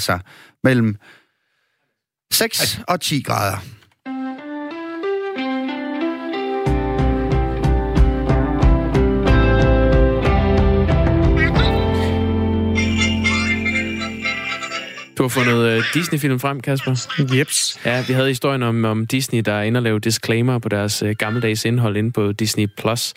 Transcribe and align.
sig 0.00 0.20
mellem 0.64 0.96
6 2.32 2.80
og 2.88 3.00
10 3.00 3.22
grader. 3.22 3.56
Du 15.20 15.24
har 15.24 15.28
fundet 15.28 15.78
uh, 15.78 15.84
Disney-film 15.94 16.40
frem, 16.40 16.60
Kasper. 16.60 17.06
Jeps. 17.34 17.80
Ja, 17.84 18.04
vi 18.06 18.12
havde 18.12 18.28
historien 18.28 18.62
om, 18.62 18.84
om 18.84 19.06
Disney, 19.06 19.42
der 19.44 19.52
er 19.52 19.62
inde 19.62 19.78
og 19.78 19.82
lave 19.82 19.98
disclaimer 19.98 20.58
på 20.58 20.68
deres 20.68 21.02
uh, 21.02 21.10
gammeldags 21.10 21.64
indhold 21.64 21.96
inde 21.96 22.12
på 22.12 22.32
Disney+. 22.32 22.66
Plus. 22.78 23.14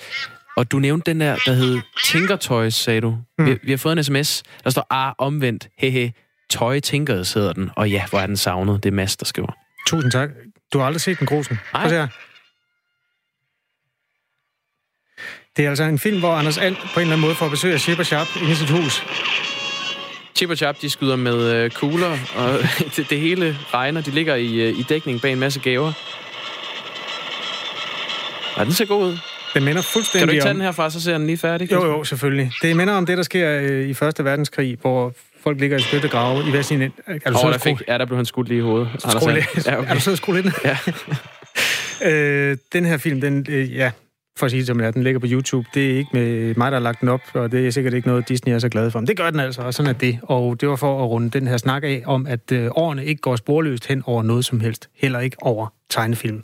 Og 0.58 0.72
du 0.72 0.80
nævnte 0.80 1.12
den 1.12 1.22
der, 1.22 1.36
der 1.46 1.54
hed 1.54 1.80
Tinker 2.06 2.36
Toys, 2.36 2.74
sagde 2.74 3.02
du. 3.02 3.18
Mm. 3.38 3.46
Vi, 3.46 3.58
vi 3.64 3.72
har 3.72 3.78
fået 3.78 3.98
en 3.98 4.04
sms, 4.04 4.44
der 4.64 4.70
står, 4.70 4.88
ah, 4.90 5.14
omvendt, 5.18 5.70
hehe, 5.78 6.14
Toy 6.54 6.80
Tinkers 6.80 7.34
hedder 7.34 7.54
den. 7.54 7.70
Og 7.76 7.90
ja, 7.90 8.06
hvor 8.10 8.20
er 8.20 8.28
den 8.28 8.38
savnet. 8.38 8.84
Det 8.84 8.90
er 8.90 8.94
Mads, 8.94 9.18
der 9.18 9.26
skriver. 9.26 9.52
Tusind 9.88 10.12
tak. 10.12 10.30
Du 10.74 10.80
har 10.80 10.86
aldrig 10.86 11.02
set 11.02 11.20
den, 11.20 11.28
Grusen? 11.28 11.60
Nej. 11.74 11.84
Prøv 11.84 11.92
her. 11.92 12.08
Det 15.58 15.66
er 15.66 15.70
altså 15.70 15.84
en 15.84 16.00
film, 16.00 16.20
hvor 16.20 16.34
Anders 16.34 16.58
And 16.58 16.76
på 16.76 16.82
en 17.00 17.02
eller 17.02 17.14
anden 17.14 17.20
måde 17.20 17.36
får 17.36 17.50
besøg 17.50 17.74
af 17.74 17.80
Ship 17.80 18.00
og 18.00 18.06
Sharp 18.06 18.28
inde 18.42 18.52
i 18.52 18.56
sit 18.56 18.70
hus. 18.70 19.04
Chip 20.36 20.50
og 20.50 20.58
Chap, 20.58 20.82
de 20.82 20.90
skyder 20.90 21.16
med 21.16 21.54
øh, 21.54 21.72
kugler, 21.72 22.18
og 22.36 22.60
det, 22.96 23.10
det 23.10 23.20
hele 23.20 23.58
regner. 23.74 24.02
De 24.02 24.12
ligger 24.12 24.36
i, 24.36 24.56
øh, 24.56 24.80
i 24.80 24.84
dækning 24.90 25.22
bag 25.22 25.32
en 25.32 25.40
masse 25.40 25.60
gaver. 25.60 25.94
Ja, 28.58 28.64
den 28.64 28.74
ser 28.74 28.86
god 28.86 29.06
ud. 29.06 29.18
Den 29.54 29.64
minder 29.64 29.82
fuldstændig 29.82 30.20
Kan 30.20 30.28
du 30.28 30.32
ikke 30.32 30.44
tage 30.44 30.52
om... 30.52 30.56
den 30.56 30.66
herfra, 30.66 30.90
så 30.90 31.02
ser 31.02 31.18
den 31.18 31.28
lige 31.28 31.38
færdig? 31.38 31.72
Jo, 31.72 31.86
jo, 31.86 32.04
selvfølgelig. 32.04 32.52
Det 32.62 32.76
minder 32.76 32.94
om 32.94 33.06
det, 33.06 33.18
der 33.18 33.24
sker 33.24 33.60
øh, 33.62 33.90
i 33.90 33.94
Første 33.94 34.26
Verdenskrig, 34.26 34.78
hvor 34.82 35.14
folk 35.44 35.60
ligger 35.60 35.78
i 35.78 35.82
skyttegrave 35.82 36.48
i 36.48 36.52
hver 36.52 36.62
sin... 36.62 36.82
Er 36.82 36.88
du 37.26 37.38
oh, 37.46 37.52
der 37.52 37.58
fik, 37.58 37.82
ja, 37.88 37.98
der 37.98 38.06
blev 38.06 38.18
han 38.18 38.26
skudt 38.26 38.48
lige 38.48 38.58
i 38.58 38.62
hovedet. 38.62 38.88
And. 39.06 39.34
lidt? 39.34 39.68
Ja, 39.68 39.72
Er 39.72 39.78
okay. 39.78 39.96
du 39.96 40.00
sød 40.00 40.14
at 40.14 40.18
skrue 40.18 40.36
lidt? 40.36 40.54
Ja. 40.66 40.78
øh, 42.10 42.58
den 42.74 42.86
her 42.86 42.98
film, 42.98 43.22
den, 43.22 43.46
øh, 43.50 43.76
ja, 43.76 43.92
for 44.38 44.46
at 44.46 44.52
sige 44.52 44.60
det 44.60 44.68
som 44.68 44.78
det 44.78 44.88
er, 44.88 44.92
den 44.92 45.04
ligger 45.04 45.20
på 45.20 45.28
YouTube. 45.30 45.68
Det 45.74 45.92
er 45.92 45.98
ikke 45.98 46.10
med 46.14 46.56
mig, 46.56 46.72
der 46.72 46.78
har 46.78 46.84
lagt 46.84 47.02
den 47.02 47.10
op, 47.10 47.22
og 47.34 47.52
det 47.52 47.68
er 47.68 47.72
sikkert 47.72 47.94
ikke 47.94 48.08
noget, 48.08 48.30
Disney 48.30 48.54
er 48.54 48.60
så 48.60 48.70
glad 48.70 48.92
for. 48.92 49.00
Men 49.00 49.08
det 49.08 49.18
gør 49.18 49.30
den 49.30 49.40
altså, 49.40 49.62
og 49.62 49.74
sådan 49.74 49.90
er 49.90 49.94
det. 49.94 50.20
Og 50.24 50.62
det 50.62 50.70
var 50.70 50.76
for 50.76 51.04
at 51.04 51.10
runde 51.10 51.30
den 51.30 51.48
her 51.48 51.58
snak 51.58 51.84
af, 51.84 52.04
om 52.06 52.28
at 52.28 52.52
øh, 52.52 52.70
årene 52.76 53.06
ikke 53.06 53.22
går 53.22 53.36
sporløst 53.36 53.88
hen 53.88 54.04
over 54.06 54.24
noget 54.24 54.46
som 54.46 54.60
helst. 54.60 54.90
Heller 54.96 55.20
ikke 55.20 55.38
over 55.42 55.68
tegnefilm. 55.90 56.44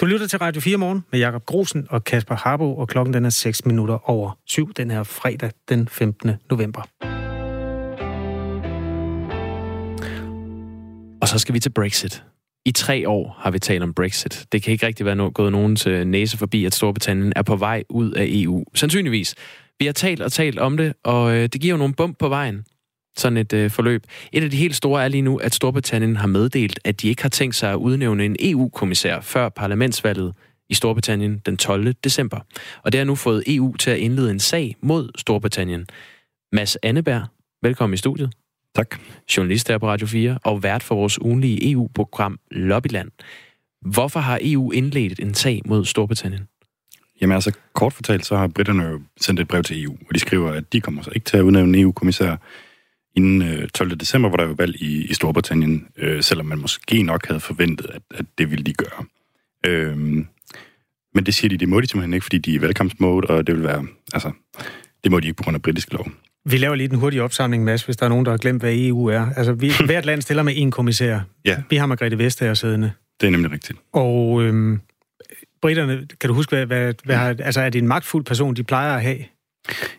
Du 0.00 0.06
lytter 0.06 0.26
til 0.26 0.38
Radio 0.38 0.60
4 0.60 0.76
morgen 0.76 1.04
med 1.12 1.20
Jakob 1.20 1.46
Grosen 1.46 1.86
og 1.90 2.04
Kasper 2.04 2.34
Harbo, 2.34 2.76
og 2.76 2.88
klokken 2.88 3.14
den 3.14 3.24
er 3.24 3.30
6 3.30 3.66
minutter 3.66 4.10
over 4.10 4.38
7 4.46 4.72
den 4.74 4.90
her 4.90 5.02
fredag 5.02 5.50
den 5.68 5.88
15. 5.88 6.32
november. 6.50 6.82
Og 11.26 11.30
så 11.30 11.38
skal 11.38 11.54
vi 11.54 11.60
til 11.60 11.70
Brexit. 11.70 12.24
I 12.66 12.72
tre 12.72 13.08
år 13.08 13.36
har 13.38 13.50
vi 13.50 13.58
talt 13.58 13.82
om 13.82 13.94
Brexit. 13.94 14.46
Det 14.52 14.62
kan 14.62 14.72
ikke 14.72 14.86
rigtig 14.86 15.06
være 15.06 15.26
no- 15.26 15.30
gået 15.30 15.52
nogen 15.52 15.76
til 15.76 16.06
næse 16.06 16.38
forbi, 16.38 16.64
at 16.64 16.74
Storbritannien 16.74 17.32
er 17.36 17.42
på 17.42 17.56
vej 17.56 17.84
ud 17.88 18.12
af 18.12 18.24
EU. 18.28 18.64
Sandsynligvis. 18.74 19.34
Vi 19.78 19.86
har 19.86 19.92
talt 19.92 20.22
og 20.22 20.32
talt 20.32 20.58
om 20.58 20.76
det, 20.76 20.94
og 21.04 21.34
øh, 21.34 21.42
det 21.42 21.60
giver 21.60 21.74
jo 21.74 21.78
nogle 21.78 21.94
bump 21.94 22.18
på 22.18 22.28
vejen. 22.28 22.64
Sådan 23.16 23.36
et 23.36 23.52
øh, 23.52 23.70
forløb. 23.70 24.04
Et 24.32 24.44
af 24.44 24.50
de 24.50 24.56
helt 24.56 24.76
store 24.76 25.04
er 25.04 25.08
lige 25.08 25.22
nu, 25.22 25.36
at 25.36 25.54
Storbritannien 25.54 26.16
har 26.16 26.26
meddelt, 26.26 26.80
at 26.84 27.02
de 27.02 27.08
ikke 27.08 27.22
har 27.22 27.28
tænkt 27.28 27.54
sig 27.54 27.70
at 27.70 27.76
udnævne 27.76 28.24
en 28.24 28.36
EU-kommissær 28.40 29.20
før 29.20 29.48
parlamentsvalget 29.48 30.34
i 30.68 30.74
Storbritannien 30.74 31.40
den 31.46 31.56
12. 31.56 31.92
december. 31.92 32.40
Og 32.82 32.92
det 32.92 32.98
har 32.98 33.04
nu 33.04 33.14
fået 33.14 33.44
EU 33.46 33.76
til 33.76 33.90
at 33.90 33.98
indlede 33.98 34.30
en 34.30 34.40
sag 34.40 34.76
mod 34.82 35.10
Storbritannien. 35.18 35.86
Mads 36.52 36.76
Anneberg, 36.76 37.22
velkommen 37.62 37.94
i 37.94 37.96
studiet 37.96 38.45
Tak. 38.76 38.96
journalist 39.36 39.68
her 39.68 39.78
på 39.78 39.88
Radio 39.88 40.06
4 40.06 40.38
og 40.44 40.62
vært 40.62 40.82
for 40.82 40.94
vores 40.94 41.20
ugenlige 41.20 41.72
EU-program 41.72 42.38
Lobbyland. 42.50 43.10
Hvorfor 43.80 44.20
har 44.20 44.38
EU 44.42 44.72
indledt 44.72 45.20
en 45.20 45.34
sag 45.34 45.62
mod 45.64 45.84
Storbritannien? 45.84 46.48
Jamen 47.20 47.34
altså, 47.34 47.52
kort 47.72 47.92
fortalt, 47.92 48.26
så 48.26 48.36
har 48.36 48.46
britterne 48.46 48.82
jo 48.84 49.00
sendt 49.20 49.40
et 49.40 49.48
brev 49.48 49.62
til 49.62 49.84
EU, 49.84 49.96
og 50.08 50.14
de 50.14 50.20
skriver, 50.20 50.52
at 50.52 50.72
de 50.72 50.80
kommer 50.80 51.02
så 51.02 51.10
ikke 51.14 51.24
til 51.24 51.36
at 51.36 51.42
udnævne 51.42 51.78
en 51.78 51.82
EU-kommissær 51.82 52.36
inden 53.14 53.42
øh, 53.42 53.68
12. 53.68 53.96
december, 53.96 54.28
hvor 54.28 54.36
der 54.36 54.44
er 54.44 54.48
jo 54.48 54.54
valg 54.58 54.82
i, 54.82 55.06
i 55.06 55.14
Storbritannien, 55.14 55.88
øh, 55.96 56.22
selvom 56.22 56.46
man 56.46 56.58
måske 56.58 57.02
nok 57.02 57.26
havde 57.26 57.40
forventet, 57.40 57.86
at, 57.86 58.02
at 58.10 58.26
det 58.38 58.50
ville 58.50 58.64
de 58.64 58.72
gøre. 58.72 59.04
Øhm, 59.66 60.26
men 61.14 61.26
det 61.26 61.34
siger 61.34 61.48
de, 61.48 61.56
det 61.56 61.68
må 61.68 61.80
de 61.80 61.86
simpelthen 61.86 62.14
ikke, 62.14 62.24
fordi 62.24 62.38
de 62.38 62.50
er 62.50 62.58
i 62.58 62.60
valgkampsmode, 62.60 63.26
og 63.26 63.46
det 63.46 63.54
vil 63.54 63.62
være, 63.62 63.86
altså, 64.14 64.32
det 65.04 65.12
må 65.12 65.20
de 65.20 65.26
ikke 65.26 65.36
på 65.36 65.42
grund 65.42 65.54
af 65.54 65.62
britisk 65.62 65.92
lov. 65.92 66.08
Vi 66.50 66.56
laver 66.56 66.74
lige 66.74 66.88
den 66.88 66.98
hurtige 66.98 67.22
opsamling, 67.22 67.64
Mads, 67.64 67.82
hvis 67.82 67.96
der 67.96 68.04
er 68.04 68.08
nogen, 68.08 68.24
der 68.24 68.30
har 68.30 68.38
glemt, 68.38 68.62
hvad 68.62 68.74
EU 68.74 69.06
er. 69.06 69.26
Altså, 69.36 69.52
vi, 69.52 69.72
hvert 69.86 70.06
land 70.06 70.22
stiller 70.22 70.42
med 70.42 70.52
en 70.56 70.70
kommissær. 70.70 71.20
Ja. 71.44 71.56
Vi 71.70 71.76
har 71.76 71.86
Margrethe 71.86 72.18
Vestager 72.18 72.54
siddende. 72.54 72.92
Det 73.20 73.26
er 73.26 73.30
nemlig 73.30 73.52
rigtigt. 73.52 73.78
Og 73.92 74.42
øhm, 74.42 74.80
britterne, 75.62 76.06
kan 76.20 76.28
du 76.28 76.34
huske, 76.34 76.56
hvad, 76.56 76.66
hvad, 76.66 76.94
hvad 77.04 77.16
har, 77.16 77.28
altså, 77.28 77.60
er 77.60 77.70
det 77.70 77.78
en 77.78 77.88
magtfuld 77.88 78.24
person, 78.24 78.54
de 78.54 78.62
plejer 78.64 78.96
at 78.96 79.02
have? 79.02 79.18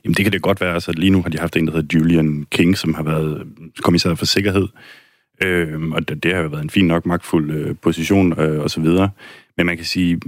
Jamen 0.04 0.16
det 0.16 0.26
kan 0.26 0.32
det 0.32 0.42
godt 0.42 0.62
være. 0.62 0.74
Altså, 0.74 0.92
lige 0.92 1.10
nu 1.10 1.22
har 1.22 1.30
de 1.30 1.40
haft 1.40 1.56
en, 1.56 1.68
der 1.68 1.74
hedder 1.74 1.98
Julian 1.98 2.46
King, 2.52 2.78
som 2.78 2.94
har 2.94 3.04
været 3.04 3.48
kommissær 3.82 4.16
for 4.16 4.26
sikkerhed. 4.26 4.68
Øhm, 5.44 5.92
og 5.92 6.10
det, 6.10 6.24
det 6.24 6.34
har 6.34 6.42
jo 6.42 6.48
været 6.48 6.64
en 6.64 6.70
fin 6.70 6.88
nok 6.88 7.06
magtfuld 7.06 7.52
øh, 7.52 7.76
position 7.82 8.40
øh, 8.40 8.62
og 8.62 8.70
så 8.70 8.82
videre. 8.82 9.10
Men 9.58 9.66
man 9.66 9.78
kan 9.78 9.86
sige, 9.86 10.20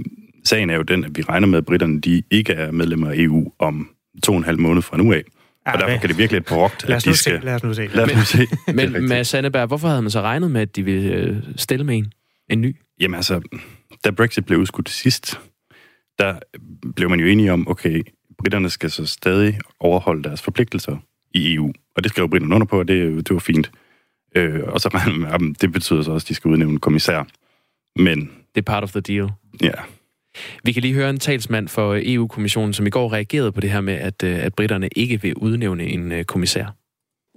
sagen 0.44 0.70
er 0.70 0.76
jo 0.76 0.82
den, 0.82 1.04
at 1.04 1.10
vi 1.16 1.22
regner 1.22 1.46
med, 1.46 1.58
at 1.58 1.64
britterne 1.64 2.00
de 2.00 2.22
ikke 2.30 2.52
er 2.52 2.72
medlemmer 2.72 3.10
af 3.10 3.14
EU 3.16 3.52
om 3.58 3.90
to 4.22 4.32
og 4.32 4.38
en 4.38 4.44
halv 4.44 4.58
måned 4.58 4.82
fra 4.82 4.96
nu 4.96 5.12
af. 5.12 5.22
Ja, 5.66 5.72
og 5.72 5.78
derfor 5.78 5.98
kan 6.00 6.08
det 6.08 6.18
virkelig 6.18 6.38
et 6.38 6.44
parukt, 6.44 6.82
Lad 6.88 6.90
at 6.90 6.96
os 6.96 7.04
de 7.04 7.16
skal... 7.16 7.40
se. 7.40 7.44
Lad 7.44 7.54
os 7.54 7.62
nu 7.62 7.74
se. 7.74 7.86
Lad 7.86 8.04
os 8.04 8.14
nu 8.16 8.22
se. 8.24 8.46
Men 8.72 8.78
rigtigt. 8.78 9.08
Mads 9.08 9.34
Anneberg, 9.34 9.66
hvorfor 9.66 9.88
havde 9.88 10.02
man 10.02 10.10
så 10.10 10.20
regnet 10.20 10.50
med, 10.50 10.60
at 10.60 10.76
de 10.76 10.82
ville 10.82 11.12
øh, 11.14 11.36
stille 11.56 11.84
med 11.84 11.96
en? 11.98 12.12
En 12.48 12.60
ny? 12.60 12.76
Jamen 13.00 13.14
altså, 13.14 13.40
da 14.04 14.10
Brexit 14.10 14.46
blev 14.46 14.58
udskudt 14.58 14.88
sidst, 14.90 15.40
der 16.18 16.38
blev 16.96 17.10
man 17.10 17.20
jo 17.20 17.26
enige 17.26 17.52
om, 17.52 17.68
okay, 17.68 18.02
britterne 18.38 18.70
skal 18.70 18.90
så 18.90 19.06
stadig 19.06 19.58
overholde 19.80 20.22
deres 20.22 20.42
forpligtelser 20.42 20.96
i 21.34 21.54
EU. 21.54 21.72
Og 21.96 22.02
det 22.04 22.10
skrev 22.12 22.28
britterne 22.30 22.54
under 22.54 22.66
på, 22.66 22.78
og 22.78 22.88
det, 22.88 23.28
det 23.28 23.34
var 23.34 23.40
fint. 23.40 23.70
Øh, 24.36 24.60
og 24.66 24.80
så 24.80 24.88
regner 24.88 25.38
man 25.38 25.52
det 25.60 25.72
betyder 25.72 26.02
så 26.02 26.12
også, 26.12 26.24
at 26.24 26.28
de 26.28 26.34
skal 26.34 26.48
udnævne 26.48 26.72
en 26.72 26.80
kommissær. 26.80 27.22
Men 27.96 28.20
Det 28.54 28.60
er 28.60 28.62
part 28.62 28.82
of 28.82 28.90
the 28.90 29.00
deal. 29.00 29.28
ja, 29.62 29.72
Vi 30.64 30.72
kan 30.72 30.82
lige 30.82 30.94
høre 30.94 31.10
en 31.10 31.18
talsmand 31.18 31.68
for 31.68 31.98
EU-kommissionen, 32.02 32.72
som 32.72 32.86
i 32.86 32.90
går 32.90 33.12
reagerede 33.12 33.52
på 33.52 33.60
det 33.60 33.70
her 33.70 33.80
med, 33.80 33.94
at, 33.94 34.22
øh, 34.22 34.44
at 34.44 34.54
britterne 34.54 34.88
ikke 34.96 35.22
vil 35.22 35.34
udnævne 35.34 35.84
en 35.84 36.12
øh, 36.12 36.24
kommissær. 36.24 36.76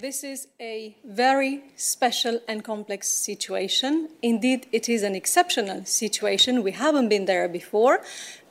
This 0.03 0.23
is 0.23 0.39
a 0.59 0.93
very 1.17 1.59
special 1.77 2.39
and 2.47 2.61
complex 2.61 3.05
situation. 3.05 4.07
Indeed, 4.21 4.59
it 4.73 4.87
is 4.89 5.03
an 5.03 5.15
exceptional 5.15 5.81
situation. 5.85 6.59
We 6.59 6.71
haven't 6.71 7.09
been 7.09 7.25
there 7.27 7.49
before, 7.49 7.97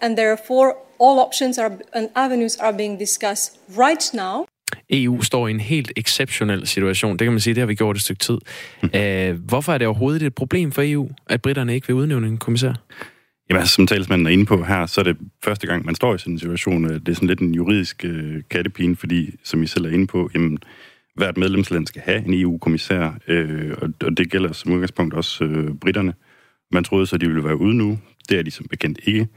and 0.00 0.16
therefore, 0.16 0.74
all 1.00 1.18
options 1.18 1.58
are, 1.58 1.70
and 1.92 2.08
avenues 2.14 2.56
are 2.56 2.72
being 2.72 3.00
discussed 3.00 3.58
right 3.78 4.10
now. 4.14 4.44
EU 4.90 5.22
står 5.22 5.48
i 5.48 5.50
en 5.50 5.60
helt 5.60 5.92
exceptionel 5.96 6.66
situation. 6.66 7.12
Det 7.12 7.24
kan 7.24 7.32
man 7.32 7.40
sige, 7.40 7.54
det 7.54 7.60
har 7.60 7.66
vi 7.66 7.74
gjort 7.74 7.96
et 7.96 8.02
stykke 8.02 8.20
tid. 8.20 8.38
Øh, 8.96 9.34
hvorfor 9.34 9.72
er 9.72 9.78
det 9.78 9.86
overhovedet 9.86 10.22
et 10.22 10.34
problem 10.34 10.72
for 10.72 10.82
EU, 10.84 11.08
at 11.28 11.42
britterne 11.42 11.74
ikke 11.74 11.86
vil 11.86 11.96
udnævne 11.96 12.26
en 12.26 12.38
kommissær? 12.38 12.72
Jamen, 13.52 13.60
altså, 13.60 13.74
som 13.74 13.86
talsmanden 13.86 14.26
er 14.26 14.30
inde 14.30 14.46
på 14.46 14.64
her, 14.64 14.86
så 14.86 15.00
er 15.00 15.04
det 15.04 15.16
første 15.44 15.66
gang, 15.66 15.86
man 15.86 15.94
står 15.94 16.14
i 16.14 16.18
sådan 16.18 16.32
en 16.32 16.38
situation. 16.38 16.84
Øh, 16.84 16.90
det 16.90 17.08
er 17.08 17.14
sådan 17.14 17.28
lidt 17.28 17.40
en 17.40 17.54
juridisk 17.54 18.04
øh, 18.04 18.42
kattepine, 18.50 18.96
fordi, 18.96 19.36
som 19.44 19.62
I 19.62 19.66
selv 19.66 19.84
er 19.84 19.90
inde 19.90 20.06
på, 20.06 20.30
jamen, 20.34 20.58
hvert 21.14 21.36
medlemsland 21.36 21.86
skal 21.86 22.02
have 22.02 22.26
en 22.26 22.40
EU-kommissær, 22.40 23.18
øh, 23.28 23.74
og, 23.82 23.92
og 24.04 24.16
det 24.16 24.30
gælder 24.30 24.52
som 24.52 24.72
udgangspunkt 24.72 25.14
også 25.14 25.44
øh, 25.44 25.74
britterne. 25.74 26.14
Man 26.70 26.84
troede 26.84 27.06
så, 27.06 27.16
at 27.16 27.20
de 27.20 27.26
ville 27.26 27.44
være 27.44 27.56
ude 27.56 27.74
nu. 27.74 27.98
Det 28.28 28.38
er 28.38 28.42
de 28.42 28.50
som 28.50 28.66
bekendt 28.70 29.00
ikke. 29.04 29.28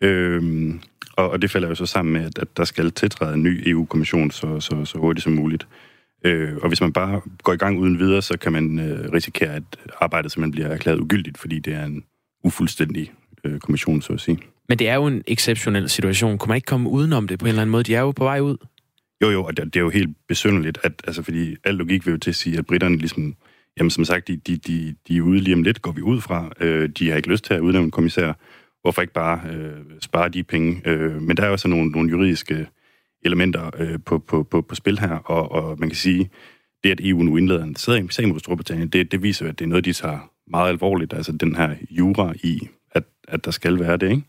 Øh, 0.00 0.74
og, 1.16 1.30
og 1.30 1.42
det 1.42 1.50
falder 1.50 1.68
jo 1.68 1.74
så 1.74 1.86
sammen 1.86 2.12
med, 2.12 2.24
at, 2.24 2.38
at 2.38 2.56
der 2.56 2.64
skal 2.64 2.90
tiltræde 2.90 3.34
en 3.34 3.42
ny 3.42 3.68
EU-kommission 3.68 4.30
så, 4.30 4.60
så, 4.60 4.84
så 4.84 4.98
hurtigt 4.98 5.24
som 5.24 5.32
muligt. 5.32 5.68
Øh, 6.24 6.56
og 6.62 6.68
hvis 6.68 6.80
man 6.80 6.92
bare 6.92 7.20
går 7.42 7.52
i 7.52 7.56
gang 7.56 7.78
uden 7.78 7.98
videre, 7.98 8.22
så 8.22 8.38
kan 8.38 8.52
man 8.52 8.78
øh, 8.78 9.12
risikere, 9.12 9.54
at 9.54 9.62
arbejdet 10.00 10.32
simpelthen 10.32 10.52
bliver 10.52 10.68
erklæret 10.68 11.00
ugyldigt, 11.00 11.38
fordi 11.38 11.58
det 11.58 11.74
er 11.74 11.84
en 11.84 12.04
ufuldstændig 12.44 13.12
øh, 13.44 13.60
kommission, 13.60 14.02
så 14.02 14.12
at 14.12 14.20
sige. 14.20 14.38
Men 14.68 14.78
det 14.78 14.88
er 14.88 14.94
jo 14.94 15.06
en 15.06 15.22
exceptionel 15.26 15.88
situation. 15.88 16.38
Kunne 16.38 16.48
man 16.48 16.56
ikke 16.56 16.66
komme 16.66 16.90
udenom 16.90 17.28
det 17.28 17.38
på 17.38 17.44
en 17.44 17.48
eller 17.48 17.62
anden 17.62 17.72
måde? 17.72 17.84
De 17.84 17.94
er 17.94 18.00
jo 18.00 18.10
på 18.10 18.24
vej 18.24 18.40
ud. 18.40 18.56
Jo, 19.22 19.30
jo, 19.30 19.44
og 19.44 19.56
det, 19.56 19.64
det 19.64 19.76
er 19.76 19.80
jo 19.80 19.90
helt 19.90 20.16
besynderligt, 20.28 20.78
at, 20.82 20.92
altså, 21.06 21.22
fordi 21.22 21.56
al 21.64 21.74
logik 21.74 22.06
vil 22.06 22.12
jo 22.12 22.18
til 22.18 22.30
at 22.30 22.36
sige, 22.36 22.58
at 22.58 22.66
britterne 22.66 22.96
ligesom, 22.96 23.34
jamen 23.78 23.90
som 23.90 24.04
sagt, 24.04 24.28
de, 24.28 24.36
de, 24.36 24.56
de, 24.56 24.94
de 25.08 25.16
er 25.16 25.20
ude 25.22 25.40
lige 25.40 25.54
om 25.54 25.62
lidt, 25.62 25.82
går 25.82 25.92
vi 25.92 26.02
ud 26.02 26.20
fra. 26.20 26.50
Øh, 26.60 26.88
de 26.88 27.08
har 27.08 27.16
ikke 27.16 27.28
lyst 27.28 27.44
til 27.44 27.54
at 27.54 27.60
udnævne 27.60 27.84
en 27.84 27.90
kommissær. 27.90 28.32
Hvorfor 28.82 29.02
ikke 29.02 29.14
bare 29.14 29.40
øh, 29.50 29.76
spare 30.00 30.28
de 30.28 30.42
penge? 30.42 30.82
Øh, 30.84 31.22
men 31.22 31.36
der 31.36 31.42
er 31.42 31.48
jo 31.48 31.56
så 31.56 31.68
nogle, 31.68 31.90
nogle 31.90 32.10
juridiske 32.10 32.66
elementer 33.24 33.70
øh, 33.78 33.98
på, 34.06 34.18
på, 34.18 34.42
på, 34.42 34.62
på 34.62 34.74
spil 34.74 34.98
her, 34.98 35.16
og, 35.16 35.52
og 35.52 35.78
man 35.78 35.88
kan 35.88 35.96
sige, 35.96 36.30
det 36.84 36.90
at 36.90 37.00
EU 37.00 37.22
nu 37.22 37.36
indleder 37.36 37.64
en 37.64 37.76
sag 37.76 38.12
sag 38.12 38.28
mod 38.28 38.38
Storbritannien, 38.38 38.88
det, 38.88 39.12
det 39.12 39.22
viser, 39.22 39.48
at 39.48 39.58
det 39.58 39.64
er 39.64 39.68
noget, 39.68 39.84
de 39.84 39.92
tager 39.92 40.30
meget 40.50 40.68
alvorligt, 40.68 41.12
altså 41.12 41.32
den 41.32 41.56
her 41.56 41.74
jura 41.90 42.34
i, 42.42 42.68
at, 42.92 43.04
at 43.28 43.44
der 43.44 43.50
skal 43.50 43.80
være 43.80 43.96
det, 43.96 44.10
ikke? 44.10 44.22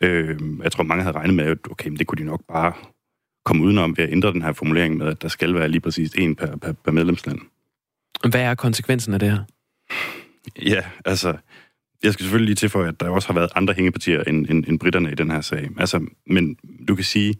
Øh, 0.00 0.40
jeg 0.62 0.72
tror, 0.72 0.84
mange 0.84 1.02
havde 1.02 1.16
regnet 1.16 1.36
med, 1.36 1.44
at 1.44 1.58
okay, 1.70 1.88
men 1.88 1.98
det 1.98 2.06
kunne 2.06 2.18
de 2.18 2.24
nok 2.24 2.40
bare 2.48 2.72
komme 3.44 3.64
udenom 3.64 3.96
ved 3.96 4.04
at 4.04 4.12
ændre 4.12 4.32
den 4.32 4.42
her 4.42 4.52
formulering 4.52 4.96
med, 4.96 5.06
at 5.06 5.22
der 5.22 5.28
skal 5.28 5.54
være 5.54 5.68
lige 5.68 5.80
præcis 5.80 6.14
en 6.14 6.36
per, 6.36 6.56
per, 6.56 6.72
per 6.72 6.92
medlemsland. 6.92 7.38
Hvad 8.30 8.40
er 8.40 8.54
konsekvensen 8.54 9.14
af 9.14 9.20
det 9.20 9.30
her? 9.30 9.38
Ja, 10.62 10.82
altså, 11.04 11.36
jeg 12.02 12.12
skal 12.12 12.24
selvfølgelig 12.24 12.46
lige 12.46 12.56
tilføje, 12.56 12.88
at 12.88 13.00
der 13.00 13.08
også 13.08 13.28
har 13.28 13.34
været 13.34 13.50
andre 13.54 13.74
hængepartier 13.74 14.22
end, 14.22 14.46
end, 14.46 14.64
end 14.68 14.78
britterne 14.78 15.12
i 15.12 15.14
den 15.14 15.30
her 15.30 15.40
sag. 15.40 15.70
Altså, 15.78 16.06
men 16.26 16.56
du 16.88 16.94
kan 16.94 17.04
sige, 17.04 17.34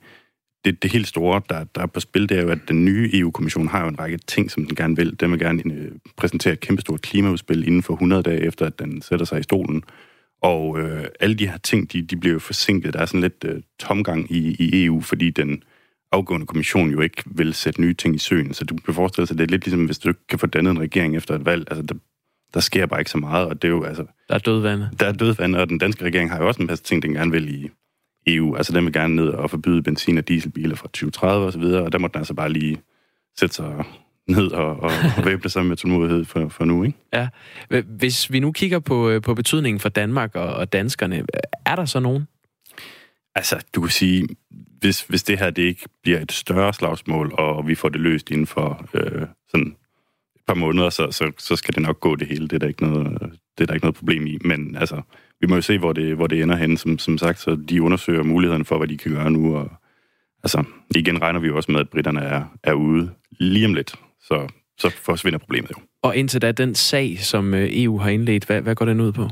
det, 0.64 0.82
det 0.82 0.92
helt 0.92 1.06
store, 1.06 1.42
der, 1.48 1.64
der 1.64 1.82
er 1.82 1.86
på 1.86 2.00
spil, 2.00 2.28
det 2.28 2.38
er 2.38 2.42
jo, 2.42 2.48
at 2.48 2.58
den 2.68 2.84
nye 2.84 3.10
EU-kommission 3.12 3.68
har 3.68 3.82
jo 3.82 3.88
en 3.88 3.98
række 3.98 4.16
ting, 4.16 4.50
som 4.50 4.66
den 4.66 4.74
gerne 4.74 4.96
vil. 4.96 5.20
Den 5.20 5.30
vil 5.30 5.38
gerne 5.38 5.62
øh, 5.74 5.92
præsentere 6.16 6.52
et 6.52 6.60
kæmpestort 6.60 7.02
klimaudspil 7.02 7.66
inden 7.66 7.82
for 7.82 7.92
100 7.92 8.22
dage 8.22 8.40
efter, 8.40 8.66
at 8.66 8.78
den 8.78 9.02
sætter 9.02 9.26
sig 9.26 9.40
i 9.40 9.42
stolen. 9.42 9.84
Og 10.44 10.80
øh, 10.80 11.04
alle 11.20 11.34
de 11.34 11.48
her 11.48 11.58
ting, 11.58 11.92
de, 11.92 12.02
de 12.02 12.16
bliver 12.16 12.32
jo 12.32 12.38
forsinket. 12.38 12.94
Der 12.94 13.00
er 13.00 13.06
sådan 13.06 13.20
lidt 13.20 13.44
øh, 13.44 13.62
tomgang 13.78 14.32
i, 14.32 14.56
i 14.58 14.84
EU, 14.84 15.00
fordi 15.00 15.30
den 15.30 15.62
afgående 16.12 16.46
kommission 16.46 16.90
jo 16.90 17.00
ikke 17.00 17.22
vil 17.26 17.54
sætte 17.54 17.80
nye 17.80 17.94
ting 17.94 18.14
i 18.14 18.18
søen. 18.18 18.54
Så 18.54 18.64
du 18.64 18.76
kan 18.84 18.94
forestille 18.94 19.26
sig, 19.26 19.38
det 19.38 19.44
er 19.44 19.48
lidt 19.48 19.64
ligesom, 19.64 19.84
hvis 19.84 19.98
du 19.98 20.08
ikke 20.08 20.26
kan 20.28 20.38
få 20.38 20.46
dannet 20.46 20.70
en 20.70 20.80
regering 20.80 21.16
efter 21.16 21.34
et 21.34 21.44
valg. 21.44 21.64
Altså, 21.70 21.82
der, 21.82 21.94
der 22.54 22.60
sker 22.60 22.86
bare 22.86 23.00
ikke 23.00 23.10
så 23.10 23.18
meget, 23.18 23.46
og 23.46 23.62
det 23.62 23.68
er 23.68 23.72
jo, 23.72 23.84
altså... 23.84 24.04
Der 24.28 24.34
er 24.34 24.38
dødvande. 24.38 24.90
Der 25.00 25.06
er 25.06 25.12
dødvande, 25.12 25.58
og 25.58 25.68
den 25.68 25.78
danske 25.78 26.04
regering 26.04 26.30
har 26.30 26.38
jo 26.38 26.46
også 26.46 26.60
en 26.60 26.66
masse 26.66 26.84
ting, 26.84 27.02
den 27.02 27.12
gerne 27.12 27.30
vil 27.30 27.54
i 27.54 27.70
EU. 28.26 28.56
Altså, 28.56 28.72
den 28.72 28.84
vil 28.84 28.92
gerne 28.92 29.14
ned 29.14 29.28
og 29.28 29.50
forbyde 29.50 29.82
benzin- 29.82 30.18
og 30.18 30.28
dieselbiler 30.28 30.76
fra 30.76 30.88
2030 30.88 31.46
og 31.46 31.52
så 31.52 31.58
videre, 31.58 31.82
og 31.82 31.92
der 31.92 31.98
må 31.98 32.08
den 32.08 32.18
altså 32.18 32.34
bare 32.34 32.52
lige 32.52 32.80
sætte 33.38 33.54
sig 33.54 33.84
ned 34.28 34.50
og, 34.52 34.80
og, 34.80 34.92
og 35.16 35.24
væbne 35.26 35.50
sig 35.50 35.66
med 35.66 35.76
tålmodighed 35.76 36.24
for, 36.24 36.48
for 36.48 36.64
nu, 36.64 36.84
ikke? 36.84 36.98
Ja. 37.12 37.28
Hvis 37.86 38.32
vi 38.32 38.40
nu 38.40 38.52
kigger 38.52 38.78
på, 38.78 39.10
øh, 39.10 39.22
på 39.22 39.34
betydningen 39.34 39.80
for 39.80 39.88
Danmark 39.88 40.36
og, 40.36 40.54
og 40.54 40.72
danskerne, 40.72 41.26
er 41.66 41.76
der 41.76 41.84
så 41.84 42.00
nogen? 42.00 42.26
Altså, 43.34 43.64
du 43.74 43.80
kan 43.80 43.90
sige, 43.90 44.28
hvis, 44.80 45.02
hvis 45.02 45.22
det 45.22 45.38
her 45.38 45.50
det 45.50 45.62
ikke 45.62 45.88
bliver 46.02 46.20
et 46.20 46.32
større 46.32 46.72
slagsmål, 46.72 47.34
og 47.38 47.68
vi 47.68 47.74
får 47.74 47.88
det 47.88 48.00
løst 48.00 48.30
inden 48.30 48.46
for 48.46 48.88
øh, 48.94 49.26
sådan 49.48 49.66
et 50.36 50.42
par 50.46 50.54
måneder, 50.54 50.90
så, 50.90 51.10
så, 51.10 51.32
så 51.38 51.56
skal 51.56 51.74
det 51.74 51.82
nok 51.82 52.00
gå 52.00 52.16
det 52.16 52.28
hele. 52.28 52.48
Det 52.48 52.52
er 52.52 52.58
der 52.58 52.68
ikke 52.68 52.84
noget, 52.84 53.20
det 53.58 53.64
er 53.64 53.66
der 53.66 53.74
ikke 53.74 53.84
noget 53.84 53.96
problem 53.96 54.26
i. 54.26 54.38
Men 54.44 54.76
altså, 54.76 55.02
vi 55.40 55.46
må 55.46 55.54
jo 55.54 55.60
se, 55.60 55.78
hvor 55.78 55.92
det, 55.92 56.16
hvor 56.16 56.26
det 56.26 56.42
ender 56.42 56.56
hen. 56.56 56.76
Som, 56.76 56.98
som 56.98 57.18
sagt, 57.18 57.40
så 57.40 57.56
de 57.68 57.82
undersøger 57.82 58.22
mulighederne 58.22 58.64
for, 58.64 58.78
hvad 58.78 58.88
de 58.88 58.98
kan 58.98 59.12
gøre 59.12 59.30
nu. 59.30 59.56
Og, 59.56 59.70
altså, 60.42 60.64
igen 60.94 61.22
regner 61.22 61.40
vi 61.40 61.46
jo 61.46 61.56
også 61.56 61.72
med, 61.72 61.80
at 61.80 61.90
britterne 61.90 62.20
er, 62.20 62.44
er 62.62 62.72
ude 62.72 63.10
lige 63.30 63.66
om 63.66 63.74
lidt. 63.74 63.94
Så, 64.24 64.48
så 64.78 64.90
forsvinder 64.90 65.38
problemet 65.38 65.70
jo. 65.70 65.76
Og 66.02 66.16
indtil 66.16 66.42
da, 66.42 66.52
den 66.52 66.74
sag, 66.74 67.18
som 67.18 67.54
øh, 67.54 67.68
EU 67.72 67.98
har 67.98 68.10
indledt, 68.10 68.44
hvad, 68.44 68.60
hvad 68.60 68.74
går 68.74 68.84
den 68.84 69.00
ud 69.00 69.12
på? 69.12 69.28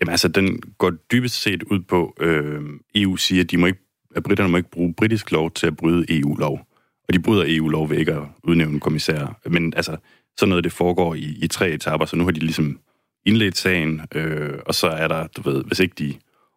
Jamen 0.00 0.10
altså, 0.10 0.28
den 0.28 0.62
går 0.78 0.90
dybest 0.90 1.42
set 1.42 1.62
ud 1.62 1.80
på, 1.80 2.14
øh, 2.20 2.62
EU 2.94 3.16
siger, 3.16 3.42
at, 3.44 3.50
de 3.50 3.56
må 3.56 3.66
ikke, 3.66 3.80
at 4.16 4.22
britterne 4.22 4.50
må 4.50 4.56
ikke 4.56 4.70
bruge 4.70 4.94
britisk 4.94 5.32
lov 5.32 5.50
til 5.50 5.66
at 5.66 5.76
bryde 5.76 6.18
EU-lov. 6.18 6.60
Og 7.08 7.14
de 7.14 7.18
bryder 7.18 7.44
EU-lov 7.46 7.90
ved 7.90 7.98
ikke 7.98 8.12
at 8.12 8.22
udnævne 8.44 8.74
en 8.74 8.80
kommissær. 8.80 9.40
Men 9.46 9.74
altså, 9.76 9.96
sådan 10.38 10.48
noget, 10.48 10.64
det 10.64 10.72
foregår 10.72 11.14
i, 11.14 11.36
i 11.42 11.46
tre 11.46 11.70
etaper, 11.70 12.04
så 12.06 12.16
nu 12.16 12.24
har 12.24 12.30
de 12.30 12.40
ligesom 12.40 12.78
indledt 13.26 13.56
sagen, 13.56 14.00
øh, 14.14 14.58
og 14.66 14.74
så 14.74 14.86
er 14.86 15.08
der, 15.08 15.26
du 15.26 15.50
ved, 15.50 15.64
hvis 15.64 15.78
ikke 15.78 15.94
de 15.98 16.14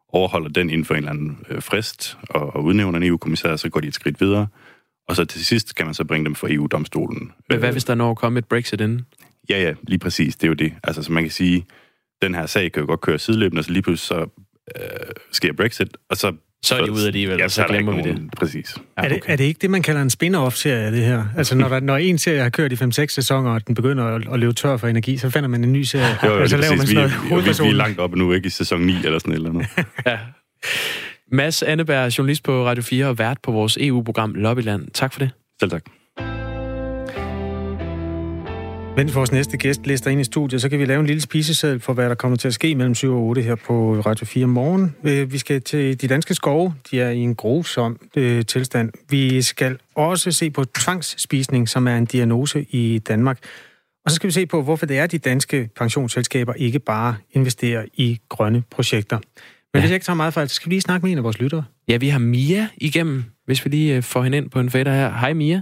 overholder 0.10 0.50
den 0.50 0.70
inden 0.70 0.86
for 0.86 0.94
en 0.94 0.98
eller 0.98 1.12
anden 1.12 1.46
øh, 1.50 1.62
frist 1.62 2.18
og, 2.30 2.56
og 2.56 2.64
udnævner 2.64 2.98
en 2.98 3.04
EU-kommissær, 3.04 3.56
så 3.56 3.70
går 3.70 3.80
de 3.80 3.88
et 3.88 3.94
skridt 3.94 4.22
videre. 4.22 4.48
Og 5.08 5.16
så 5.16 5.26
til 5.26 5.46
sidst 5.46 5.76
kan 5.76 5.86
man 5.86 5.96
så 5.96 6.04
bringe 6.04 6.26
dem 6.26 6.36
for 6.36 6.48
EU-domstolen. 6.52 7.32
Men 7.50 7.60
hvad 7.60 7.72
hvis 7.72 7.84
der 7.84 7.96
når 7.96 8.14
kommer 8.14 8.38
et 8.38 8.46
Brexit 8.46 8.82
inden? 8.82 9.06
Ja, 9.50 9.62
ja, 9.62 9.74
lige 9.88 10.00
præcis. 10.00 10.36
Det 10.36 10.44
er 10.44 10.48
jo 10.48 10.54
det. 10.54 10.74
Altså, 10.84 11.04
så 11.04 11.12
man 11.12 11.24
kan 11.24 11.32
sige, 11.32 11.66
den 12.22 12.36
her 12.36 12.46
sag 12.46 12.72
kan 12.72 12.82
jo 12.82 12.88
godt 12.88 13.02
køre 13.02 13.20
sideløbende, 13.20 13.60
og 13.60 13.64
så 13.66 13.72
lige 13.72 13.82
pludselig 13.82 14.08
så 14.08 14.44
øh, 14.76 15.12
sker 15.32 15.54
Brexit, 15.54 15.98
og 16.10 16.18
så... 16.18 16.34
Så 16.66 16.76
er 16.76 16.86
de 16.86 16.92
ude 16.92 17.08
alligevel, 17.08 17.38
ja, 17.38 17.44
og 17.44 17.52
så 17.52 17.66
glemmer 17.70 17.96
vi 17.96 18.02
nogen, 18.02 18.24
det. 18.24 18.32
Præcis. 18.38 18.78
Ja, 18.98 19.04
er, 19.04 19.10
det, 19.10 19.22
er 19.28 19.36
det 19.36 19.44
ikke 19.44 19.60
det, 19.62 19.70
man 19.70 19.82
kalder 19.82 20.02
en 20.02 20.10
spin-off-serie, 20.10 20.92
det 20.92 21.06
her? 21.06 21.26
Altså, 21.38 21.56
når, 21.56 21.70
der, 21.70 21.80
når 21.80 21.98
en 21.98 22.18
serie 22.18 22.42
har 22.42 22.50
kørt 22.50 22.72
i 22.72 22.76
5-6 22.76 23.06
sæsoner, 23.08 23.52
og 23.52 23.68
den 23.68 23.76
begynder 23.76 24.06
at, 24.06 24.34
at 24.34 24.40
løbe 24.40 24.54
tør 24.54 24.78
for 24.78 24.88
energi, 24.88 25.18
så 25.18 25.30
finder 25.30 25.50
man 25.50 25.64
en 25.64 25.74
ny 25.74 25.82
serie, 25.82 26.18
jo, 26.24 26.36
jo, 26.36 26.42
og 26.42 26.50
så 26.50 26.58
laver 26.58 26.76
man 26.76 26.88
sådan 26.88 27.10
noget 27.30 27.46
vi, 27.46 27.52
vi, 27.52 27.64
vi 27.64 27.70
er 27.70 27.74
langt 27.74 28.00
oppe 28.00 28.18
nu, 28.18 28.34
ikke 28.34 28.48
i 28.48 28.50
sæson 28.50 28.82
9 28.82 28.96
eller 29.06 29.20
sådan 29.20 29.34
eller 29.34 29.50
andet. 29.50 29.68
ja. 30.06 30.18
Mads 31.34 31.64
Anneberg, 31.64 32.18
journalist 32.18 32.44
på 32.44 32.66
Radio 32.66 32.84
4 32.84 33.08
og 33.08 33.18
vært 33.18 33.38
på 33.44 33.52
vores 33.52 33.78
EU-program 33.82 34.34
Lobbyland. 34.34 34.88
Tak 34.94 35.14
for 35.14 35.20
det. 35.20 35.32
Selv 35.60 35.72
tak. 35.72 35.86
Mens 38.98 39.16
vores 39.16 39.32
næste 39.32 39.58
gæst 39.58 39.88
lister 39.88 40.12
ind 40.12 40.22
i 40.22 40.24
studiet, 40.24 40.62
så 40.62 40.70
kan 40.70 40.80
vi 40.80 40.86
lave 40.86 41.00
en 41.00 41.06
lille 41.06 41.22
spiseseddel 41.22 41.80
for, 41.80 41.94
hvad 41.94 42.10
der 42.10 42.16
kommer 42.16 42.38
til 42.38 42.48
at 42.48 42.54
ske 42.54 42.76
mellem 42.76 42.96
7 42.96 43.14
og 43.14 43.22
8 43.22 43.42
her 43.42 43.56
på 43.56 44.02
Radio 44.06 44.26
4 44.26 44.48
morgen. 44.48 44.96
Vi 45.32 45.38
skal 45.38 45.62
til 45.62 46.02
de 46.02 46.08
danske 46.08 46.34
skove. 46.34 46.74
De 46.92 47.02
er 47.02 47.10
i 47.10 47.20
en 47.20 47.36
grusom 47.36 48.00
øh, 48.16 48.46
tilstand. 48.46 48.92
Vi 49.10 49.42
skal 49.42 49.78
også 49.96 50.32
se 50.32 50.50
på 50.50 50.64
tvangsspisning, 50.64 51.70
som 51.70 51.88
er 51.88 51.98
en 51.98 52.06
diagnose 52.06 52.66
i 52.70 53.00
Danmark. 53.00 53.40
Og 54.06 54.12
så 54.12 54.16
skal 54.16 54.28
vi 54.28 54.34
se 54.34 54.46
på, 54.46 54.62
hvorfor 54.62 54.86
det 54.86 54.98
er, 54.98 55.04
at 55.04 55.12
de 55.12 55.18
danske 55.18 55.70
pensionsselskaber 55.76 56.54
ikke 56.54 56.80
bare 56.80 57.16
investerer 57.32 57.86
i 57.94 58.20
grønne 58.30 58.64
projekter. 58.72 59.20
Men 59.74 59.80
ja. 59.80 59.82
hvis 59.82 59.92
jeg 59.92 59.96
ikke 59.96 60.06
tager 60.06 60.18
meget 60.18 60.34
fejl, 60.34 60.50
så 60.50 60.56
skal 60.56 60.70
vi 60.70 60.74
lige 60.74 60.82
snakke 60.82 61.06
med 61.06 61.12
en 61.12 61.18
af 61.18 61.24
vores 61.24 61.42
lyttere. 61.42 61.64
Ja, 61.88 61.98
vi 61.98 62.10
har 62.10 62.20
Mia 62.20 62.68
igennem, 62.78 63.24
hvis 63.46 63.66
vi 63.66 63.70
lige 63.70 64.02
får 64.02 64.22
hende 64.22 64.38
ind 64.38 64.50
på 64.50 64.60
en 64.60 64.70
fætter 64.70 64.92
her. 64.92 65.10
Hej 65.10 65.34
Mia. 65.34 65.62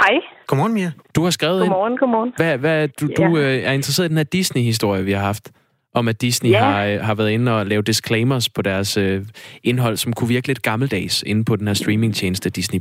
Hej. 0.00 0.20
Godmorgen, 0.46 0.74
Mia. 0.74 0.90
Du 1.16 1.22
har 1.24 1.30
skrevet 1.30 1.60
godmorgen, 1.60 1.92
ind. 1.92 1.98
Godmorgen, 1.98 2.32
Hvad, 2.36 2.58
hvad, 2.58 2.88
du, 2.88 3.06
ja. 3.08 3.14
du 3.18 3.36
øh, 3.36 3.68
er 3.68 3.72
interesseret 3.72 4.06
i 4.06 4.08
den 4.08 4.16
her 4.16 4.24
Disney-historie, 4.24 5.04
vi 5.04 5.12
har 5.12 5.24
haft, 5.30 5.52
om 5.94 6.08
at 6.08 6.20
Disney 6.20 6.50
ja. 6.50 6.58
har, 6.64 6.84
øh, 6.86 7.00
har 7.00 7.14
været 7.14 7.30
inde 7.30 7.56
og 7.56 7.66
lavet 7.66 7.86
disclaimers 7.86 8.48
på 8.48 8.62
deres 8.62 8.96
øh, 8.96 9.20
indhold, 9.64 9.96
som 9.96 10.12
kunne 10.12 10.28
virke 10.28 10.46
lidt 10.46 10.62
gammeldags 10.62 11.22
inde 11.22 11.44
på 11.44 11.56
den 11.56 11.66
her 11.66 11.74
streamingtjeneste 11.74 12.50
Disney+. 12.50 12.80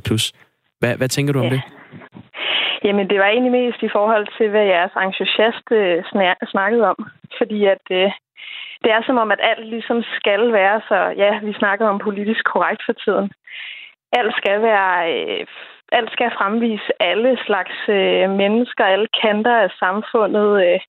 Hvad, 0.80 0.98
hvad 0.98 1.10
tænker 1.10 1.34
du 1.34 1.40
om 1.40 1.46
ja. 1.46 1.52
det? 1.52 1.62
Jamen, 2.84 3.06
det 3.10 3.18
var 3.20 3.30
egentlig 3.34 3.52
mest 3.52 3.80
i 3.84 3.90
forhold 3.98 4.28
til, 4.38 4.50
hvad 4.50 4.66
jeres 4.74 4.96
entusiast 5.06 5.66
øh, 5.72 5.96
snakkede 6.54 6.84
om. 6.92 6.98
Fordi 7.38 7.60
at 7.66 7.86
øh, 7.92 8.12
det 8.84 8.92
er 8.92 9.02
som 9.06 9.18
om, 9.18 9.32
at 9.32 9.40
alt 9.44 9.68
ligesom 9.68 10.04
skal 10.04 10.54
være 10.54 10.82
så... 10.88 10.96
Ja, 10.96 11.40
vi 11.40 11.54
snakker 11.54 11.88
om 11.88 12.00
politisk 12.00 12.46
korrekt 12.46 12.82
for 12.86 12.94
tiden. 12.94 13.32
Alt 14.12 14.34
skal 14.38 14.62
være... 14.62 14.94
Øh, 15.14 15.48
alt 15.92 16.12
skal 16.12 16.32
fremvise 16.32 16.92
alle 17.00 17.38
slags 17.46 17.78
øh, 17.90 18.30
mennesker, 18.30 18.86
alle 18.86 19.08
kanter 19.22 19.56
af 19.56 19.70
samfundet. 19.80 20.66
Øh. 20.66 20.80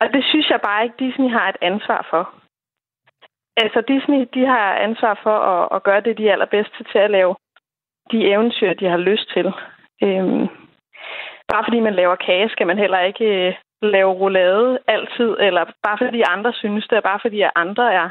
Og 0.00 0.06
det 0.14 0.24
synes 0.24 0.50
jeg 0.50 0.60
bare 0.60 0.84
ikke, 0.84 1.04
Disney 1.06 1.30
har 1.30 1.48
et 1.48 1.56
ansvar 1.62 2.06
for. 2.10 2.34
Altså 3.56 3.80
Disney, 3.88 4.28
de 4.34 4.46
har 4.46 4.74
ansvar 4.74 5.20
for 5.22 5.36
at, 5.52 5.68
at 5.76 5.82
gøre 5.82 6.00
det, 6.00 6.18
de 6.18 6.28
er 6.28 6.32
allerbedste 6.32 6.84
til 6.92 6.98
at 6.98 7.10
lave 7.10 7.36
de 8.12 8.30
eventyr, 8.32 8.72
de 8.74 8.86
har 8.86 8.96
lyst 8.96 9.32
til. 9.34 9.46
Øhm, 10.02 10.46
bare 11.50 11.64
fordi 11.64 11.80
man 11.80 11.94
laver 11.94 12.16
kage, 12.16 12.48
skal 12.48 12.66
man 12.66 12.78
heller 12.78 13.00
ikke 13.00 13.24
øh, 13.24 13.54
lave 13.82 14.12
roulade 14.12 14.78
altid, 14.88 15.30
eller 15.46 15.64
bare 15.86 15.98
fordi 16.04 16.20
andre 16.34 16.52
synes 16.52 16.86
det, 16.90 17.02
bare 17.02 17.20
fordi 17.22 17.42
andre 17.56 17.94
er 17.94 18.08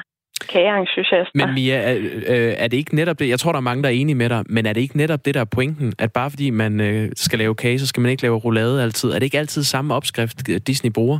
kageentusiaster. 0.53 1.31
Men 1.33 1.53
Mia, 1.53 1.77
er, 1.89 1.95
øh, 2.33 2.53
er 2.63 2.67
det 2.67 2.77
ikke 2.77 2.95
netop 2.95 3.19
det, 3.19 3.29
jeg 3.29 3.39
tror, 3.39 3.51
der 3.51 3.59
er 3.59 3.69
mange, 3.69 3.83
der 3.83 3.89
er 3.89 3.93
enige 3.93 4.15
med 4.15 4.29
dig, 4.29 4.43
men 4.49 4.65
er 4.65 4.73
det 4.73 4.81
ikke 4.81 4.97
netop 4.97 5.25
det, 5.25 5.33
der 5.33 5.41
er 5.41 5.53
pointen, 5.55 5.93
at 5.99 6.13
bare 6.13 6.29
fordi 6.29 6.49
man 6.49 6.81
øh, 6.81 7.09
skal 7.15 7.39
lave 7.39 7.55
kage, 7.55 7.79
så 7.79 7.87
skal 7.87 8.01
man 8.01 8.11
ikke 8.11 8.23
lave 8.23 8.37
roulade 8.37 8.83
altid? 8.83 9.09
Er 9.09 9.13
det 9.13 9.23
ikke 9.23 9.39
altid 9.39 9.63
samme 9.63 9.93
opskrift, 9.93 10.37
Disney 10.67 10.91
bruger? 10.91 11.19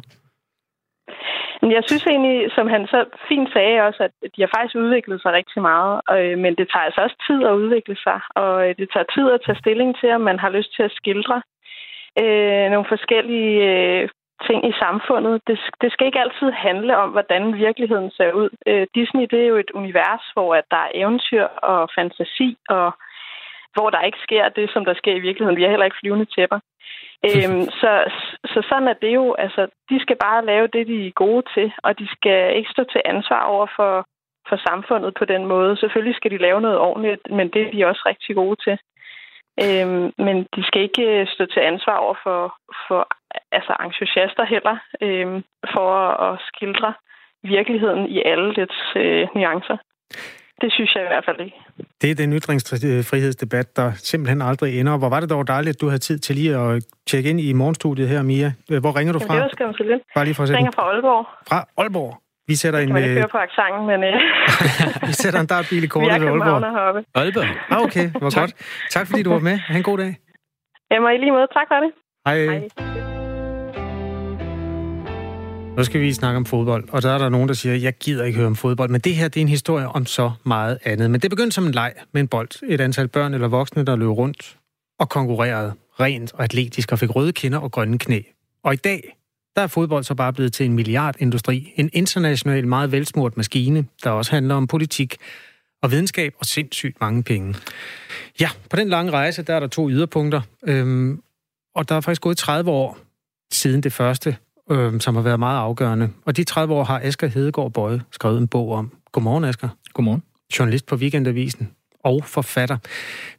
Jeg 1.61 1.83
synes 1.87 2.05
egentlig, 2.05 2.51
som 2.55 2.67
han 2.67 2.87
så 2.87 2.99
fint 3.29 3.49
sagde 3.53 3.81
også, 3.87 4.03
at 4.03 4.31
de 4.35 4.41
har 4.41 4.51
faktisk 4.55 4.75
udviklet 4.75 5.21
sig 5.21 5.31
rigtig 5.33 5.61
meget, 5.61 6.01
øh, 6.15 6.37
men 6.43 6.55
det 6.59 6.67
tager 6.71 6.85
altså 6.87 7.01
også 7.01 7.17
tid 7.27 7.39
at 7.49 7.59
udvikle 7.61 7.95
sig, 8.05 8.19
og 8.35 8.53
øh, 8.69 8.75
det 8.79 8.87
tager 8.93 9.07
tid 9.15 9.25
at 9.35 9.43
tage 9.45 9.61
stilling 9.63 9.91
til, 9.99 10.09
om 10.17 10.21
man 10.21 10.39
har 10.39 10.49
lyst 10.49 10.71
til 10.75 10.83
at 10.83 10.95
skildre 10.99 11.41
øh, 12.21 12.65
nogle 12.73 12.87
forskellige 12.93 13.55
øh, 13.71 14.09
ting 14.45 14.59
i 14.69 14.73
samfundet. 14.83 15.41
Det, 15.47 15.59
det 15.81 15.91
skal 15.91 16.05
ikke 16.07 16.19
altid 16.19 16.51
handle 16.51 16.97
om, 16.97 17.09
hvordan 17.09 17.57
virkeligheden 17.57 18.11
ser 18.11 18.31
ud. 18.31 18.49
Øh, 18.67 18.87
Disney 18.95 19.25
det 19.31 19.39
er 19.41 19.47
jo 19.47 19.57
et 19.57 19.71
univers, 19.71 20.23
hvor 20.33 20.55
at 20.55 20.65
der 20.71 20.77
er 20.77 20.91
eventyr 20.93 21.43
og 21.43 21.89
fantasi, 21.95 22.57
og 22.69 22.91
hvor 23.73 23.89
der 23.89 24.01
ikke 24.01 24.21
sker 24.27 24.49
det, 24.49 24.69
som 24.73 24.85
der 24.85 24.93
sker 24.93 25.15
i 25.15 25.25
virkeligheden. 25.27 25.57
Vi 25.57 25.63
har 25.63 25.69
heller 25.69 25.89
ikke 25.89 26.01
flyvende 26.01 26.27
tæpper. 26.35 26.59
øhm, 27.27 27.63
så, 27.81 27.91
så 28.51 28.59
sådan 28.69 28.87
er 28.87 28.97
det 29.03 29.13
jo. 29.19 29.33
Altså, 29.33 29.67
de 29.89 29.99
skal 29.99 30.17
bare 30.27 30.45
lave 30.45 30.67
det, 30.67 30.87
de 30.87 31.07
er 31.07 31.21
gode 31.25 31.43
til, 31.55 31.73
og 31.83 31.99
de 31.99 32.07
skal 32.15 32.57
ikke 32.57 32.71
stå 32.71 32.83
til 32.83 33.01
ansvar 33.05 33.43
over 33.43 33.67
for, 33.75 34.05
for 34.49 34.57
samfundet 34.67 35.13
på 35.19 35.25
den 35.25 35.45
måde. 35.45 35.77
Selvfølgelig 35.77 36.15
skal 36.15 36.31
de 36.31 36.37
lave 36.37 36.61
noget 36.61 36.77
ordentligt, 36.77 37.21
men 37.37 37.47
det 37.53 37.61
er 37.61 37.71
de 37.71 37.85
også 37.85 38.03
rigtig 38.05 38.35
gode 38.35 38.57
til. 38.65 38.77
Øhm, 39.63 40.05
men 40.25 40.35
de 40.55 40.61
skal 40.67 40.81
ikke 40.81 41.05
øh, 41.13 41.27
stå 41.33 41.45
til 41.45 41.61
ansvar 41.71 41.97
over 42.05 42.15
for, 42.23 42.39
for 42.87 43.01
altså 43.51 43.73
entusiaster 43.85 44.45
heller, 44.53 44.75
øhm, 45.05 45.43
for 45.73 45.89
at 46.27 46.39
skildre 46.49 46.93
virkeligheden 47.43 48.03
i 48.15 48.21
alle 48.31 48.55
dets 48.59 48.79
øh, 48.95 49.27
nuancer. 49.35 49.77
Det 50.61 50.73
synes 50.73 50.95
jeg 50.95 51.03
i 51.03 51.07
hvert 51.07 51.25
fald 51.25 51.39
ikke. 51.45 51.57
Det 52.01 52.11
er 52.11 52.15
den 52.15 52.33
ytringsfrihedsdebat, 52.33 53.67
der 53.75 53.91
simpelthen 53.91 54.41
aldrig 54.41 54.79
ender. 54.79 54.97
Hvor 54.97 55.09
var 55.09 55.19
det 55.19 55.29
dog 55.29 55.47
dejligt, 55.47 55.75
at 55.75 55.81
du 55.81 55.87
havde 55.87 55.99
tid 55.99 56.19
til 56.19 56.35
lige 56.35 56.55
at 56.55 56.83
tjekke 57.07 57.29
ind 57.29 57.39
i 57.41 57.53
morgenstudiet 57.53 58.07
her, 58.09 58.21
Mia. 58.21 58.51
Hvor 58.67 58.97
ringer 58.99 59.13
du 59.13 59.19
fra? 59.19 59.35
Jamen, 59.35 59.49
det 59.49 59.89
var 59.89 59.99
Bare 60.15 60.25
lige 60.25 60.35
for 60.35 60.43
at 60.43 60.49
Jeg 60.49 60.57
ringer 60.57 60.71
fra 60.71 60.85
Aalborg. 60.91 61.25
Fra 61.49 61.65
Aalborg? 61.77 62.21
Vi 62.47 62.55
sætter 62.55 62.79
en... 62.79 62.87
Kan 62.87 62.93
man 62.93 63.03
ikke 63.03 63.15
høre 63.15 63.27
på 63.31 63.37
accenten, 63.37 63.87
men... 63.87 63.99
Vi 65.07 65.13
sætter 65.13 65.39
en 65.39 65.47
dartbil 65.47 65.83
i 65.83 65.87
kortet 65.87 66.21
ved 66.21 66.27
Aalborg. 66.27 66.63
Er. 66.63 67.03
Aalborg? 67.15 67.45
Ah, 67.69 67.81
okay, 67.81 68.09
hvor 68.09 68.29
tak. 68.29 68.41
godt. 68.41 68.53
Tak 68.91 69.07
fordi 69.07 69.23
du 69.23 69.31
var 69.31 69.39
med. 69.39 69.57
Ha' 69.57 69.77
en 69.77 69.83
god 69.83 69.97
dag. 69.97 70.17
Jamen, 70.91 71.15
i 71.15 71.17
lige 71.17 71.31
måde. 71.31 71.47
Tak 71.53 71.67
for 71.67 71.75
det. 71.83 71.91
Hej. 72.27 72.45
Hej. 72.45 72.67
Nu 75.77 75.83
skal 75.83 76.01
vi 76.01 76.13
snakke 76.13 76.37
om 76.37 76.45
fodbold, 76.45 76.89
og 76.91 77.01
der 77.01 77.13
er 77.13 77.17
der 77.17 77.29
nogen, 77.29 77.47
der 77.47 77.53
siger, 77.53 77.75
jeg 77.75 77.93
gider 77.93 78.25
ikke 78.25 78.37
høre 78.37 78.47
om 78.47 78.55
fodbold, 78.55 78.89
men 78.89 79.01
det 79.01 79.15
her 79.15 79.27
det 79.27 79.37
er 79.37 79.41
en 79.41 79.47
historie 79.47 79.87
om 79.87 80.05
så 80.05 80.31
meget 80.45 80.79
andet. 80.83 81.11
Men 81.11 81.19
det 81.19 81.29
begyndte 81.29 81.51
som 81.51 81.65
en 81.65 81.71
leg 81.71 81.93
med 82.11 82.21
en 82.21 82.27
bold. 82.27 82.63
Et 82.69 82.81
antal 82.81 83.07
børn 83.07 83.33
eller 83.33 83.47
voksne, 83.47 83.85
der 83.85 83.95
løb 83.95 84.09
rundt 84.09 84.57
og 84.99 85.09
konkurrerede 85.09 85.73
rent 85.99 86.33
og 86.33 86.43
atletisk 86.43 86.91
og 86.91 86.99
fik 86.99 87.15
røde 87.15 87.33
kinder 87.33 87.59
og 87.59 87.71
grønne 87.71 87.99
knæ. 87.99 88.21
Og 88.63 88.73
i 88.73 88.77
dag, 88.77 89.16
der 89.57 89.63
er 89.63 89.67
fodbold 89.67 90.03
så 90.03 90.15
bare 90.15 90.33
blevet 90.33 90.53
til 90.53 90.65
en 90.65 90.73
milliardindustri. 90.73 91.73
En 91.75 91.89
international, 91.93 92.67
meget 92.67 92.91
velsmurt 92.91 93.37
maskine, 93.37 93.85
der 94.03 94.09
også 94.09 94.31
handler 94.31 94.55
om 94.55 94.67
politik 94.67 95.17
og 95.81 95.91
videnskab 95.91 96.33
og 96.39 96.45
sindssygt 96.45 97.01
mange 97.01 97.23
penge. 97.23 97.55
Ja, 98.39 98.49
på 98.69 98.75
den 98.75 98.89
lange 98.89 99.11
rejse, 99.11 99.43
der 99.43 99.55
er 99.55 99.59
der 99.59 99.67
to 99.67 99.89
yderpunkter. 99.89 100.41
Øhm, 100.63 101.21
og 101.75 101.89
der 101.89 101.95
er 101.95 102.01
faktisk 102.01 102.21
gået 102.21 102.37
30 102.37 102.71
år 102.71 102.97
siden 103.51 103.83
det 103.83 103.93
første, 103.93 104.37
øhm, 104.71 104.99
som 104.99 105.15
har 105.15 105.21
været 105.21 105.39
meget 105.39 105.59
afgørende. 105.59 106.09
Og 106.25 106.37
de 106.37 106.43
30 106.43 106.73
år 106.73 106.83
har 106.83 107.01
Asger 107.03 107.27
Hedegaard 107.27 107.73
Bøje 107.73 108.01
skrevet 108.11 108.37
en 108.37 108.47
bog 108.47 108.71
om. 108.71 108.91
Godmorgen, 109.11 109.43
Asger. 109.43 109.69
Godmorgen. 109.93 110.23
Journalist 110.59 110.85
på 110.85 110.95
Weekendavisen 110.95 111.69
og 112.03 112.23
forfatter. 112.25 112.77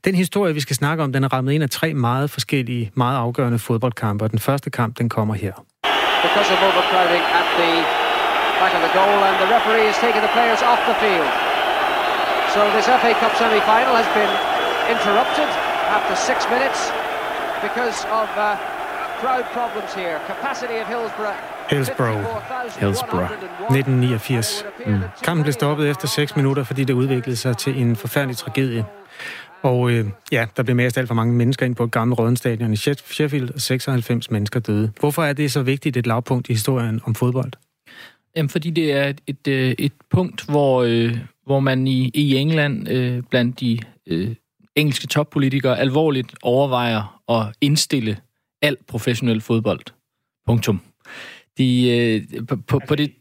Den 0.04 0.14
historie, 0.14 0.54
vi 0.54 0.60
skal 0.60 0.76
snakke 0.76 1.04
om, 1.04 1.12
den 1.12 1.24
er 1.24 1.32
rammet 1.32 1.52
ind 1.52 1.62
af 1.62 1.70
tre 1.70 1.94
meget 1.94 2.30
forskellige, 2.30 2.90
meget 2.94 3.18
afgørende 3.18 3.58
fodboldkampe, 3.58 4.24
og 4.24 4.30
den 4.30 4.38
første 4.38 4.70
kamp, 4.70 4.98
den 4.98 5.08
kommer 5.08 5.34
her. 5.34 5.52
Because 6.28 6.48
of 6.52 6.60
overcrowding 6.60 7.24
at 7.40 7.46
the 7.56 7.72
back 8.60 8.74
of 8.76 8.82
the 8.84 8.92
goal, 8.92 9.18
and 9.28 9.34
the 9.42 9.48
referee 9.48 9.88
has 9.88 9.98
taken 9.98 10.20
the 10.20 10.32
players 10.36 10.60
off 10.62 10.80
the 10.84 10.96
field. 11.00 11.32
So 12.54 12.60
this 12.76 12.86
FA 12.86 13.12
Cup 13.20 13.32
semi-final 13.40 13.94
has 13.96 14.08
been 14.12 14.32
interrupted 14.92 15.48
after 15.96 16.14
six 16.16 16.44
minutes 16.52 16.92
because 17.64 18.04
of 18.12 18.28
uh, 18.36 18.56
crowd 19.20 19.44
problems 19.56 19.94
here. 19.94 20.20
Capacity 20.26 20.76
of 20.76 20.86
Hillsborough 20.86 21.36
Hillsborough. 21.68 22.42
Hillsborough. 22.80 23.28
1989. 23.70 24.64
Mm. 24.86 25.02
Kampen 25.22 25.42
blev 25.42 25.52
stoppet 25.52 25.90
efter 25.90 26.08
6 26.08 26.36
minutter, 26.36 26.64
fordi 26.64 26.84
det 26.84 26.94
udviklede 26.94 27.36
sig 27.36 27.56
til 27.56 27.80
en 27.80 27.96
forfærdelig 27.96 28.36
tragedie. 28.36 28.84
Og 29.62 29.90
øh, 29.90 30.06
ja, 30.32 30.46
der 30.56 30.62
blev 30.62 30.76
mest 30.76 30.98
alt 30.98 31.08
for 31.08 31.14
mange 31.14 31.34
mennesker 31.34 31.66
ind 31.66 31.74
på 31.74 31.84
et 31.84 31.90
gammelt 31.90 32.18
Rødenstadion 32.18 32.72
i 32.72 32.76
Sheffield, 32.76 33.54
og 33.54 33.60
96 33.60 34.30
mennesker 34.30 34.60
døde. 34.60 34.92
Hvorfor 35.00 35.22
er 35.22 35.32
det 35.32 35.52
så 35.52 35.62
vigtigt 35.62 35.96
et 35.96 36.06
lavpunkt 36.06 36.48
i 36.48 36.52
historien 36.52 37.00
om 37.04 37.14
fodbold? 37.14 37.52
Jamen, 38.36 38.48
fordi 38.48 38.70
det 38.70 38.92
er 38.92 39.08
et, 39.08 39.20
et, 39.26 39.48
øh, 39.48 39.74
et 39.78 39.92
punkt, 40.10 40.44
hvor, 40.44 40.82
øh, 40.82 41.18
hvor 41.46 41.60
man 41.60 41.86
i, 41.86 42.10
i 42.14 42.36
England 42.36 42.88
øh, 42.88 43.22
blandt 43.30 43.60
de 43.60 43.78
øh, 44.06 44.34
engelske 44.76 45.06
toppolitikere 45.06 45.78
alvorligt 45.78 46.34
overvejer 46.42 47.20
at 47.28 47.56
indstille 47.60 48.16
al 48.62 48.76
professionel 48.88 49.40
fodbold. 49.40 49.80
Punktum. 50.46 50.80
De, 51.58 51.90
øh, 51.90 52.46
på, 52.46 52.56
på, 52.56 52.80
på 52.88 52.94
det, 52.94 53.12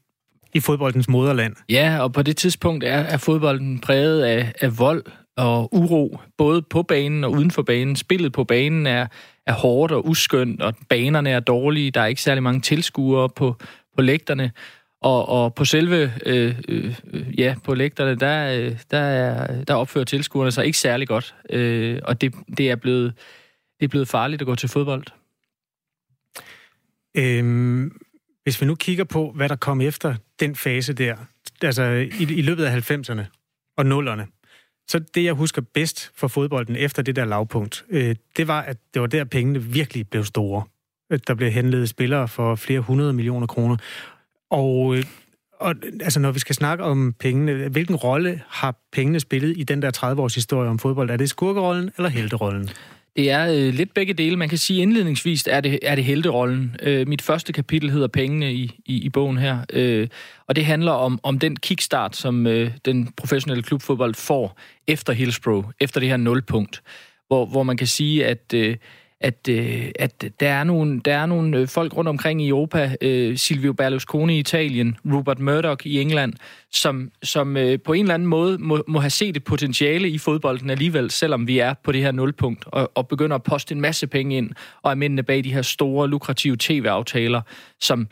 I 0.53 0.59
fodboldens 0.59 1.09
moderland. 1.09 1.55
ja, 1.69 1.99
og 1.99 2.13
på 2.13 2.21
det 2.21 2.37
tidspunkt 2.37 2.83
er, 2.83 2.97
er 2.97 3.17
fodbolden 3.17 3.79
præget 3.79 4.23
af, 4.23 4.53
af 4.61 4.79
vold 4.79 5.03
og 5.37 5.73
uro, 5.73 6.19
både 6.37 6.61
på 6.61 6.83
banen 6.83 7.23
og 7.23 7.31
uden 7.31 7.51
for 7.51 7.61
banen. 7.61 7.95
Spillet 7.95 8.33
på 8.33 8.43
banen 8.43 8.87
er, 8.87 9.07
er 9.45 9.53
hårdt 9.53 9.91
og 9.91 10.07
uskyndt, 10.07 10.61
og 10.61 10.73
banerne 10.89 11.29
er 11.29 11.39
dårlige. 11.39 11.91
Der 11.91 12.01
er 12.01 12.05
ikke 12.05 12.21
særlig 12.21 12.43
mange 12.43 12.61
tilskuere 12.61 13.29
på, 13.29 13.55
på 13.95 14.01
lægterne. 14.01 14.51
Og, 15.01 15.29
og 15.29 15.55
på 15.55 15.65
selve, 15.65 16.13
øh, 16.25 16.55
øh, 16.67 16.95
ja, 17.37 17.55
på 17.63 17.73
lægterne, 17.73 18.15
der, 18.15 18.59
øh, 18.59 18.79
der, 18.91 18.97
er, 18.97 19.63
der 19.63 19.73
opfører 19.73 20.05
tilskuerne 20.05 20.51
sig 20.51 20.65
ikke 20.65 20.77
særlig 20.77 21.07
godt. 21.07 21.35
Øh, 21.49 21.99
og 22.03 22.21
det, 22.21 22.33
det, 22.57 22.71
er 22.71 22.75
blevet, 22.75 23.13
det 23.79 23.85
er 23.85 23.89
blevet 23.89 24.07
farligt 24.07 24.41
at 24.41 24.45
gå 24.45 24.55
til 24.55 24.69
fodbold. 24.69 25.03
Øhm, 27.17 27.99
hvis 28.43 28.61
vi 28.61 28.65
nu 28.65 28.75
kigger 28.75 29.03
på, 29.03 29.31
hvad 29.35 29.49
der 29.49 29.55
kom 29.55 29.81
efter 29.81 30.15
den 30.39 30.55
fase 30.55 30.93
der, 30.93 31.15
altså 31.61 31.83
i, 32.19 32.23
i 32.23 32.41
løbet 32.41 32.65
af 32.65 32.91
90'erne 32.91 33.23
og 33.77 33.85
0'erne, 33.85 34.36
så 34.87 34.99
det, 34.99 35.23
jeg 35.23 35.33
husker 35.33 35.61
bedst 35.61 36.11
for 36.15 36.27
fodbolden 36.27 36.75
efter 36.75 37.01
det 37.01 37.15
der 37.15 37.25
lavpunkt, 37.25 37.85
øh, 37.89 38.15
det 38.37 38.47
var, 38.47 38.61
at 38.61 38.77
det 38.93 39.01
var 39.01 39.07
der, 39.07 39.23
pengene 39.23 39.63
virkelig 39.63 40.09
blev 40.09 40.23
store. 40.23 40.63
Der 41.27 41.33
blev 41.35 41.51
henledet 41.51 41.89
spillere 41.89 42.27
for 42.27 42.55
flere 42.55 42.79
hundrede 42.79 43.13
millioner 43.13 43.47
kroner. 43.47 43.77
Og, 44.49 44.95
øh, 44.97 45.03
og 45.59 45.75
altså, 46.01 46.19
når 46.19 46.31
vi 46.31 46.39
skal 46.39 46.55
snakke 46.55 46.83
om 46.83 47.13
pengene, 47.19 47.67
hvilken 47.69 47.95
rolle 47.95 48.41
har 48.47 48.75
pengene 48.91 49.19
spillet 49.19 49.57
i 49.57 49.63
den 49.63 49.81
der 49.81 49.91
30-års 49.97 50.35
historie 50.35 50.69
om 50.69 50.79
fodbold? 50.79 51.09
Er 51.09 51.17
det 51.17 51.29
skurkerollen 51.29 51.91
eller 51.97 52.09
helterollen? 52.09 52.69
Det 53.17 53.31
er 53.31 53.47
øh, 53.47 53.73
lidt 53.73 53.93
begge 53.93 54.13
dele. 54.13 54.37
Man 54.37 54.49
kan 54.49 54.57
sige 54.57 54.81
indledningsvis, 54.81 55.47
er 55.47 55.61
det, 55.61 55.79
er 55.81 55.95
det 55.95 56.03
helterollen. 56.03 56.75
Øh, 56.81 57.07
mit 57.07 57.21
første 57.21 57.53
kapitel 57.53 57.91
hedder 57.91 58.07
Pengene 58.07 58.53
i, 58.53 58.79
i, 58.85 58.97
i 58.97 59.09
bogen 59.09 59.37
her. 59.37 59.59
Øh, 59.73 60.07
og 60.47 60.55
det 60.55 60.65
handler 60.65 60.91
om, 60.91 61.19
om 61.23 61.39
den 61.39 61.55
kickstart, 61.55 62.15
som 62.15 62.47
øh, 62.47 62.71
den 62.85 63.13
professionelle 63.17 63.63
klubfodbold 63.63 64.15
får 64.15 64.59
efter 64.87 65.13
Hillsborough, 65.13 65.65
efter 65.79 65.99
det 65.99 66.09
her 66.09 66.17
nulpunkt. 66.17 66.81
Hvor, 67.27 67.45
hvor 67.45 67.63
man 67.63 67.77
kan 67.77 67.87
sige, 67.87 68.25
at... 68.25 68.53
Øh, 68.53 68.75
at, 69.21 69.49
øh, 69.49 69.91
at 69.99 70.25
der 70.39 70.49
er 70.49 70.63
nogle, 70.63 71.01
der 71.05 71.17
er 71.17 71.25
nogle 71.25 71.57
øh, 71.57 71.67
folk 71.67 71.97
rundt 71.97 72.07
omkring 72.07 72.41
i 72.41 72.47
Europa, 72.47 72.95
øh, 73.01 73.37
Silvio 73.37 73.73
Berlusconi 73.73 74.35
i 74.35 74.39
Italien, 74.39 74.97
Rupert 75.05 75.39
Murdoch 75.39 75.87
i 75.87 76.01
England, 76.01 76.33
som, 76.71 77.11
som 77.23 77.57
øh, 77.57 77.79
på 77.85 77.93
en 77.93 78.01
eller 78.01 78.13
anden 78.13 78.27
måde 78.27 78.57
må, 78.57 78.83
må 78.87 78.99
have 78.99 79.09
set 79.09 79.37
et 79.37 79.43
potentiale 79.43 80.09
i 80.09 80.17
fodbolden 80.17 80.69
alligevel, 80.69 81.11
selvom 81.11 81.47
vi 81.47 81.59
er 81.59 81.73
på 81.83 81.91
det 81.91 82.01
her 82.01 82.11
nulpunkt, 82.11 82.65
og, 82.67 82.91
og 82.95 83.07
begynder 83.07 83.35
at 83.35 83.43
poste 83.43 83.75
en 83.75 83.81
masse 83.81 84.07
penge 84.07 84.37
ind, 84.37 84.51
og 84.81 84.91
er 84.91 84.95
mændene 84.95 85.23
bag 85.23 85.43
de 85.43 85.53
her 85.53 85.61
store, 85.61 86.07
lukrative 86.07 86.55
tv-aftaler, 86.59 87.41
som, 87.79 88.07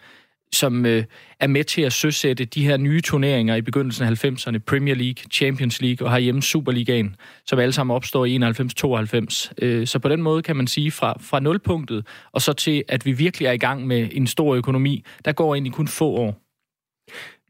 som 0.55 0.85
øh, 0.85 1.03
er 1.39 1.47
med 1.47 1.63
til 1.63 1.81
at 1.81 1.93
søsætte 1.93 2.45
de 2.45 2.65
her 2.65 2.77
nye 2.77 3.01
turneringer 3.01 3.55
i 3.55 3.61
begyndelsen 3.61 4.05
af 4.05 4.25
90'erne, 4.25 4.57
Premier 4.57 4.95
League, 4.95 5.23
Champions 5.31 5.81
League 5.81 6.07
og 6.07 6.11
herhjemme 6.11 6.41
Superligaen, 6.41 7.15
som 7.45 7.59
alle 7.59 7.71
sammen 7.71 7.95
opstår 7.95 8.25
i 8.25 8.37
91-92. 8.37 9.51
Øh, 9.61 9.87
så 9.87 9.99
på 9.99 10.09
den 10.09 10.21
måde 10.21 10.41
kan 10.41 10.55
man 10.55 10.67
sige, 10.67 10.91
fra, 10.91 11.17
fra 11.21 11.39
nulpunktet 11.39 12.07
og 12.31 12.41
så 12.41 12.53
til, 12.53 12.83
at 12.87 13.05
vi 13.05 13.11
virkelig 13.11 13.45
er 13.45 13.51
i 13.51 13.57
gang 13.57 13.87
med 13.87 14.07
en 14.11 14.27
stor 14.27 14.55
økonomi, 14.55 15.03
der 15.25 15.31
går 15.31 15.55
ind 15.55 15.67
i 15.67 15.69
kun 15.69 15.87
få 15.87 16.09
år. 16.09 16.41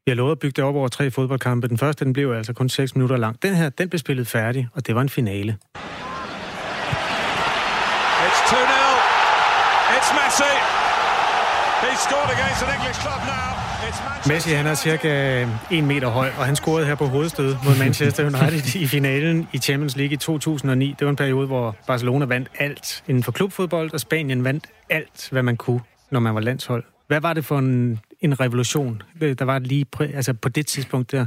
Vi 0.06 0.12
har 0.12 0.16
lovet 0.16 0.32
at 0.32 0.40
bygge 0.40 0.54
det 0.56 0.64
op 0.64 0.76
over 0.76 0.88
tre 0.88 1.12
fodboldkampe. 1.12 1.68
Den 1.68 1.78
første, 1.78 2.06
den 2.06 2.14
blev 2.14 2.32
altså 2.32 2.54
kun 2.54 2.70
6 2.70 2.96
minutter 2.96 3.18
lang. 3.18 3.42
Den 3.42 3.56
her, 3.56 3.70
den 3.70 3.90
blev 3.90 4.00
spillet 4.00 4.28
færdig, 4.28 4.68
og 4.74 4.88
det 4.88 4.96
var 4.96 5.02
en 5.02 5.10
finale. 5.10 5.58
Scored 12.08 12.32
against 12.36 12.60
an 12.66 12.70
English 12.78 13.00
club 13.04 13.22
now. 13.34 13.46
Messi, 14.28 14.50
han 14.50 14.68
er 14.68 14.74
cirka 14.76 15.42
1 15.72 15.84
meter 15.84 16.08
høj, 16.08 16.28
og 16.38 16.46
han 16.46 16.56
scorede 16.56 16.86
her 16.86 16.96
på 16.96 17.06
hovedstød 17.06 17.56
mod 17.66 17.80
Manchester 17.80 18.24
United 18.24 18.76
i 18.82 18.88
finalen 18.88 19.48
i 19.54 19.58
Champions 19.58 19.96
League 19.96 20.14
i 20.14 20.18
2009. 20.18 20.96
Det 21.00 21.06
var 21.06 21.10
en 21.10 21.16
periode, 21.16 21.48
hvor 21.48 21.76
Barcelona 21.88 22.26
vandt 22.26 22.48
alt 22.60 23.04
inden 23.08 23.24
for 23.24 23.32
klubfodbold, 23.32 23.94
og 23.94 24.00
Spanien 24.00 24.44
vandt 24.44 24.66
alt, 24.90 25.30
hvad 25.32 25.44
man 25.44 25.58
kunne, 25.58 25.80
når 26.12 26.20
man 26.20 26.36
var 26.36 26.42
landshold. 26.42 26.84
Hvad 27.08 27.22
var 27.22 27.34
det 27.34 27.46
for 27.46 27.60
en, 27.60 28.00
en 28.22 28.40
revolution, 28.40 29.02
der 29.22 29.46
var 29.46 29.60
lige 29.60 29.86
præ- 29.96 30.16
altså 30.16 30.34
på 30.34 30.50
det 30.50 30.68
tidspunkt 30.68 31.12
der? 31.12 31.26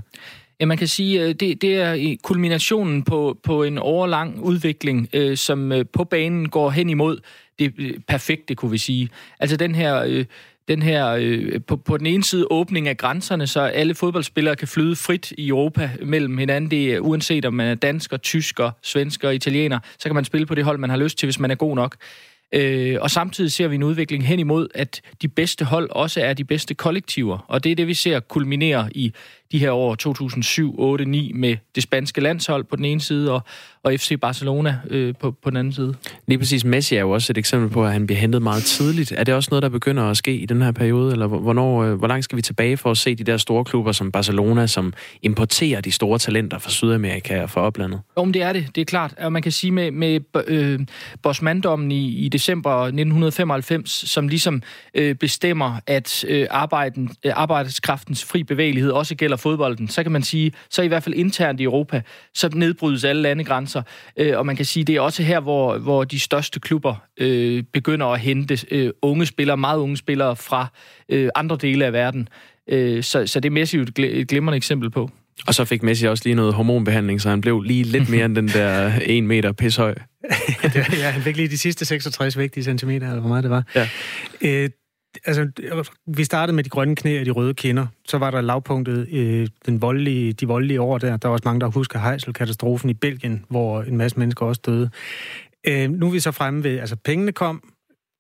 Ja, 0.61 0.67
man 0.67 0.79
kan 0.79 0.89
sige, 0.89 1.23
at 1.23 1.41
det, 1.41 1.63
det 1.63 1.81
er 1.81 2.17
kulminationen 2.23 3.03
på, 3.03 3.39
på 3.43 3.63
en 3.63 3.79
overlang 3.79 4.41
udvikling, 4.41 5.09
øh, 5.13 5.37
som 5.37 5.73
øh, 5.73 5.85
på 5.93 6.05
banen 6.05 6.49
går 6.49 6.71
hen 6.71 6.91
imod 6.91 7.19
det 7.59 7.75
øh, 7.79 7.95
perfekte, 8.09 8.55
kunne 8.55 8.71
vi 8.71 8.79
sige. 8.79 9.09
Altså 9.41 9.57
den 9.57 9.75
her... 9.75 10.03
Øh, 10.07 10.25
den 10.69 10.83
her, 10.83 11.09
øh, 11.21 11.61
på, 11.67 11.77
på 11.77 11.97
den 11.97 12.07
ene 12.07 12.25
side 12.25 12.47
åbning 12.51 12.89
af 12.89 12.97
grænserne, 12.97 13.47
så 13.47 13.61
alle 13.61 13.95
fodboldspillere 13.95 14.57
kan 14.57 14.69
flyde 14.69 14.97
frit 14.97 15.33
i 15.39 15.49
Europa 15.49 15.91
mellem 16.03 16.39
hinanden. 16.39 16.71
Det 16.71 16.95
er 16.95 17.01
uanset 17.01 17.45
om 17.45 17.55
man 17.55 17.67
er 17.67 17.75
dansker, 17.75 18.17
tysker, 18.17 18.71
svensker, 18.83 19.31
italiener, 19.31 19.79
så 19.99 20.09
kan 20.09 20.15
man 20.15 20.25
spille 20.25 20.47
på 20.47 20.55
det 20.55 20.65
hold, 20.65 20.79
man 20.79 20.91
har 20.91 20.97
lyst 20.97 21.19
til, 21.19 21.27
hvis 21.27 21.39
man 21.39 21.51
er 21.51 21.55
god 21.55 21.77
nok. 21.77 21.97
Øh, 22.55 22.97
og 23.01 23.11
samtidig 23.11 23.53
ser 23.53 23.69
vi 23.69 23.75
en 23.75 23.83
udvikling 23.83 24.27
hen 24.27 24.39
imod, 24.39 24.69
at 24.75 25.01
de 25.23 25.29
bedste 25.29 25.65
hold 25.65 25.91
også 25.91 26.21
er 26.21 26.33
de 26.33 26.45
bedste 26.45 26.75
kollektiver. 26.75 27.39
Og 27.49 27.65
det 27.65 27.73
er 27.73 27.77
det, 27.77 27.87
vi 27.87 27.95
ser 27.95 28.21
kulminere 28.21 28.89
i 28.95 29.13
de 29.53 29.59
her 29.59 29.71
år 29.71 29.95
2007, 29.95 30.75
8, 30.79 31.05
9 31.05 31.33
med 31.35 31.57
det 31.75 31.83
spanske 31.83 32.21
landshold 32.21 32.65
på 32.65 32.77
den 32.77 32.85
ene 32.85 33.01
side, 33.01 33.33
og, 33.33 33.43
og 33.83 33.93
FC 33.93 34.21
Barcelona 34.21 34.79
øh, 34.91 35.15
på, 35.21 35.31
på 35.31 35.51
den 35.51 35.57
anden 35.57 35.73
side. 35.73 35.95
Lige 36.27 36.39
præcis, 36.39 36.65
Messi 36.65 36.97
er 36.97 37.01
jo 37.01 37.11
også 37.11 37.33
et 37.33 37.39
eksempel 37.39 37.71
på, 37.71 37.85
at 37.85 37.93
han 37.93 38.07
bliver 38.07 38.21
hentet 38.21 38.43
meget 38.43 38.63
tidligt. 38.63 39.13
Er 39.13 39.25
det 39.25 39.35
også 39.35 39.49
noget, 39.51 39.63
der 39.63 39.69
begynder 39.69 40.03
at 40.03 40.17
ske 40.17 40.37
i 40.37 40.47
den 40.47 40.63
her 40.63 40.73
periode, 40.73 41.13
eller 41.13 41.27
hvornår, 41.27 41.83
øh, 41.83 41.95
hvor 41.95 42.09
langt 42.09 42.25
skal 42.25 42.37
vi 42.37 42.43
tilbage 42.43 42.77
for 42.77 42.91
at 42.91 42.99
se 42.99 43.15
de 43.15 43.25
der 43.25 43.37
store 43.37 43.65
klubber 43.65 43.93
som 43.93 44.13
Barcelona, 44.13 44.67
som 44.67 44.93
importerer 45.23 45.81
de 45.81 45.93
store 45.93 46.19
talenter 46.19 46.59
fra 46.59 46.71
Sydamerika 46.71 47.43
og 47.43 47.51
fra 47.51 47.61
oplandet? 47.61 48.01
Jo, 48.17 48.25
men 48.25 48.35
det 48.35 48.43
er 48.43 48.53
det. 48.53 48.67
Det 48.75 48.81
er 48.81 48.85
klart. 48.85 49.15
Og 49.19 49.33
man 49.33 49.43
kan 49.43 49.53
sige 49.53 49.71
med, 49.71 49.91
med 49.91 50.21
øh, 50.47 50.81
Bosmandommen 51.23 51.93
i, 51.93 52.09
i 52.09 52.29
december 52.29 52.71
1995, 52.71 53.91
som 53.91 54.29
ligesom 54.29 54.63
øh, 54.95 55.15
bestemmer, 55.15 55.81
at 55.87 56.25
øh, 56.29 56.47
arbejden, 56.51 57.11
øh, 57.25 57.33
arbejdskraftens 57.37 58.25
fri 58.25 58.43
bevægelighed 58.43 58.91
også 58.91 59.15
gælder 59.15 59.38
fodbolden, 59.39 59.89
så 59.89 60.03
kan 60.03 60.13
man 60.13 60.23
sige, 60.23 60.53
så 60.71 60.83
i 60.83 60.89
hvert 60.89 61.03
fald 61.03 61.15
internt 61.15 61.61
i 61.61 61.65
Europa, 61.65 62.03
så 62.35 62.49
nedbrydes 62.55 63.05
alle 63.05 63.23
landegrænser. 63.23 63.83
Øh, 64.17 64.39
og 64.39 64.47
man 64.47 64.57
kan 64.57 64.65
sige, 64.65 64.85
det 64.85 64.97
er 64.97 65.01
også 65.01 65.23
her, 65.23 65.41
hvor, 65.41 65.79
hvor 65.79 66.05
de 66.05 66.21
største 66.21 66.61
klubber 66.61 66.95
øh, 67.21 67.63
begynder 67.73 68.07
at 68.07 68.21
hente 68.21 68.59
øh, 68.71 68.91
unge 69.03 69.27
spillere, 69.27 69.57
meget 69.57 69.79
unge 69.79 69.97
spillere 69.97 70.37
fra 70.37 70.67
øh, 71.09 71.31
andre 71.35 71.57
dele 71.57 71.87
af 71.87 71.93
verden. 71.93 72.29
Øh, 72.69 73.03
så, 73.03 73.27
så 73.27 73.41
det 73.41 73.49
er 73.49 73.53
Messi 73.53 73.79
et, 73.79 73.99
et 73.99 74.29
glimrende 74.29 74.57
eksempel 74.57 74.91
på. 74.91 75.11
Og 75.47 75.55
så 75.55 75.65
fik 75.65 75.83
Messi 75.83 76.07
også 76.07 76.23
lige 76.27 76.35
noget 76.35 76.55
hormonbehandling, 76.55 77.21
så 77.21 77.29
han 77.29 77.41
blev 77.41 77.63
lige 77.63 77.83
lidt 77.83 78.09
mere 78.09 78.25
end 78.25 78.37
den 78.37 78.49
der 78.49 78.93
1 79.03 79.25
meter 79.25 79.53
pishøj. 79.53 79.95
ja, 80.75 81.11
han 81.11 81.23
fik 81.23 81.37
lige 81.37 81.49
de 81.49 81.59
sidste 81.59 81.85
66 81.85 82.39
vigtige 82.39 82.65
centimeter, 82.65 83.07
eller 83.07 83.21
hvor 83.21 83.29
meget 83.29 83.45
det 83.45 83.51
var. 83.51 83.65
Ja. 83.75 83.89
Øh, 84.41 84.71
altså, 85.25 85.91
vi 86.07 86.25
startede 86.25 86.57
med 86.57 86.65
de 86.65 86.71
grønne 86.71 86.97
knæ 86.97 87.21
og 87.21 87.27
de 87.27 87.31
røde 87.31 87.55
kinder. 87.55 87.87
Så 88.09 88.19
var 88.19 88.31
der 88.31 88.41
lavpunktet, 88.41 89.09
øh, 89.13 89.49
den 89.67 89.83
voldelige, 89.83 90.33
de 90.33 90.47
voldelige 90.47 90.81
år 90.81 90.99
der. 90.99 91.17
Der 91.17 91.29
var 91.29 91.33
også 91.33 91.43
mange, 91.45 91.61
der 91.61 91.67
husker 91.67 91.99
Heysel-katastrofen 91.99 92.91
i 92.91 92.95
Belgien, 92.95 93.45
hvor 93.49 93.83
en 93.83 93.97
masse 93.97 94.19
mennesker 94.19 94.47
også 94.47 94.61
døde. 94.67 94.91
Øh, 95.67 95.91
nu 95.91 96.07
er 96.07 96.11
vi 96.11 96.21
så 96.21 96.33
fremme 96.33 96.65
ved, 96.65 96.79
altså 96.79 96.97
pengene 96.97 97.33
kom, 97.33 97.63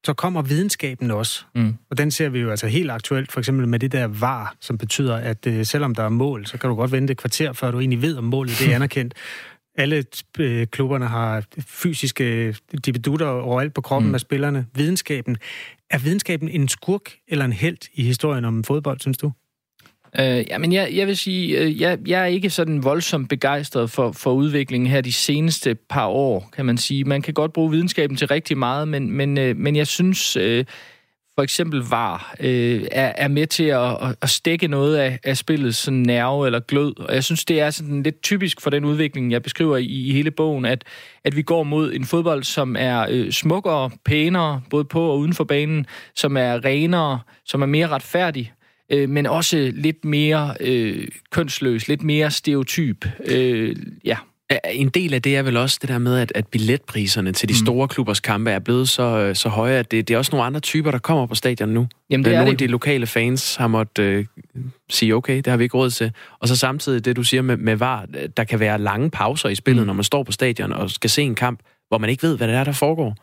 så 0.04 0.12
kommer 0.12 0.42
videnskaben 0.42 1.10
også. 1.10 1.44
Mm. 1.54 1.74
Og 1.90 1.98
den 1.98 2.10
ser 2.10 2.28
vi 2.28 2.38
jo 2.38 2.50
altså 2.50 2.66
helt 2.66 2.90
aktuelt, 2.90 3.32
for 3.32 3.40
eksempel 3.40 3.68
med 3.68 3.78
det 3.78 3.92
der 3.92 4.06
var, 4.06 4.54
som 4.60 4.78
betyder, 4.78 5.16
at 5.16 5.46
øh, 5.46 5.64
selvom 5.64 5.94
der 5.94 6.02
er 6.02 6.08
mål, 6.08 6.46
så 6.46 6.58
kan 6.58 6.70
du 6.70 6.76
godt 6.76 6.92
vente 6.92 7.10
et 7.10 7.16
kvarter, 7.18 7.52
før 7.52 7.70
du 7.70 7.78
egentlig 7.78 8.02
ved, 8.02 8.16
om 8.16 8.24
målet 8.24 8.58
det 8.58 8.70
er 8.70 8.74
anerkendt. 8.74 9.14
Alle 9.78 10.04
øh, 10.38 10.66
klubberne 10.66 11.06
har 11.06 11.44
fysiske 11.66 12.54
dibedutter 12.86 13.26
overalt 13.26 13.74
på 13.74 13.80
kroppen 13.80 14.08
mm. 14.08 14.14
af 14.14 14.20
spillerne. 14.20 14.66
Videnskaben. 14.74 15.36
Er 15.90 15.98
videnskaben 15.98 16.48
en 16.48 16.68
skurk 16.68 17.12
eller 17.28 17.44
en 17.44 17.52
held 17.52 17.78
i 17.94 18.02
historien 18.02 18.44
om 18.44 18.64
fodbold, 18.64 19.00
synes 19.00 19.18
du? 19.18 19.32
Øh, 20.20 20.44
ja, 20.48 20.58
men 20.58 20.72
jeg, 20.72 20.88
jeg 20.92 21.06
vil 21.06 21.16
sige, 21.16 21.58
øh, 21.58 21.80
jeg, 21.80 21.98
jeg 22.06 22.20
er 22.20 22.26
ikke 22.26 22.50
sådan 22.50 22.84
voldsomt 22.84 23.28
begejstret 23.28 23.90
for, 23.90 24.12
for 24.12 24.32
udviklingen 24.32 24.90
her 24.90 25.00
de 25.00 25.12
seneste 25.12 25.74
par 25.74 26.06
år, 26.06 26.50
kan 26.52 26.66
man 26.66 26.78
sige. 26.78 27.04
Man 27.04 27.22
kan 27.22 27.34
godt 27.34 27.52
bruge 27.52 27.70
videnskaben 27.70 28.16
til 28.16 28.28
rigtig 28.28 28.58
meget, 28.58 28.88
men, 28.88 29.10
men, 29.10 29.38
øh, 29.38 29.56
men 29.56 29.76
jeg 29.76 29.86
synes, 29.86 30.36
øh, 30.36 30.64
for 31.38 31.42
eksempel 31.42 31.80
VAR 31.80 32.34
øh, 32.40 32.84
er, 32.92 33.12
er 33.16 33.28
med 33.28 33.46
til 33.46 33.64
at, 33.64 34.16
at 34.22 34.30
stikke 34.30 34.68
noget 34.68 34.96
af, 34.96 35.18
af 35.24 35.36
spillets 35.36 35.78
sådan 35.78 35.98
nerve 35.98 36.46
eller 36.46 36.60
glød. 36.60 36.98
Og 37.00 37.14
jeg 37.14 37.24
synes, 37.24 37.44
det 37.44 37.60
er 37.60 37.70
sådan 37.70 38.02
lidt 38.02 38.22
typisk 38.22 38.60
for 38.60 38.70
den 38.70 38.84
udvikling, 38.84 39.32
jeg 39.32 39.42
beskriver 39.42 39.76
i, 39.76 39.84
i 39.84 40.12
hele 40.12 40.30
bogen, 40.30 40.64
at, 40.64 40.84
at 41.24 41.36
vi 41.36 41.42
går 41.42 41.62
mod 41.62 41.94
en 41.94 42.04
fodbold, 42.04 42.42
som 42.42 42.76
er 42.78 43.06
øh, 43.10 43.32
smukkere, 43.32 43.90
pænere, 44.04 44.62
både 44.70 44.84
på 44.84 45.00
og 45.10 45.18
uden 45.18 45.34
for 45.34 45.44
banen, 45.44 45.86
som 46.14 46.36
er 46.36 46.64
renere, 46.64 47.20
som 47.44 47.62
er 47.62 47.66
mere 47.66 47.88
retfærdig, 47.88 48.52
øh, 48.90 49.08
men 49.08 49.26
også 49.26 49.70
lidt 49.74 50.04
mere 50.04 50.54
øh, 50.60 51.08
kønsløs, 51.30 51.88
lidt 51.88 52.02
mere 52.02 52.30
stereotyp. 52.30 53.06
Øh, 53.24 53.76
ja. 54.04 54.16
En 54.72 54.88
del 54.88 55.14
af 55.14 55.22
det 55.22 55.36
er 55.36 55.42
vel 55.42 55.56
også 55.56 55.78
det 55.80 55.88
der 55.88 55.98
med, 55.98 56.18
at, 56.18 56.32
at 56.34 56.46
billetpriserne 56.46 57.32
til 57.32 57.48
de 57.48 57.54
mm. 57.54 57.66
store 57.66 57.88
klubbers 57.88 58.20
kampe 58.20 58.50
er 58.50 58.58
blevet 58.58 58.88
så, 58.88 59.30
så 59.34 59.48
høje, 59.48 59.78
at 59.78 59.90
det, 59.90 60.08
det 60.08 60.14
er 60.14 60.18
også 60.18 60.30
nogle 60.32 60.46
andre 60.46 60.60
typer, 60.60 60.90
der 60.90 60.98
kommer 60.98 61.26
på 61.26 61.34
stadion 61.34 61.68
nu. 61.68 61.88
Jamen, 62.10 62.24
det 62.24 62.32
er 62.32 62.36
nogle 62.36 62.50
af 62.50 62.58
de 62.58 62.66
lokale 62.66 63.06
fans 63.06 63.56
har 63.56 63.66
måttet 63.66 64.02
øh, 64.02 64.26
sige, 64.90 65.14
okay, 65.14 65.36
det 65.36 65.46
har 65.46 65.56
vi 65.56 65.64
ikke 65.64 65.76
råd 65.76 65.90
til. 65.90 66.12
Og 66.40 66.48
så 66.48 66.56
samtidig 66.56 67.04
det, 67.04 67.16
du 67.16 67.22
siger 67.22 67.42
med, 67.42 67.56
med 67.56 67.76
VAR, 67.76 68.06
der 68.36 68.44
kan 68.44 68.60
være 68.60 68.78
lange 68.78 69.10
pauser 69.10 69.48
i 69.48 69.54
spillet, 69.54 69.82
mm. 69.82 69.86
når 69.86 69.94
man 69.94 70.04
står 70.04 70.22
på 70.22 70.32
stadion 70.32 70.72
og 70.72 70.90
skal 70.90 71.10
se 71.10 71.22
en 71.22 71.34
kamp, 71.34 71.60
hvor 71.88 71.98
man 71.98 72.10
ikke 72.10 72.22
ved, 72.22 72.36
hvad 72.36 72.48
det 72.48 72.56
er, 72.56 72.64
der 72.64 72.72
foregår. 72.72 73.16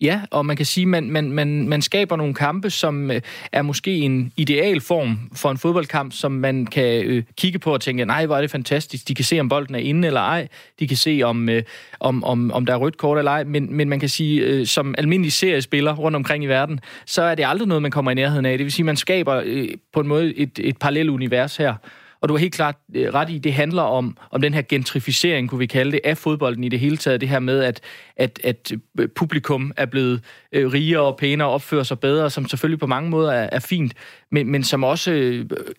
Ja, 0.00 0.20
og 0.30 0.46
man 0.46 0.56
kan 0.56 0.66
sige, 0.66 0.84
at 0.84 0.88
man, 0.88 1.10
man, 1.10 1.32
man, 1.32 1.68
man 1.68 1.82
skaber 1.82 2.16
nogle 2.16 2.34
kampe, 2.34 2.70
som 2.70 3.10
øh, 3.10 3.20
er 3.52 3.62
måske 3.62 3.96
en 3.96 4.32
ideal 4.36 4.80
form 4.80 5.18
for 5.34 5.50
en 5.50 5.58
fodboldkamp, 5.58 6.12
som 6.12 6.32
man 6.32 6.66
kan 6.66 7.04
øh, 7.04 7.22
kigge 7.36 7.58
på 7.58 7.72
og 7.72 7.80
tænke, 7.80 8.04
nej, 8.04 8.26
hvor 8.26 8.36
er 8.36 8.40
det 8.40 8.50
fantastisk. 8.50 9.08
De 9.08 9.14
kan 9.14 9.24
se, 9.24 9.40
om 9.40 9.48
bolden 9.48 9.74
er 9.74 9.78
inde 9.78 10.06
eller 10.06 10.20
ej. 10.20 10.48
De 10.80 10.88
kan 10.88 10.96
se, 10.96 11.20
om, 11.24 11.48
øh, 11.48 11.62
om, 12.00 12.24
om, 12.24 12.52
om 12.52 12.66
der 12.66 12.72
er 12.72 12.76
rødt 12.76 12.96
kort 12.96 13.18
eller 13.18 13.30
ej. 13.30 13.44
Men, 13.44 13.74
men 13.74 13.88
man 13.88 14.00
kan 14.00 14.08
sige, 14.08 14.40
øh, 14.40 14.66
som 14.66 14.94
almindelig 14.98 15.32
seriespiller 15.32 15.94
rundt 15.94 16.16
omkring 16.16 16.44
i 16.44 16.46
verden, 16.46 16.80
så 17.06 17.22
er 17.22 17.34
det 17.34 17.46
aldrig 17.46 17.68
noget, 17.68 17.82
man 17.82 17.90
kommer 17.90 18.10
i 18.10 18.14
nærheden 18.14 18.46
af. 18.46 18.58
Det 18.58 18.64
vil 18.64 18.72
sige, 18.72 18.84
at 18.84 18.86
man 18.86 18.96
skaber 18.96 19.42
øh, 19.44 19.68
på 19.92 20.00
en 20.00 20.08
måde 20.08 20.34
et, 20.34 20.58
et 20.58 20.78
parallelt 20.78 21.10
univers 21.10 21.56
her. 21.56 21.74
Og 22.20 22.28
du 22.28 22.34
har 22.34 22.38
helt 22.38 22.54
klart 22.54 22.76
øh, 22.94 23.14
ret 23.14 23.30
i, 23.30 23.38
det 23.38 23.52
handler 23.52 23.82
om, 23.82 24.16
om 24.30 24.40
den 24.40 24.54
her 24.54 24.62
gentrificering, 24.62 25.48
kunne 25.48 25.58
vi 25.58 25.66
kalde 25.66 25.92
det, 25.92 26.00
af 26.04 26.18
fodbolden 26.18 26.64
i 26.64 26.68
det 26.68 26.80
hele 26.80 26.96
taget. 26.96 27.20
Det 27.20 27.28
her 27.28 27.38
med, 27.38 27.62
at, 27.64 27.80
at, 28.16 28.40
at 28.44 28.72
øh, 29.00 29.08
publikum 29.08 29.72
er 29.76 29.86
blevet 29.86 30.20
øh, 30.52 30.72
rigere 30.72 31.00
og 31.00 31.16
pænere 31.16 31.48
og 31.48 31.54
opfører 31.54 31.82
sig 31.82 32.00
bedre, 32.00 32.30
som 32.30 32.48
selvfølgelig 32.48 32.80
på 32.80 32.86
mange 32.86 33.10
måder 33.10 33.32
er, 33.32 33.48
er 33.52 33.60
fint, 33.60 33.94
men, 34.30 34.48
men 34.48 34.64
som 34.64 34.84
også 34.84 35.10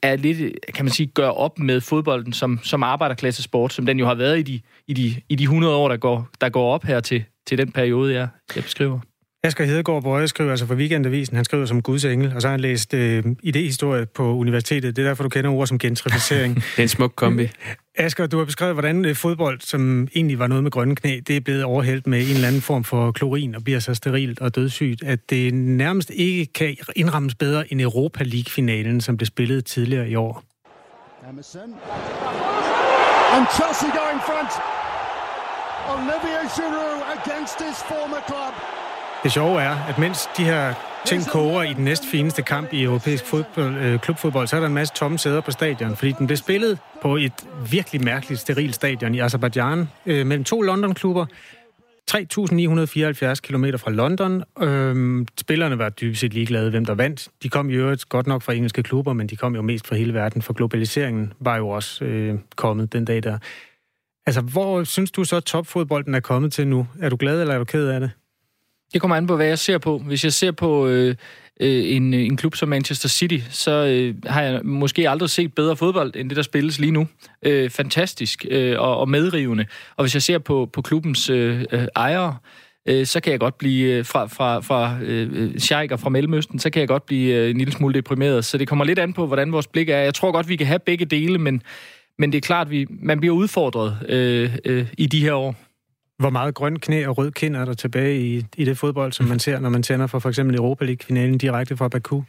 er 0.02 0.16
lidt, 0.16 0.60
kan 0.74 0.86
man 0.86 0.92
sige, 0.92 1.08
gør 1.08 1.30
op 1.30 1.60
med 1.60 1.82
fodbolden 1.82 2.34
som, 2.34 2.60
som 2.64 2.84
arbejderklassesport, 2.84 3.74
som 3.74 3.86
den 3.86 4.00
jo 4.00 4.06
har 4.06 4.16
været 4.16 4.40
i 4.40 4.42
de, 4.42 4.62
i 4.88 4.94
de, 4.94 5.22
i 5.30 5.36
de 5.36 5.44
100 5.44 5.76
år, 5.76 5.90
der 5.90 5.98
går, 5.98 6.30
der 6.42 6.50
går 6.50 6.74
op 6.74 6.84
her 6.84 7.00
til, 7.00 7.24
til 7.48 7.58
den 7.58 7.72
periode, 7.72 8.14
jeg, 8.14 8.28
jeg 8.56 8.64
beskriver. 8.64 9.00
Asger 9.44 9.66
Hedegaard 9.66 10.04
Bøje 10.04 10.28
skriver 10.28 10.52
altså 10.52 10.66
for 10.66 10.76
Weekendavisen, 10.76 11.36
han 11.36 11.46
skriver 11.46 11.66
som 11.66 11.82
Guds 11.82 12.06
engel, 12.06 12.36
og 12.36 12.42
så 12.42 12.48
har 12.48 12.52
han 12.52 12.60
læst 12.60 12.94
øh, 12.94 13.24
idehistorie 13.44 14.06
på 14.06 14.36
universitetet. 14.36 14.96
Det 14.96 15.04
er 15.04 15.08
derfor, 15.08 15.24
du 15.24 15.30
kender 15.30 15.52
ord 15.52 15.68
som 15.68 15.80
gentrificering. 15.80 16.56
det 16.56 16.78
er 16.78 16.82
en 16.82 16.88
smuk 16.88 17.14
kombi. 17.16 17.50
Asger, 17.96 18.28
du 18.28 18.38
har 18.38 18.46
beskrevet, 18.46 18.76
hvordan 18.76 19.06
øh, 19.06 19.16
fodbold, 19.16 19.60
som 19.62 20.08
egentlig 20.16 20.40
var 20.40 20.48
noget 20.48 20.64
med 20.64 20.72
grønne 20.72 20.96
knæ, 20.96 21.20
det 21.28 21.36
er 21.36 21.40
blevet 21.40 21.64
overhældt 21.64 22.08
med 22.08 22.22
en 22.22 22.36
eller 22.36 22.48
anden 22.48 22.62
form 22.62 22.84
for 22.84 23.12
klorin 23.12 23.56
og 23.56 23.64
bliver 23.64 23.80
så 23.80 23.94
sterilt 23.94 24.40
og 24.40 24.56
dødssygt, 24.56 25.04
at 25.04 25.30
det 25.30 25.54
nærmest 25.54 26.10
ikke 26.10 26.54
kan 26.54 26.78
indrammes 26.96 27.36
bedre 27.36 27.74
end 27.74 27.82
Europa 27.82 28.24
League-finalen, 28.24 29.02
som 29.02 29.18
blev 29.18 29.26
spillet 29.26 29.66
tidligere 29.66 30.10
i 30.10 30.16
år. 30.16 30.44
Emerson. 31.30 31.74
And 33.36 33.46
Chelsea 33.56 33.90
going 34.02 34.22
front. 34.28 34.52
Olivier 35.94 36.44
Giroud 36.56 37.02
against 37.18 37.58
his 37.66 37.78
former 37.90 38.22
club. 38.30 38.77
Det 39.24 39.32
sjove 39.32 39.62
er, 39.62 39.76
at 39.90 39.98
mens 39.98 40.30
de 40.38 40.44
her 40.44 40.74
ting 41.06 41.28
koger 41.28 41.64
i 41.64 41.74
den 41.74 41.84
næst 41.84 42.06
fineste 42.12 42.42
kamp 42.42 42.74
i 42.74 42.84
europæisk 42.84 43.26
fodbold, 43.26 43.76
øh, 43.76 44.00
klubfodbold, 44.00 44.48
så 44.48 44.56
er 44.56 44.60
der 44.60 44.68
en 44.68 44.74
masse 44.74 44.94
tomme 44.94 45.20
sæder 45.20 45.42
på 45.42 45.52
stadion, 45.52 45.96
fordi 45.96 46.12
den 46.12 46.28
blev 46.28 46.38
spillet 46.38 46.80
på 47.02 47.16
et 47.16 47.34
virkelig 47.72 48.04
mærkeligt, 48.04 48.42
steril 48.42 48.74
stadion 48.74 49.16
i 49.16 49.20
Azerbaijan 49.20 49.90
øh, 50.06 50.26
mellem 50.26 50.44
to 50.44 50.62
London-klubber. 50.62 51.26
3.974 52.12 52.20
km 53.36 53.66
fra 53.78 53.92
London. 53.92 54.44
Øhm, 54.62 55.28
spillerne 55.40 55.78
var 55.78 55.90
dybest 55.90 56.22
set 56.22 56.34
ligeglade, 56.34 56.70
hvem 56.70 56.86
der 56.86 56.96
vandt. 56.96 57.28
De 57.44 57.50
kom 57.50 57.70
jo 57.70 57.98
godt 58.10 58.28
nok 58.28 58.42
fra 58.42 58.54
engelske 58.54 58.84
klubber, 58.84 59.14
men 59.14 59.28
de 59.28 59.36
kom 59.36 59.56
jo 59.56 59.62
mest 59.62 59.88
fra 59.88 59.96
hele 59.96 60.14
verden, 60.14 60.42
for 60.42 60.54
globaliseringen 60.54 61.34
var 61.40 61.58
jo 61.58 61.70
også 61.70 62.06
øh, 62.06 62.40
kommet 62.56 62.94
den 62.94 63.06
dag 63.06 63.24
der. 63.24 63.38
Altså, 64.26 64.42
hvor 64.42 64.84
synes 64.84 65.12
du 65.12 65.24
så, 65.24 65.40
topfodbolden 65.40 66.16
er 66.16 66.20
kommet 66.20 66.54
til 66.54 66.68
nu? 66.68 66.88
Er 67.02 67.10
du 67.10 67.16
glad, 67.16 67.42
eller 67.42 67.54
er 67.54 67.58
du 67.58 67.66
ked 67.66 67.88
af 67.88 68.00
det? 68.00 68.12
Det 68.94 69.02
kommer 69.02 69.16
an 69.16 69.28
på, 69.28 69.36
hvad 69.36 69.46
jeg 69.46 69.60
ser 69.60 69.78
på. 69.78 69.98
Hvis 69.98 70.24
jeg 70.24 70.34
ser 70.34 70.52
på 70.52 70.88
øh, 70.88 71.16
øh, 71.60 71.96
en, 71.96 72.14
øh, 72.14 72.20
en 72.20 72.38
klub 72.38 72.56
som 72.56 72.70
Manchester 72.70 73.10
City, 73.10 73.38
så 73.50 73.72
øh, 73.72 74.16
har 74.26 74.42
jeg 74.42 74.62
måske 74.64 75.10
aldrig 75.10 75.30
set 75.30 75.54
bedre 75.54 75.76
fodbold, 75.76 76.16
end 76.16 76.30
det, 76.30 76.36
der 76.36 76.42
spilles 76.42 76.80
lige 76.80 76.92
nu. 76.92 77.08
Øh, 77.44 77.70
fantastisk 77.70 78.46
øh, 78.50 78.80
og, 78.80 78.98
og 78.98 79.10
medrivende. 79.10 79.66
Og 79.96 80.04
hvis 80.04 80.14
jeg 80.14 80.22
ser 80.22 80.38
på, 80.38 80.70
på 80.74 80.82
klubbens 80.82 81.30
øh, 81.30 81.66
øh, 81.72 81.88
ejere, 81.96 82.38
øh, 82.88 83.06
så 83.06 83.20
kan 83.20 83.32
jeg 83.32 83.40
godt 83.40 83.58
blive 83.58 83.94
øh, 83.94 84.06
fra, 84.06 84.26
fra, 84.26 84.60
fra 84.60 84.98
øh, 85.04 85.30
øh 85.34 85.60
Scheik 85.60 85.92
fra 85.98 86.10
Mellemøsten, 86.10 86.60
så 86.60 86.70
kan 86.70 86.80
jeg 86.80 86.88
godt 86.88 87.06
blive 87.06 87.36
øh, 87.36 87.50
en 87.50 87.58
lille 87.58 87.74
smule 87.74 87.94
deprimeret. 87.94 88.46
Så 88.46 88.58
det 88.58 88.68
kommer 88.68 88.86
lidt 88.86 89.00
an 89.00 89.14
på, 89.14 89.28
hvordan 89.28 89.52
vores 89.52 89.68
blik 89.68 89.90
er. 89.90 89.98
Jeg 89.98 90.14
tror 90.14 90.32
godt, 90.32 90.50
vi 90.50 90.56
kan 90.56 90.68
have 90.68 90.80
begge 90.80 91.06
dele, 91.06 91.38
men, 91.38 91.62
men 92.20 92.32
det 92.32 92.38
er 92.38 92.42
klart, 92.42 92.68
at 92.68 92.72
vi, 92.72 92.86
man 92.90 93.20
bliver 93.20 93.36
udfordret 93.36 93.98
øh, 94.10 94.58
øh, 94.66 94.88
i 94.98 95.06
de 95.06 95.22
her 95.22 95.34
år. 95.34 95.56
Hvor 96.20 96.30
meget 96.30 96.56
grøn 96.56 96.80
knæ 96.80 97.06
og 97.08 97.18
rød 97.18 97.32
kind 97.32 97.56
er 97.56 97.66
der 97.66 97.74
tilbage 97.74 98.22
i, 98.22 98.46
i 98.58 98.66
det 98.66 98.78
fodbold, 98.78 99.14
som 99.14 99.26
man 99.26 99.40
ser, 99.40 99.60
når 99.60 99.70
man 99.70 99.84
tænder 99.84 100.08
for 100.08 100.20
for 100.20 100.30
eksempel 100.30 100.56
Europa 100.56 100.86
League-finalen 100.86 101.38
direkte 101.38 101.78
fra 101.78 101.88
Baku? 101.88 102.22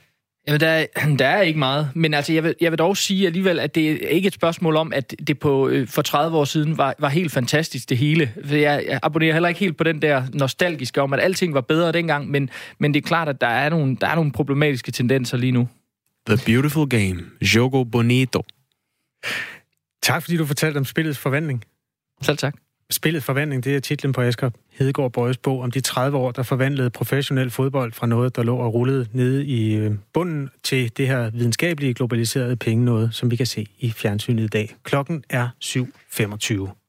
Jamen, 0.47 0.61
der, 0.61 0.87
der 1.19 1.27
er 1.27 1.43
ikke 1.43 1.59
meget. 1.59 1.91
Men 1.95 2.15
altså, 2.15 2.33
jeg 2.33 2.45
vil, 2.45 2.55
jeg 2.61 2.73
vil 2.73 2.79
dog 2.79 2.97
sige 2.97 3.27
alligevel, 3.27 3.61
at 3.61 3.75
det 3.75 4.05
er 4.05 4.09
ikke 4.09 4.27
et 4.27 4.35
spørgsmål 4.35 4.77
om, 4.77 4.93
at 4.93 5.15
det 5.27 5.39
på, 5.39 5.69
øh, 5.69 5.89
for 5.89 6.03
30 6.03 6.37
år 6.37 6.45
siden 6.45 6.79
var, 6.79 6.95
var 6.99 7.09
helt 7.09 7.33
fantastisk, 7.33 7.89
det 7.89 7.99
hele. 7.99 8.33
Jeg, 8.51 8.85
jeg 8.89 9.01
abonnerer 9.03 9.33
heller 9.33 9.49
ikke 9.49 9.61
helt 9.61 9.77
på 9.77 9.85
den 9.85 10.03
der 10.03 10.23
nostalgiske 10.35 11.03
om, 11.03 11.13
at 11.13 11.21
alting 11.21 11.55
var 11.55 11.61
bedre 11.61 11.93
dengang, 11.93 12.31
men, 12.31 12.51
men 12.79 12.95
det 12.95 13.05
er 13.05 13.07
klart, 13.07 13.29
at 13.29 13.41
der 13.41 13.47
er, 13.47 13.69
nogle, 13.69 13.97
der 14.01 14.07
er 14.07 14.15
nogle 14.15 14.33
problematiske 14.33 14.93
tendenser 14.93 15.37
lige 15.37 15.53
nu. 15.53 15.69
The 16.27 16.39
Beautiful 16.47 16.89
Game. 16.89 17.25
Jogo 17.43 17.85
Bonito. 17.85 18.43
Tak, 20.03 20.23
fordi 20.23 20.37
du 20.37 20.47
fortalte 20.47 20.79
om 20.79 20.85
spillets 20.85 21.19
forvandling. 21.19 21.65
Selv 22.23 22.37
tak. 22.37 22.55
Spillet 22.93 23.23
Forvandling, 23.23 23.65
det 23.65 23.77
er 23.77 23.81
titlen 23.81 24.13
på 24.13 24.21
Asger 24.21 24.51
Hedegaard 24.71 25.13
Bøjes 25.13 25.39
bog 25.39 25.61
om 25.61 25.71
de 25.71 25.81
30 25.81 26.17
år, 26.17 26.31
der 26.31 26.43
forvandlede 26.43 26.91
professionel 26.91 27.51
fodbold 27.51 27.93
fra 27.93 28.07
noget, 28.07 28.37
der 28.37 28.43
lå 28.43 28.57
og 28.57 28.75
rullede 28.75 29.07
nede 29.13 29.47
i 29.47 29.75
øh, 29.75 29.95
bunden 30.13 30.51
til 30.63 30.97
det 30.97 31.07
her 31.07 31.31
videnskabelige 31.31 31.95
globaliserede 31.95 32.57
penge 32.57 32.85
noget, 32.85 33.15
som 33.15 33.31
vi 33.31 33.37
kan 33.37 33.47
se 33.47 33.67
i 33.79 33.91
fjernsynet 33.91 34.45
i 34.45 34.47
dag. 34.47 34.77
Klokken 34.83 35.25
er 35.31 35.49
7.25. 35.65 36.88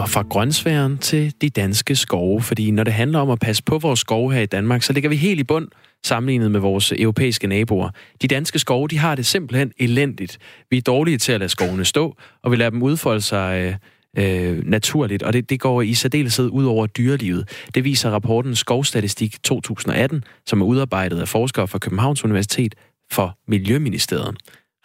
Og 0.00 0.08
fra 0.08 0.22
grønsværen 0.22 0.98
til 0.98 1.34
de 1.40 1.50
danske 1.50 1.96
skove, 1.96 2.42
fordi 2.42 2.70
når 2.70 2.84
det 2.84 2.92
handler 2.92 3.18
om 3.18 3.30
at 3.30 3.38
passe 3.38 3.62
på 3.62 3.78
vores 3.78 4.00
skove 4.00 4.32
her 4.32 4.40
i 4.40 4.46
Danmark, 4.46 4.82
så 4.82 4.92
ligger 4.92 5.10
vi 5.10 5.16
helt 5.16 5.40
i 5.40 5.44
bund 5.44 5.68
sammenlignet 6.04 6.50
med 6.50 6.60
vores 6.60 6.92
europæiske 6.98 7.46
naboer. 7.46 7.90
De 8.22 8.28
danske 8.28 8.58
skove, 8.58 8.88
de 8.88 8.98
har 8.98 9.14
det 9.14 9.26
simpelthen 9.26 9.72
elendigt. 9.78 10.38
Vi 10.70 10.76
er 10.76 10.82
dårlige 10.82 11.18
til 11.18 11.32
at 11.32 11.40
lade 11.40 11.48
skovene 11.48 11.84
stå, 11.84 12.16
og 12.42 12.50
vi 12.50 12.56
lader 12.56 12.70
dem 12.70 12.82
udfolde 12.82 13.20
sig 13.20 13.78
øh, 14.16 14.50
øh, 14.50 14.66
naturligt, 14.66 15.22
og 15.22 15.32
det, 15.32 15.50
det 15.50 15.60
går 15.60 15.82
i 15.82 15.94
særdeleshed 15.94 16.48
ud 16.48 16.64
over 16.64 16.86
dyrelivet. 16.86 17.66
Det 17.74 17.84
viser 17.84 18.10
rapporten 18.10 18.56
Skovstatistik 18.56 19.42
2018, 19.42 20.24
som 20.46 20.60
er 20.60 20.66
udarbejdet 20.66 21.20
af 21.20 21.28
forskere 21.28 21.68
fra 21.68 21.78
Københavns 21.78 22.24
Universitet 22.24 22.74
for 23.12 23.38
Miljøministeriet. 23.48 24.36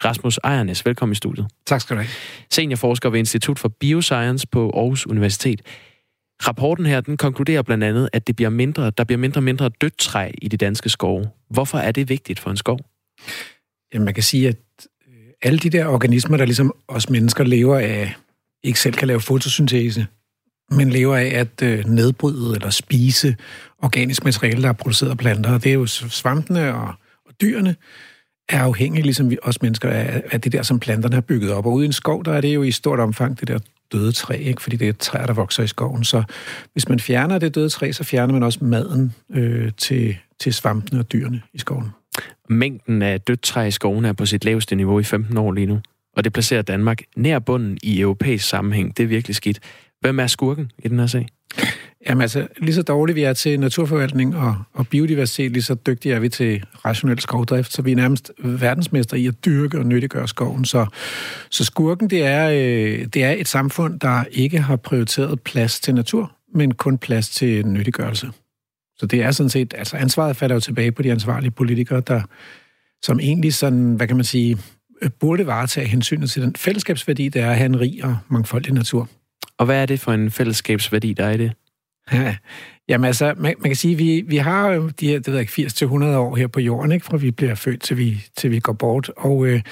Rasmus 0.04 0.38
Ejernes, 0.44 0.86
velkommen 0.86 1.12
i 1.12 1.14
studiet. 1.14 1.46
Tak 1.66 1.80
skal 1.80 1.96
du 1.96 2.02
have. 2.02 2.10
Seniorforsker 2.50 3.10
ved 3.10 3.18
Institut 3.18 3.58
for 3.58 3.68
Bioscience 3.68 4.46
på 4.46 4.70
Aarhus 4.70 5.06
Universitet. 5.06 5.60
Rapporten 6.46 6.86
her, 6.86 7.00
den 7.00 7.16
konkluderer 7.16 7.62
blandt 7.62 7.84
andet, 7.84 8.08
at 8.12 8.26
det 8.26 8.36
bliver 8.36 8.50
mindre, 8.50 8.90
der 8.90 9.04
bliver 9.04 9.18
mindre 9.18 9.38
og 9.38 9.42
mindre 9.42 9.70
dødt 9.80 9.98
træ 9.98 10.30
i 10.42 10.48
de 10.48 10.56
danske 10.56 10.88
skove. 10.88 11.30
Hvorfor 11.50 11.78
er 11.78 11.92
det 11.92 12.08
vigtigt 12.08 12.40
for 12.40 12.50
en 12.50 12.56
skov? 12.56 12.78
Jamen, 13.94 14.04
man 14.04 14.14
kan 14.14 14.22
sige, 14.22 14.48
at 14.48 14.56
øh, 15.08 15.14
alle 15.42 15.58
de 15.58 15.70
der 15.70 15.86
organismer, 15.86 16.36
der 16.36 16.44
ligesom 16.44 16.74
os 16.88 17.10
mennesker 17.10 17.44
lever 17.44 17.78
af, 17.78 18.14
ikke 18.62 18.80
selv 18.80 18.94
kan 18.94 19.08
lave 19.08 19.20
fotosyntese, 19.20 20.06
men 20.70 20.90
lever 20.90 21.16
af 21.16 21.26
at 21.26 21.62
øh, 21.62 21.84
nedbryde 21.84 22.54
eller 22.54 22.70
spise 22.70 23.36
organisk 23.82 24.24
materiale, 24.24 24.62
der 24.62 24.68
er 24.68 24.72
produceret 24.72 25.10
af 25.10 25.18
planter. 25.18 25.54
Og 25.54 25.64
det 25.64 25.70
er 25.70 25.74
jo 25.74 25.86
svampene 25.86 26.74
og, 26.74 26.94
og 27.26 27.32
dyrene, 27.40 27.76
er 28.48 28.60
afhængige, 28.60 29.02
ligesom 29.02 29.30
vi 29.30 29.38
os 29.42 29.62
mennesker, 29.62 29.90
af, 29.90 30.22
af 30.30 30.40
det 30.40 30.52
der, 30.52 30.62
som 30.62 30.80
planterne 30.80 31.14
har 31.14 31.20
bygget 31.20 31.52
op. 31.52 31.66
Og 31.66 31.72
ude 31.72 31.84
i 31.84 31.86
en 31.86 31.92
skov, 31.92 32.24
der 32.24 32.32
er 32.32 32.40
det 32.40 32.54
jo 32.54 32.62
i 32.62 32.70
stort 32.70 33.00
omfang 33.00 33.40
det 33.40 33.48
der 33.48 33.58
døde 33.92 34.12
træ, 34.12 34.36
ikke? 34.36 34.62
fordi 34.62 34.76
det 34.76 34.88
er 34.88 34.92
træer, 34.92 35.26
der 35.26 35.32
vokser 35.32 35.62
i 35.62 35.66
skoven. 35.66 36.04
Så 36.04 36.22
hvis 36.72 36.88
man 36.88 37.00
fjerner 37.00 37.38
det 37.38 37.54
døde 37.54 37.68
træ, 37.68 37.92
så 37.92 38.04
fjerner 38.04 38.32
man 38.32 38.42
også 38.42 38.58
maden 38.62 39.14
øh, 39.30 39.72
til, 39.76 40.16
til 40.40 40.54
svampene 40.54 41.00
og 41.00 41.12
dyrene 41.12 41.42
i 41.52 41.58
skoven. 41.58 41.90
Mængden 42.48 43.02
af 43.02 43.20
dødt 43.20 43.42
træ 43.42 43.66
i 43.66 43.70
skoven 43.70 44.04
er 44.04 44.12
på 44.12 44.26
sit 44.26 44.44
laveste 44.44 44.76
niveau 44.76 45.00
i 45.00 45.02
15 45.02 45.36
år 45.36 45.52
lige 45.52 45.66
nu. 45.66 45.80
Og 46.16 46.24
det 46.24 46.32
placerer 46.32 46.62
Danmark 46.62 47.02
nær 47.16 47.38
bunden 47.38 47.78
i 47.82 48.00
europæisk 48.00 48.48
sammenhæng. 48.48 48.96
Det 48.96 49.02
er 49.02 49.06
virkelig 49.06 49.36
skidt. 49.36 49.60
Hvem 50.00 50.20
er 50.20 50.26
skurken 50.26 50.70
i 50.78 50.88
den 50.88 50.98
her 50.98 51.06
sag? 51.06 51.28
Jamen 52.08 52.22
altså, 52.22 52.48
lige 52.58 52.74
så 52.74 52.82
dårligt 52.82 53.16
vi 53.16 53.22
er 53.22 53.32
til 53.32 53.60
naturforvaltning 53.60 54.36
og, 54.36 54.56
og 54.72 54.88
biodiversitet, 54.88 55.52
lige 55.52 55.62
så 55.62 55.74
dygtige 55.74 56.14
er 56.14 56.18
vi 56.18 56.28
til 56.28 56.64
rationel 56.84 57.20
skovdrift, 57.20 57.72
så 57.72 57.82
vi 57.82 57.92
er 57.92 57.96
nærmest 57.96 58.32
verdensmester 58.38 59.16
i 59.16 59.26
at 59.26 59.44
dyrke 59.44 59.78
og 59.78 59.86
nyttiggøre 59.86 60.28
skoven. 60.28 60.64
Så, 60.64 60.86
så 61.50 61.64
skurken, 61.64 62.10
det 62.10 62.22
er, 62.24 62.50
øh, 62.50 63.06
det 63.14 63.24
er 63.24 63.30
et 63.30 63.48
samfund, 63.48 64.00
der 64.00 64.24
ikke 64.30 64.58
har 64.58 64.76
prioriteret 64.76 65.40
plads 65.40 65.80
til 65.80 65.94
natur, 65.94 66.32
men 66.54 66.74
kun 66.74 66.98
plads 66.98 67.28
til 67.28 67.66
nyttiggørelse. 67.66 68.30
Så 68.98 69.06
det 69.06 69.22
er 69.22 69.30
sådan 69.30 69.50
set, 69.50 69.74
altså 69.78 69.96
ansvaret 69.96 70.36
falder 70.36 70.54
jo 70.54 70.60
tilbage 70.60 70.92
på 70.92 71.02
de 71.02 71.12
ansvarlige 71.12 71.50
politikere, 71.50 72.02
der, 72.06 72.22
som 73.02 73.20
egentlig 73.20 73.54
sådan, 73.54 73.94
hvad 73.94 74.06
kan 74.06 74.16
man 74.16 74.24
sige, 74.24 74.58
øh, 75.02 75.10
burde 75.20 75.46
varetage 75.46 75.86
hensynet 75.86 76.30
til 76.30 76.42
den 76.42 76.56
fællesskabsværdi, 76.56 77.28
der 77.28 77.44
er 77.44 77.50
at 77.50 77.56
have 77.56 77.66
en 77.66 77.80
rig 77.80 78.04
og 78.04 78.18
mangfoldig 78.28 78.72
natur. 78.72 79.08
Og 79.58 79.66
hvad 79.66 79.82
er 79.82 79.86
det 79.86 80.00
for 80.00 80.12
en 80.12 80.30
fællesskabsværdi, 80.30 81.12
der 81.12 81.24
er 81.24 81.30
i 81.30 81.36
det? 81.36 81.52
Ja, 82.12 82.36
jamen 82.88 83.04
altså, 83.04 83.34
man, 83.36 83.54
man 83.58 83.70
kan 83.70 83.76
sige, 83.76 83.92
at 83.92 83.98
vi, 83.98 84.24
vi 84.26 84.36
har 84.36 84.72
jo 84.72 84.88
de 84.88 85.08
her, 85.08 85.18
det 85.18 85.32
ved 85.32 85.40
ikke, 85.40 85.62
80-100 85.62 86.04
år 86.04 86.36
her 86.36 86.46
på 86.46 86.60
jorden, 86.60 86.92
ikke? 86.92 87.06
fra 87.06 87.16
vi 87.16 87.30
bliver 87.30 87.54
født 87.54 87.82
til 87.82 87.98
vi, 87.98 88.24
til 88.36 88.50
vi 88.50 88.60
går 88.60 88.72
bort. 88.72 89.10
Og 89.16 89.46
øh, 89.46 89.62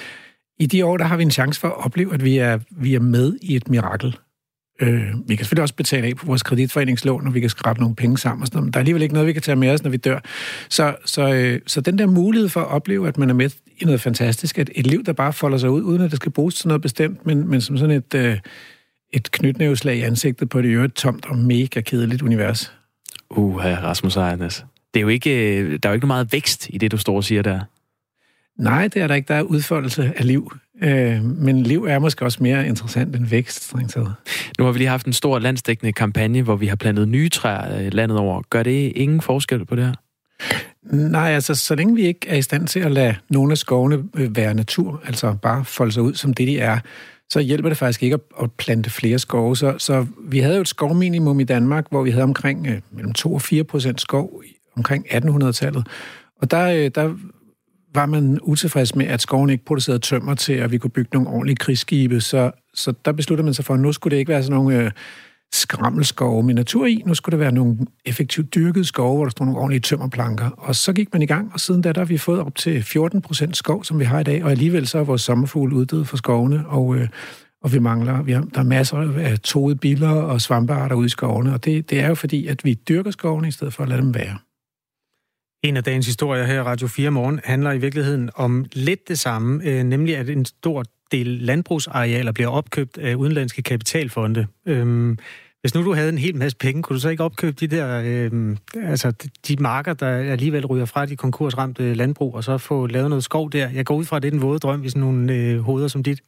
i 0.59 0.65
de 0.65 0.85
år, 0.85 0.97
der 0.97 1.05
har 1.05 1.17
vi 1.17 1.23
en 1.23 1.31
chance 1.31 1.59
for 1.59 1.67
at 1.67 1.85
opleve, 1.85 2.13
at 2.13 2.23
vi 2.23 2.37
er, 2.37 2.59
vi 2.71 2.95
er 2.95 2.99
med 2.99 3.37
i 3.41 3.55
et 3.55 3.69
mirakel. 3.69 4.17
Øh, 4.81 5.07
vi 5.27 5.35
kan 5.35 5.45
selvfølgelig 5.45 5.61
også 5.61 5.75
betale 5.75 6.07
af 6.07 6.15
på 6.15 6.25
vores 6.25 6.43
kreditforeningslån, 6.43 7.27
og 7.27 7.33
vi 7.33 7.39
kan 7.39 7.49
skrabe 7.49 7.79
nogle 7.79 7.95
penge 7.95 8.17
sammen 8.17 8.41
og 8.41 8.47
sådan 8.47 8.57
noget, 8.57 8.65
men 8.65 8.73
der 8.73 8.77
er 8.77 8.81
alligevel 8.81 9.01
ikke 9.01 9.13
noget, 9.13 9.27
vi 9.27 9.33
kan 9.33 9.41
tage 9.41 9.55
med 9.55 9.69
os, 9.69 9.83
når 9.83 9.91
vi 9.91 9.97
dør. 9.97 10.19
Så, 10.69 10.95
så, 11.05 11.33
øh, 11.33 11.61
så 11.67 11.81
den 11.81 11.97
der 11.97 12.05
mulighed 12.05 12.49
for 12.49 12.61
at 12.61 12.67
opleve, 12.67 13.07
at 13.07 13.17
man 13.17 13.29
er 13.29 13.33
med 13.33 13.49
i 13.77 13.85
noget 13.85 14.01
fantastisk, 14.01 14.59
at 14.59 14.69
et 14.75 14.87
liv, 14.87 15.03
der 15.03 15.13
bare 15.13 15.33
folder 15.33 15.57
sig 15.57 15.69
ud, 15.69 15.81
uden 15.81 16.01
at 16.01 16.11
det 16.11 16.17
skal 16.17 16.31
bruges 16.31 16.55
til 16.55 16.67
noget 16.67 16.81
bestemt, 16.81 17.25
men, 17.25 17.47
men 17.47 17.61
som 17.61 17.77
sådan 17.77 17.95
et... 17.95 18.13
Øh, 18.13 18.37
et 19.13 19.31
knytnæveslag 19.31 19.97
i 19.97 20.01
ansigtet 20.01 20.49
på 20.49 20.59
et 20.59 20.65
øvrigt 20.65 20.95
tomt 20.95 21.25
og 21.25 21.37
mega 21.37 21.81
kedeligt 21.81 22.21
univers. 22.21 22.73
Uh, 23.29 23.65
Rasmus 23.65 24.15
Ejernes. 24.15 24.65
Det 24.93 24.99
er 24.99 25.01
jo 25.01 25.07
ikke, 25.07 25.77
der 25.77 25.89
er 25.89 25.91
jo 25.91 25.95
ikke 25.95 26.07
meget 26.07 26.33
vækst 26.33 26.69
i 26.69 26.77
det, 26.77 26.91
du 26.91 26.97
står 26.97 27.15
og 27.15 27.23
siger 27.23 27.41
der. 27.41 27.59
Nej, 28.57 28.87
det 28.87 29.01
er 29.01 29.07
der 29.07 29.15
ikke. 29.15 29.27
Der 29.27 29.35
er 29.35 29.41
udfoldelse 29.41 30.13
af 30.15 30.27
liv. 30.27 30.51
Øh, 30.83 31.23
men 31.23 31.63
liv 31.63 31.83
er 31.83 31.99
måske 31.99 32.25
også 32.25 32.43
mere 32.43 32.67
interessant 32.67 33.15
end 33.15 33.25
vækst, 33.25 33.73
Nu 34.59 34.65
har 34.65 34.71
vi 34.71 34.77
lige 34.77 34.87
haft 34.87 35.07
en 35.07 35.13
stor 35.13 35.39
landsdækkende 35.39 35.93
kampagne, 35.93 36.41
hvor 36.41 36.55
vi 36.55 36.67
har 36.67 36.75
plantet 36.75 37.07
nye 37.07 37.29
træer 37.29 37.85
øh, 37.85 37.93
landet 37.93 38.17
over. 38.17 38.41
Gør 38.49 38.63
det 38.63 38.93
ingen 38.95 39.21
forskel 39.21 39.65
på 39.65 39.75
det 39.75 39.85
her? 39.85 39.93
Nej, 40.95 41.31
altså 41.31 41.55
så 41.55 41.75
længe 41.75 41.95
vi 41.95 42.01
ikke 42.01 42.29
er 42.29 42.35
i 42.35 42.41
stand 42.41 42.67
til 42.67 42.79
at 42.79 42.91
lade 42.91 43.15
nogle 43.29 43.51
af 43.51 43.57
skovene 43.57 44.03
øh, 44.15 44.35
være 44.35 44.53
natur, 44.53 45.01
altså 45.05 45.35
bare 45.41 45.65
folde 45.65 45.91
sig 45.91 46.03
ud 46.03 46.13
som 46.13 46.33
det, 46.33 46.47
de 46.47 46.59
er, 46.59 46.79
så 47.29 47.39
hjælper 47.39 47.69
det 47.69 47.77
faktisk 47.77 48.03
ikke 48.03 48.17
at, 48.41 48.51
plante 48.51 48.89
flere 48.89 49.19
skove. 49.19 49.57
Så, 49.57 49.75
så 49.77 50.05
vi 50.29 50.39
havde 50.39 50.55
jo 50.55 50.61
et 50.61 50.67
skovminimum 50.67 51.39
i 51.39 51.43
Danmark, 51.43 51.85
hvor 51.89 52.03
vi 52.03 52.11
havde 52.11 52.23
omkring 52.23 52.67
øh, 52.67 52.81
mellem 52.91 53.13
2 53.13 53.33
og 53.33 53.41
4 53.41 53.63
procent 53.63 54.01
skov 54.01 54.41
omkring 54.77 55.05
1800-tallet. 55.07 55.87
Og 56.41 56.51
der, 56.51 56.67
øh, 56.67 56.91
der 56.95 57.15
var 57.95 58.05
man 58.05 58.39
utilfreds 58.41 58.95
med, 58.95 59.05
at 59.07 59.21
skoven 59.21 59.49
ikke 59.49 59.65
producerede 59.65 59.99
tømmer 59.99 60.35
til, 60.35 60.53
at 60.53 60.71
vi 60.71 60.77
kunne 60.77 60.91
bygge 60.91 61.09
nogle 61.13 61.29
ordentlige 61.29 61.55
krigsskibe. 61.55 62.21
Så, 62.21 62.51
så 62.73 62.93
der 63.05 63.11
besluttede 63.11 63.45
man 63.45 63.53
sig 63.53 63.65
for, 63.65 63.73
at 63.73 63.79
nu 63.79 63.91
skulle 63.91 64.11
det 64.11 64.19
ikke 64.19 64.29
være 64.29 64.43
sådan 64.43 64.55
nogle... 64.55 64.77
Øh, 64.79 64.91
skrammelskove 65.53 66.43
med 66.43 66.53
natur 66.53 66.85
i. 66.85 67.03
Nu 67.05 67.13
skulle 67.13 67.33
det 67.33 67.39
være 67.39 67.51
nogle 67.51 67.77
effektivt 68.05 68.55
dyrkede 68.55 68.85
skove, 68.85 69.15
hvor 69.15 69.25
der 69.25 69.29
stod 69.29 69.45
nogle 69.45 69.59
ordentlige 69.59 69.81
tømmerplanker. 69.81 70.49
Og 70.49 70.75
så 70.75 70.93
gik 70.93 71.13
man 71.13 71.21
i 71.21 71.25
gang, 71.25 71.53
og 71.53 71.59
siden 71.59 71.81
da 71.81 71.91
der 71.91 72.01
har 72.01 72.05
vi 72.05 72.17
fået 72.17 72.39
op 72.39 72.55
til 72.55 72.83
14 72.83 73.21
procent 73.21 73.57
skov, 73.57 73.83
som 73.83 73.99
vi 73.99 74.05
har 74.05 74.19
i 74.19 74.23
dag, 74.23 74.43
og 74.43 74.51
alligevel 74.51 74.87
så 74.87 74.97
er 74.97 75.03
vores 75.03 75.21
sommerfugle 75.21 75.75
uddød 75.75 76.05
for 76.05 76.17
skovene, 76.17 76.67
og, 76.67 76.95
øh, 76.95 77.09
og 77.61 77.73
vi 77.73 77.79
mangler, 77.79 78.21
vi 78.21 78.31
har, 78.31 78.41
der 78.41 78.59
er 78.59 78.63
masser 78.63 78.97
af 79.17 79.39
toede 79.39 79.75
biller 79.75 80.09
og 80.09 80.41
svampearter 80.41 80.95
ude 80.95 81.05
i 81.05 81.09
skovene, 81.09 81.53
og 81.53 81.65
det, 81.65 81.89
det 81.89 81.99
er 81.99 82.07
jo 82.07 82.15
fordi, 82.15 82.47
at 82.47 82.65
vi 82.65 82.73
dyrker 82.73 83.11
skovene 83.11 83.47
i 83.47 83.51
stedet 83.51 83.73
for 83.73 83.83
at 83.83 83.89
lade 83.89 84.01
dem 84.01 84.13
være. 84.15 84.37
En 85.63 85.77
af 85.77 85.83
dagens 85.83 86.05
historier 86.05 86.45
her 86.45 86.55
i 86.55 86.63
Radio 86.63 86.87
4 86.87 87.09
Morgen 87.09 87.39
handler 87.43 87.71
i 87.71 87.77
virkeligheden 87.77 88.29
om 88.35 88.65
lidt 88.73 89.07
det 89.07 89.19
samme, 89.19 89.63
øh, 89.63 89.83
nemlig 89.83 90.17
at 90.17 90.29
en 90.29 90.45
stor 90.45 90.83
del 91.11 91.27
landbrugsarealer 91.27 92.31
bliver 92.31 92.49
opkøbt 92.49 92.97
af 92.97 93.15
udenlandske 93.15 93.61
kapitalfonde. 93.61 94.47
Øhm, 94.65 95.17
hvis 95.65 95.75
nu 95.75 95.83
du 95.83 95.93
havde 95.93 96.09
en 96.09 96.17
hel 96.17 96.35
masse 96.35 96.57
penge, 96.57 96.83
kunne 96.83 96.95
du 96.95 96.99
så 96.99 97.09
ikke 97.09 97.23
opkøbe 97.23 97.57
de 97.59 97.67
der, 97.67 98.01
øh, 98.05 98.55
altså 98.75 99.13
de 99.47 99.55
marker, 99.59 99.93
der 99.93 100.07
alligevel 100.07 100.65
ryger 100.65 100.85
fra 100.85 101.05
de 101.05 101.15
konkursramte 101.15 101.93
landbrug, 101.93 102.35
og 102.35 102.43
så 102.43 102.57
få 102.57 102.87
lavet 102.87 103.09
noget 103.09 103.23
skov 103.23 103.51
der? 103.51 103.69
Jeg 103.69 103.85
går 103.85 103.95
ud 103.95 104.05
fra, 104.05 104.15
at 104.15 104.23
det 104.23 104.27
er 104.27 104.31
den 104.31 104.41
våde 104.41 104.59
drøm 104.59 104.83
i 104.83 104.89
sådan 104.89 104.99
nogle 104.99 105.33
øh, 105.33 105.59
hoveder 105.59 105.87
som 105.87 106.03
dit. 106.03 106.19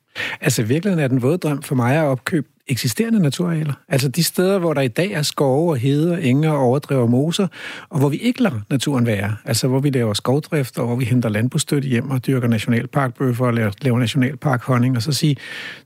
Altså 0.41 0.63
virkelig 0.63 1.03
er 1.03 1.07
den 1.07 1.21
våde 1.21 1.37
drøm 1.37 1.61
for 1.61 1.75
mig 1.75 1.95
at 1.95 2.03
opkøbe 2.03 2.47
eksisterende 2.67 3.19
naturarealer. 3.19 3.73
Altså 3.87 4.09
de 4.09 4.23
steder, 4.23 4.59
hvor 4.59 4.73
der 4.73 4.81
i 4.81 4.87
dag 4.87 5.11
er 5.11 5.21
skove 5.21 5.71
og 5.71 5.77
heder, 5.77 6.17
enger, 6.17 6.51
overdrev 6.51 7.01
og 7.01 7.09
moser, 7.09 7.47
og 7.89 7.99
hvor 7.99 8.09
vi 8.09 8.17
ikke 8.17 8.43
lader 8.43 8.59
naturen 8.69 9.05
være. 9.05 9.35
Altså 9.45 9.67
hvor 9.67 9.79
vi 9.79 9.89
laver 9.89 10.13
skovdrift, 10.13 10.79
og 10.79 10.85
hvor 10.85 10.95
vi 10.95 11.05
henter 11.05 11.29
landbrugsstøtte 11.29 11.87
hjem 11.87 12.09
og 12.09 12.27
dyrker 12.27 12.47
nationalparkbøffer 12.47 13.45
og 13.45 13.53
laver, 13.53 13.71
laver 13.81 13.99
nationalparkhonning, 13.99 14.95
og 14.95 15.01
så 15.01 15.11
sige, 15.11 15.35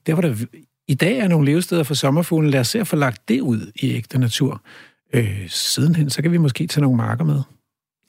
der 0.08 0.14
hvor 0.14 0.22
der 0.22 0.36
i 0.92 0.94
dag 0.94 1.18
er 1.18 1.28
nogle 1.28 1.46
levesteder 1.46 1.84
for 1.84 1.94
sommerfuglen, 1.94 2.52
lad 2.52 2.60
os 2.60 2.68
se 2.68 2.80
at 2.80 2.88
få 2.88 2.96
lagt 2.96 3.30
det 3.30 3.42
ud 3.42 3.72
i 3.76 3.96
ægte 3.96 4.20
natur. 4.20 4.62
Øh, 5.14 5.44
sidenhen, 5.48 6.10
så 6.10 6.22
kan 6.22 6.32
vi 6.32 6.38
måske 6.38 6.68
tage 6.68 6.82
nogle 6.82 6.98
marker 6.98 7.24
med. 7.24 7.42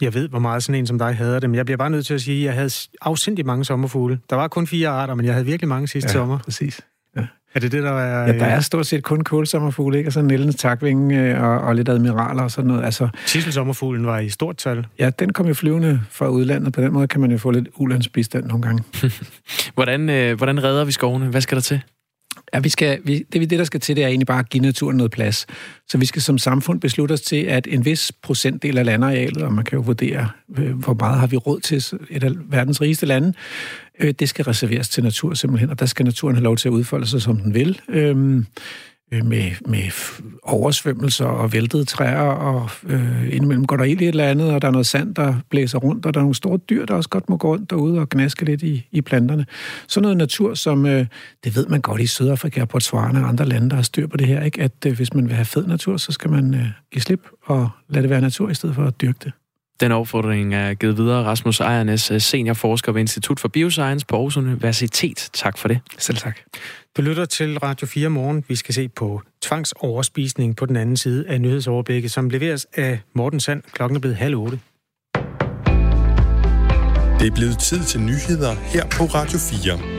Jeg 0.01 0.14
ved, 0.14 0.29
hvor 0.29 0.38
meget 0.38 0.62
sådan 0.62 0.79
en 0.79 0.87
som 0.87 0.99
dig 0.99 1.16
hader 1.16 1.40
dem. 1.40 1.55
Jeg 1.55 1.64
bliver 1.64 1.77
bare 1.77 1.90
nødt 1.90 2.07
til 2.07 2.14
at 2.14 2.21
sige, 2.21 2.38
at 2.38 2.45
jeg 2.45 2.55
havde 2.55 2.71
afsindig 3.01 3.47
mange 3.47 3.64
sommerfugle. 3.64 4.18
Der 4.31 4.37
var 4.37 4.49
kun 4.49 4.66
fire 4.66 4.88
arter, 4.88 5.14
men 5.14 5.27
jeg 5.27 5.35
havde 5.35 5.47
virkelig 5.47 5.68
mange 5.68 5.88
sidste 5.88 6.09
ja, 6.09 6.12
sommer. 6.12 6.38
præcis. 6.38 6.81
Ja. 7.16 7.27
Er 7.55 7.61
det 7.61 7.73
det, 7.73 7.83
der 7.83 7.90
er... 7.90 8.27
Ja, 8.27 8.38
der 8.38 8.45
er 8.45 8.61
stort 8.61 8.87
set 8.87 9.03
kun 9.03 9.25
kålsommerfugle, 9.25 9.99
ikke? 9.99 10.09
Og 10.09 10.12
så 10.12 10.23
nældens 10.23 10.57
takvinge 10.57 11.21
øh, 11.21 11.42
og, 11.42 11.59
og 11.59 11.75
lidt 11.75 11.88
admiraler 11.88 12.42
og 12.42 12.51
sådan 12.51 12.68
noget. 12.68 12.85
Altså, 12.85 13.09
Tisselsommerfuglen 13.27 14.07
var 14.07 14.18
i 14.18 14.29
stort 14.29 14.57
tal. 14.57 14.87
Ja, 14.99 15.11
den 15.11 15.33
kom 15.33 15.47
jo 15.47 15.55
flyvende 15.55 16.01
fra 16.11 16.29
udlandet. 16.29 16.73
På 16.73 16.81
den 16.81 16.92
måde 16.92 17.09
kan 17.09 17.21
man 17.21 17.31
jo 17.31 17.38
få 17.38 17.51
lidt 17.51 17.68
ulandsbistand 17.77 18.45
nogle 18.47 18.62
gange. 18.62 18.85
hvordan, 19.75 20.11
øh, 20.11 20.37
hvordan 20.37 20.64
redder 20.64 20.85
vi 20.85 20.92
skovene? 20.92 21.27
Hvad 21.27 21.40
skal 21.40 21.57
der 21.57 21.62
til? 21.62 21.81
Ja, 22.55 22.59
vi 22.59 22.68
skal, 22.68 23.01
vi, 23.05 23.27
det, 23.33 23.51
det, 23.51 23.59
der 23.59 23.64
skal 23.64 23.81
til, 23.81 23.97
det 23.97 24.05
er 24.05 24.09
egentlig 24.09 24.27
bare 24.27 24.38
at 24.38 24.49
give 24.49 24.62
naturen 24.62 24.97
noget 24.97 25.12
plads. 25.12 25.47
Så 25.88 25.99
vi 25.99 26.07
skal 26.07 26.23
som 26.23 26.38
samfund 26.38 26.81
beslutte 26.81 27.12
os 27.12 27.21
til, 27.21 27.37
at 27.37 27.66
en 27.71 27.85
vis 27.85 28.12
procentdel 28.23 28.79
af 28.79 28.85
landarealet, 28.85 29.42
og 29.42 29.53
man 29.53 29.64
kan 29.64 29.77
jo 29.77 29.83
vurdere, 29.83 30.29
øh, 30.59 30.79
hvor 30.79 30.95
meget 30.95 31.21
har 31.21 31.27
vi 31.27 31.37
råd 31.37 31.61
til 31.61 31.85
et 32.11 32.25
af 32.25 32.31
verdens 32.45 32.81
rigeste 32.81 33.07
lande, 33.07 33.33
øh, 34.01 34.14
det 34.18 34.29
skal 34.29 34.45
reserveres 34.45 34.88
til 34.88 35.03
natur 35.03 35.35
simpelthen, 35.35 35.71
og 35.71 35.81
der 35.81 35.87
skal 35.87 36.05
naturen 36.05 36.37
have 36.37 36.45
lov 36.45 36.57
til 36.57 36.68
at 36.68 36.73
udfolde 36.73 37.07
sig, 37.07 37.23
som 37.23 37.37
den 37.37 37.55
vil. 37.55 37.81
Øh, 37.88 38.45
øh, 39.12 39.27
med, 39.27 39.51
med 39.66 39.83
oversvømmelser 40.42 41.25
og 41.25 41.53
væltede 41.53 41.85
træer, 41.85 42.20
og 42.20 42.70
øh, 42.87 43.35
indimellem 43.35 43.66
går 43.66 43.77
der 43.77 43.85
ild 43.85 44.01
i 44.01 44.05
et 44.05 44.09
eller 44.09 44.25
andet, 44.25 44.55
og 44.55 44.62
der 44.62 44.68
er 44.68 44.72
noget 44.72 44.87
sand, 44.87 45.14
der 45.14 45.35
blæser 45.51 45.79
rundt, 45.79 46.07
og 46.07 46.14
der 46.14 46.20
er 46.20 46.22
nogle 46.22 46.35
store 46.35 46.59
dyr, 46.59 46.87
der 46.87 46.94
også 46.94 47.09
godt 47.09 47.31
må 47.31 47.37
gå 47.37 47.48
rundt 47.48 47.70
derude 47.70 48.01
og 48.01 48.09
gnaske 48.09 48.44
lidt 48.44 48.62
i, 48.62 48.88
i 48.92 49.01
planterne. 49.01 49.46
Sådan 49.88 50.03
noget 50.03 50.16
natur, 50.16 50.55
som 50.55 50.87
øh, 50.87 51.07
det 51.44 51.57
ved 51.57 51.66
man 51.66 51.81
godt 51.81 52.01
i 52.01 52.07
Sydafrika, 52.07 52.64
Botswana 52.64 53.22
og 53.22 53.29
andre 53.29 53.44
lande, 53.44 53.70
der 53.70 53.77
har 53.77 53.83
styr 53.83 54.07
på 54.07 54.16
det 54.16 54.27
her, 54.27 54.42
ikke? 54.42 54.62
at 54.62 54.87
øh, 54.87 54.96
hvis 54.96 55.14
man 55.14 55.29
vil 55.29 55.35
have 55.35 55.44
fed 55.44 55.66
natur, 55.66 55.96
så 55.96 56.12
skal 56.12 56.31
man 56.31 56.55
øh, 56.55 56.66
give 56.92 57.03
slip 57.03 57.20
og 57.42 57.70
lade 57.88 58.03
det 58.03 58.11
være 58.11 58.20
natur 58.20 58.51
i 58.51 58.55
stedet 58.55 58.75
for 58.75 58.85
at 58.85 59.01
dyrke 59.01 59.18
det. 59.25 59.33
Den 59.83 59.92
opfordring 59.92 60.55
er 60.55 60.75
givet 60.75 60.97
videre 60.97 61.25
Rasmus 61.25 61.61
Ejernes, 61.61 62.12
seniorforsker 62.18 62.92
ved 62.92 63.01
Institut 63.01 63.40
for 63.40 63.49
Bioscience 63.49 64.07
på 64.07 64.16
Aarhus 64.16 64.37
Universitet. 64.37 65.31
Tak 65.33 65.59
for 65.59 65.68
det. 65.68 65.81
Selv 65.99 66.16
tak. 66.16 66.38
Du 66.97 67.03
lytter 67.03 67.25
til 67.25 67.59
Radio 67.59 67.87
4 67.87 68.09
morgen. 68.09 68.45
Vi 68.49 68.57
skal 68.57 68.75
se 68.75 68.88
på 68.88 69.23
tvangsoverspisning 69.42 70.57
på 70.57 70.66
den 70.66 70.77
anden 70.77 70.97
side 70.97 71.25
af 71.29 71.40
nyhedsoverblikket, 71.40 72.11
som 72.11 72.31
leveres 72.31 72.66
af 72.77 73.01
Morten 73.14 73.40
Sand. 73.40 73.62
Klokken 73.73 73.97
er 73.97 74.01
blevet 74.01 74.16
halv 74.16 74.37
otte. 74.37 74.59
Det 77.21 77.29
er 77.29 77.35
blevet 77.35 77.59
tid 77.59 77.85
til 77.85 78.01
nyheder 78.01 78.55
her 78.55 78.87
på 78.87 79.05
Radio 79.05 79.38
4. 79.38 79.91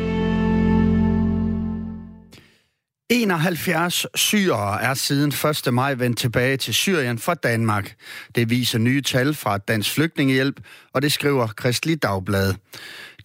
71 3.13 4.06
syrere 4.15 4.82
er 4.82 4.93
siden 4.93 5.34
1. 5.67 5.73
maj 5.73 5.93
vendt 5.93 6.17
tilbage 6.17 6.58
til 6.58 6.73
Syrien 6.73 7.19
fra 7.19 7.34
Danmark. 7.34 7.95
Det 8.36 8.49
viser 8.49 8.80
nye 8.80 9.02
tal 9.02 9.34
fra 9.34 9.58
Dansk 9.58 9.93
Flygtningehjælp, 9.93 10.60
og 10.93 11.02
det 11.02 11.12
skriver 11.12 11.47
Kristelig 11.47 12.04
Dagblad. 12.04 12.54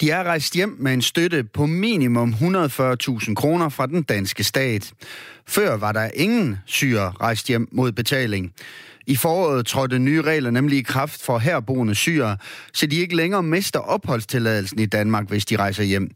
De 0.00 0.10
er 0.10 0.22
rejst 0.22 0.54
hjem 0.54 0.76
med 0.78 0.92
en 0.92 1.02
støtte 1.02 1.44
på 1.44 1.66
minimum 1.66 2.34
140.000 2.40 3.34
kroner 3.34 3.68
fra 3.68 3.86
den 3.86 4.02
danske 4.02 4.44
stat. 4.44 4.92
Før 5.46 5.76
var 5.76 5.92
der 5.92 6.10
ingen 6.14 6.58
syre 6.66 7.12
rejst 7.20 7.46
hjem 7.46 7.68
mod 7.72 7.92
betaling. 7.92 8.52
I 9.08 9.16
foråret 9.16 9.66
trådte 9.66 9.98
nye 9.98 10.22
regler 10.22 10.50
nemlig 10.50 10.78
i 10.78 10.82
kraft 10.82 11.22
for 11.22 11.38
herboende 11.38 11.94
syre, 11.94 12.36
så 12.72 12.86
de 12.86 12.96
ikke 12.96 13.16
længere 13.16 13.42
mister 13.42 13.80
opholdstilladelsen 13.80 14.78
i 14.78 14.86
Danmark, 14.86 15.28
hvis 15.28 15.46
de 15.46 15.56
rejser 15.56 15.82
hjem. 15.82 16.10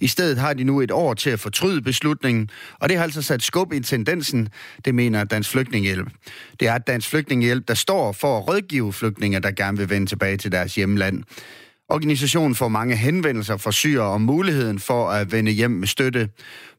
I 0.00 0.06
stedet 0.06 0.38
har 0.38 0.52
de 0.52 0.64
nu 0.64 0.80
et 0.80 0.90
år 0.90 1.14
til 1.14 1.30
at 1.30 1.40
fortryde 1.40 1.82
beslutningen, 1.82 2.50
og 2.80 2.88
det 2.88 2.96
har 2.96 3.04
altså 3.04 3.22
sat 3.22 3.42
skub 3.42 3.72
i 3.72 3.80
tendensen, 3.80 4.48
det 4.84 4.94
mener 4.94 5.24
Dansk 5.24 5.50
Flygtningehjælp. 5.50 6.08
Det 6.60 6.68
er 6.68 6.78
Dansk 6.78 7.08
Flygtningehjælp, 7.08 7.68
der 7.68 7.74
står 7.74 8.12
for 8.12 8.38
at 8.38 8.48
rådgive 8.48 8.92
flygtninge, 8.92 9.40
der 9.40 9.50
gerne 9.50 9.78
vil 9.78 9.90
vende 9.90 10.06
tilbage 10.06 10.36
til 10.36 10.52
deres 10.52 10.74
hjemland. 10.74 11.24
Organisationen 11.90 12.54
får 12.54 12.68
mange 12.68 12.96
henvendelser 12.96 13.56
fra 13.56 13.72
syre 13.72 14.02
om 14.02 14.20
muligheden 14.20 14.78
for 14.78 15.10
at 15.10 15.32
vende 15.32 15.50
hjem 15.50 15.70
med 15.70 15.86
støtte. 15.86 16.28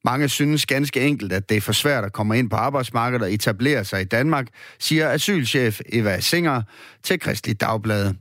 Mange 0.05 0.29
synes 0.29 0.65
ganske 0.65 1.01
enkelt, 1.01 1.33
at 1.33 1.49
det 1.49 1.57
er 1.57 1.61
for 1.61 1.71
svært 1.71 2.03
at 2.03 2.13
komme 2.13 2.39
ind 2.39 2.49
på 2.49 2.55
arbejdsmarkedet 2.55 3.23
og 3.23 3.33
etablere 3.33 3.85
sig 3.85 4.01
i 4.01 4.05
Danmark, 4.05 4.47
siger 4.79 5.09
asylchef 5.09 5.79
Eva 5.93 6.19
Singer 6.19 6.61
til 7.03 7.19
Kristelig 7.19 7.61
Dagblad. 7.61 8.13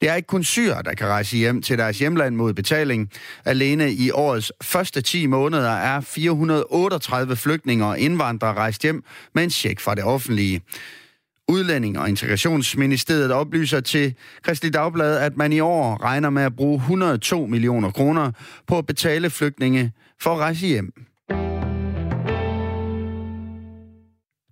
Det 0.00 0.08
er 0.08 0.14
ikke 0.14 0.26
kun 0.26 0.44
syre, 0.44 0.82
der 0.82 0.94
kan 0.94 1.06
rejse 1.06 1.36
hjem 1.36 1.62
til 1.62 1.78
deres 1.78 1.98
hjemland 1.98 2.36
mod 2.36 2.54
betaling. 2.54 3.10
Alene 3.44 3.92
i 3.92 4.10
årets 4.10 4.52
første 4.62 5.00
10 5.00 5.26
måneder 5.26 5.70
er 5.70 6.00
438 6.00 7.36
flygtninge 7.36 7.86
og 7.86 7.98
indvandrere 7.98 8.54
rejst 8.54 8.82
hjem 8.82 9.04
med 9.34 9.44
en 9.44 9.50
tjek 9.50 9.80
fra 9.80 9.94
det 9.94 10.04
offentlige. 10.04 10.60
Udlænding- 11.50 11.98
og 11.98 12.08
Integrationsministeriet 12.08 13.32
oplyser 13.32 13.80
til 13.80 14.14
Kristelig 14.42 14.74
Dagblad, 14.74 15.18
at 15.18 15.36
man 15.36 15.52
i 15.52 15.60
år 15.60 16.02
regner 16.02 16.30
med 16.30 16.42
at 16.42 16.56
bruge 16.56 16.76
102 16.76 17.46
millioner 17.46 17.90
kroner 17.90 18.32
på 18.66 18.78
at 18.78 18.86
betale 18.86 19.30
flygtninge 19.30 19.92
for 20.20 20.32
at 20.32 20.38
rejse 20.38 20.66
hjem. 20.66 20.92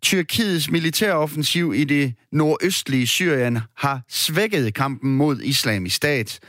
Tyrkiets 0.02 0.70
militæroffensiv 0.70 1.74
i 1.76 1.84
det 1.84 2.14
nordøstlige 2.32 3.06
Syrien 3.06 3.58
har 3.76 4.00
svækket 4.08 4.74
kampen 4.74 5.16
mod 5.16 5.40
islamisk 5.40 5.96
stat. 5.96 6.40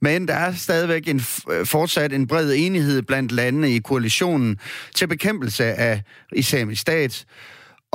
Men 0.00 0.28
der 0.28 0.34
er 0.34 0.54
stadigvæk 0.54 1.08
en, 1.08 1.20
fortsat 1.64 2.12
en 2.12 2.26
bred 2.26 2.52
enighed 2.56 3.02
blandt 3.02 3.32
landene 3.32 3.70
i 3.70 3.78
koalitionen 3.78 4.58
til 4.94 5.06
bekæmpelse 5.06 5.64
af 5.64 6.02
islamisk 6.32 6.80
stat, 6.80 7.24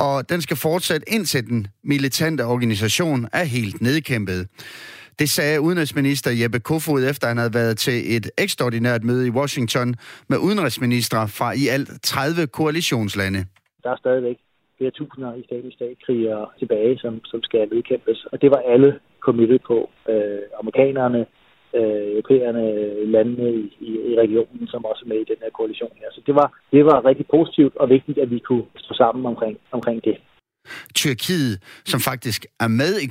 og 0.06 0.30
den 0.30 0.40
skal 0.40 0.56
fortsætte 0.56 1.06
indtil 1.14 1.42
den 1.50 1.66
militante 1.84 2.42
organisation 2.44 3.26
er 3.32 3.44
helt 3.44 3.80
nedkæmpet. 3.80 4.40
Det 5.18 5.28
sagde 5.28 5.60
udenrigsminister 5.60 6.30
Jeppe 6.42 6.60
Kofod, 6.60 7.02
efter 7.10 7.28
han 7.28 7.38
havde 7.38 7.54
været 7.54 7.78
til 7.78 8.16
et 8.16 8.30
ekstraordinært 8.38 9.04
møde 9.04 9.26
i 9.26 9.30
Washington 9.30 9.88
med 10.28 10.38
udenrigsministre 10.38 11.28
fra 11.28 11.48
i 11.62 11.64
alt 11.74 11.88
30 12.02 12.46
koalitionslande. 12.46 13.40
Der 13.82 13.90
er 13.90 13.96
stadigvæk 13.96 14.36
flere 14.78 14.90
tusinder 14.90 15.34
islamisk 15.34 15.76
statkrigere 15.76 16.46
tilbage, 16.58 16.98
som, 16.98 17.24
som 17.24 17.42
skal 17.42 17.68
nedkæmpes. 17.72 18.18
Og 18.32 18.42
det 18.42 18.50
var 18.50 18.62
alle 18.72 18.90
committed 19.26 19.58
på. 19.70 19.90
Øh, 20.08 20.42
amerikanerne, 20.60 21.26
øh, 21.78 22.06
europæerne, 22.16 22.64
landene 23.14 23.48
i, 23.52 23.64
i, 23.88 23.90
i 24.10 24.12
regionen, 24.22 24.66
som 24.72 24.84
også 24.84 25.02
er 25.04 25.08
med 25.08 25.20
i 25.20 25.30
den 25.32 25.40
her 25.42 25.50
koalition 25.58 25.92
her. 26.00 26.08
Så 26.12 26.20
det 26.26 26.34
var, 26.34 26.48
det 26.72 26.84
var 26.84 27.04
rigtig 27.04 27.26
positivt 27.36 27.76
og 27.76 27.88
vigtigt, 27.88 28.18
at 28.18 28.30
vi 28.30 28.38
kunne 28.38 28.64
stå 28.76 28.94
sammen 28.94 29.26
omkring, 29.26 29.56
omkring 29.72 30.04
det. 30.04 30.16
Tyrkiet, 30.94 31.54
som 31.84 32.00
faktisk 32.00 32.46
er 32.60 32.68
med 32.68 32.92
i 33.04 33.06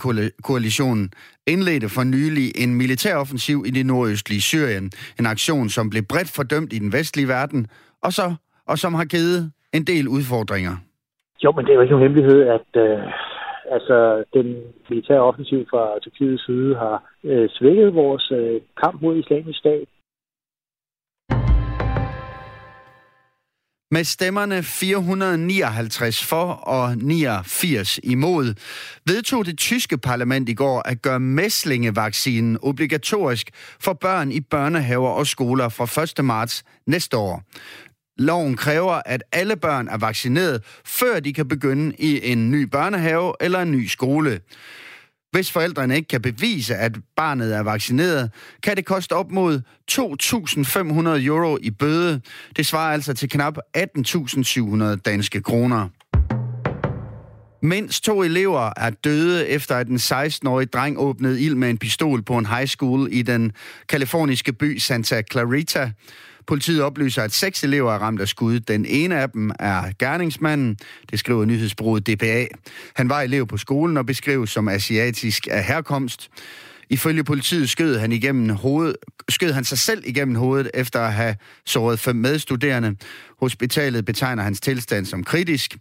koalitionen, 0.49 1.11
indledte 1.47 1.89
for 1.89 2.03
nylig 2.03 2.47
en 2.63 2.75
militæroffensiv 2.75 3.57
i 3.67 3.71
det 3.71 3.85
nordøstlige 3.85 4.41
Syrien. 4.41 4.91
En 5.19 5.25
aktion, 5.25 5.69
som 5.69 5.89
blev 5.89 6.03
bredt 6.03 6.31
fordømt 6.35 6.73
i 6.73 6.79
den 6.79 6.93
vestlige 6.93 7.27
verden, 7.27 7.67
og, 8.03 8.11
så, 8.13 8.35
og 8.67 8.77
som 8.77 8.93
har 8.93 9.05
givet 9.05 9.51
en 9.73 9.83
del 9.83 10.07
udfordringer. 10.07 10.75
Jo, 11.43 11.51
men 11.51 11.65
det 11.65 11.71
er 11.71 11.75
jo 11.75 11.81
ikke 11.81 11.93
nogen 11.93 12.07
hemmelighed, 12.07 12.39
at 12.57 12.69
øh, 12.83 12.99
altså, 13.71 14.23
den 14.33 14.47
militære 14.89 15.19
offensiv 15.29 15.65
fra 15.71 15.99
Tyrkiets 16.01 16.45
side 16.45 16.75
har 16.75 16.97
øh, 17.23 17.49
svækket 17.49 17.95
vores 17.95 18.31
øh, 18.31 18.61
kamp 18.83 19.01
mod 19.01 19.17
islamisk 19.17 19.59
stat. 19.59 19.87
Med 23.91 24.03
stemmerne 24.03 24.63
459 24.63 26.25
for 26.25 26.45
og 26.45 26.97
89 26.97 27.99
imod, 28.03 28.45
vedtog 29.05 29.45
det 29.45 29.57
tyske 29.57 29.97
parlament 29.97 30.49
i 30.49 30.53
går 30.53 30.81
at 30.85 31.01
gøre 31.01 31.19
mæslingevaccinen 31.19 32.57
obligatorisk 32.61 33.49
for 33.79 33.93
børn 33.93 34.31
i 34.31 34.41
børnehaver 34.41 35.09
og 35.09 35.27
skoler 35.27 35.69
fra 35.69 36.03
1. 36.19 36.25
marts 36.25 36.63
næste 36.85 37.17
år. 37.17 37.43
Loven 38.19 38.55
kræver, 38.55 39.01
at 39.05 39.23
alle 39.31 39.55
børn 39.55 39.87
er 39.87 39.97
vaccineret, 39.97 40.63
før 40.85 41.19
de 41.19 41.33
kan 41.33 41.47
begynde 41.47 41.95
i 41.99 42.31
en 42.31 42.51
ny 42.51 42.63
børnehave 42.63 43.33
eller 43.39 43.61
en 43.61 43.71
ny 43.71 43.87
skole. 43.87 44.39
Hvis 45.31 45.51
forældrene 45.51 45.95
ikke 45.95 46.07
kan 46.07 46.21
bevise, 46.21 46.75
at 46.75 46.97
barnet 47.15 47.55
er 47.55 47.63
vaccineret, 47.63 48.31
kan 48.63 48.77
det 48.77 48.85
koste 48.85 49.13
op 49.13 49.31
mod 49.31 49.61
2.500 49.91 51.25
euro 51.25 51.57
i 51.61 51.71
bøde. 51.71 52.21
Det 52.55 52.65
svarer 52.65 52.93
altså 52.93 53.13
til 53.13 53.29
knap 53.29 53.57
18.700 53.77 54.95
danske 54.95 55.41
kroner. 55.41 55.87
Mindst 57.61 58.03
to 58.03 58.23
elever 58.23 58.71
er 58.77 58.89
døde 58.89 59.47
efter, 59.47 59.75
at 59.75 59.87
en 59.87 59.95
16-årig 59.95 60.73
dreng 60.73 60.99
åbnede 60.99 61.41
ild 61.41 61.55
med 61.55 61.69
en 61.69 61.77
pistol 61.77 62.21
på 62.21 62.37
en 62.37 62.45
high 62.45 62.67
school 62.67 63.07
i 63.11 63.21
den 63.21 63.51
kaliforniske 63.89 64.53
by 64.53 64.77
Santa 64.77 65.21
Clarita. 65.31 65.91
Politiet 66.47 66.81
oplyser, 66.81 67.23
at 67.23 67.31
seks 67.31 67.63
elever 67.63 67.93
er 67.93 67.97
ramt 67.97 68.21
af 68.21 68.27
skud. 68.27 68.59
Den 68.59 68.85
ene 68.85 69.15
af 69.15 69.29
dem 69.29 69.51
er 69.59 69.83
gerningsmanden. 69.99 70.77
Det 71.11 71.19
skriver 71.19 71.45
nyhedsbruget 71.45 72.07
DPA. 72.07 72.47
Han 72.95 73.09
var 73.09 73.21
elev 73.21 73.47
på 73.47 73.57
skolen 73.57 73.97
og 73.97 74.05
beskrives 74.05 74.49
som 74.49 74.67
asiatisk 74.67 75.47
af 75.51 75.63
herkomst. 75.63 76.29
Ifølge 76.89 77.23
politiet 77.23 77.69
skød 77.69 77.97
han, 77.97 78.11
igennem 78.11 78.49
hovedet, 78.49 78.95
skød 79.29 79.51
han 79.51 79.63
sig 79.63 79.79
selv 79.79 80.03
igennem 80.05 80.35
hovedet 80.35 80.71
efter 80.73 80.99
at 80.99 81.13
have 81.13 81.35
såret 81.65 81.99
fem 81.99 82.15
medstuderende. 82.15 82.95
Hospitalet 83.39 84.05
betegner 84.05 84.43
hans 84.43 84.61
tilstand 84.61 85.05
som 85.05 85.23
kritisk. 85.23 85.77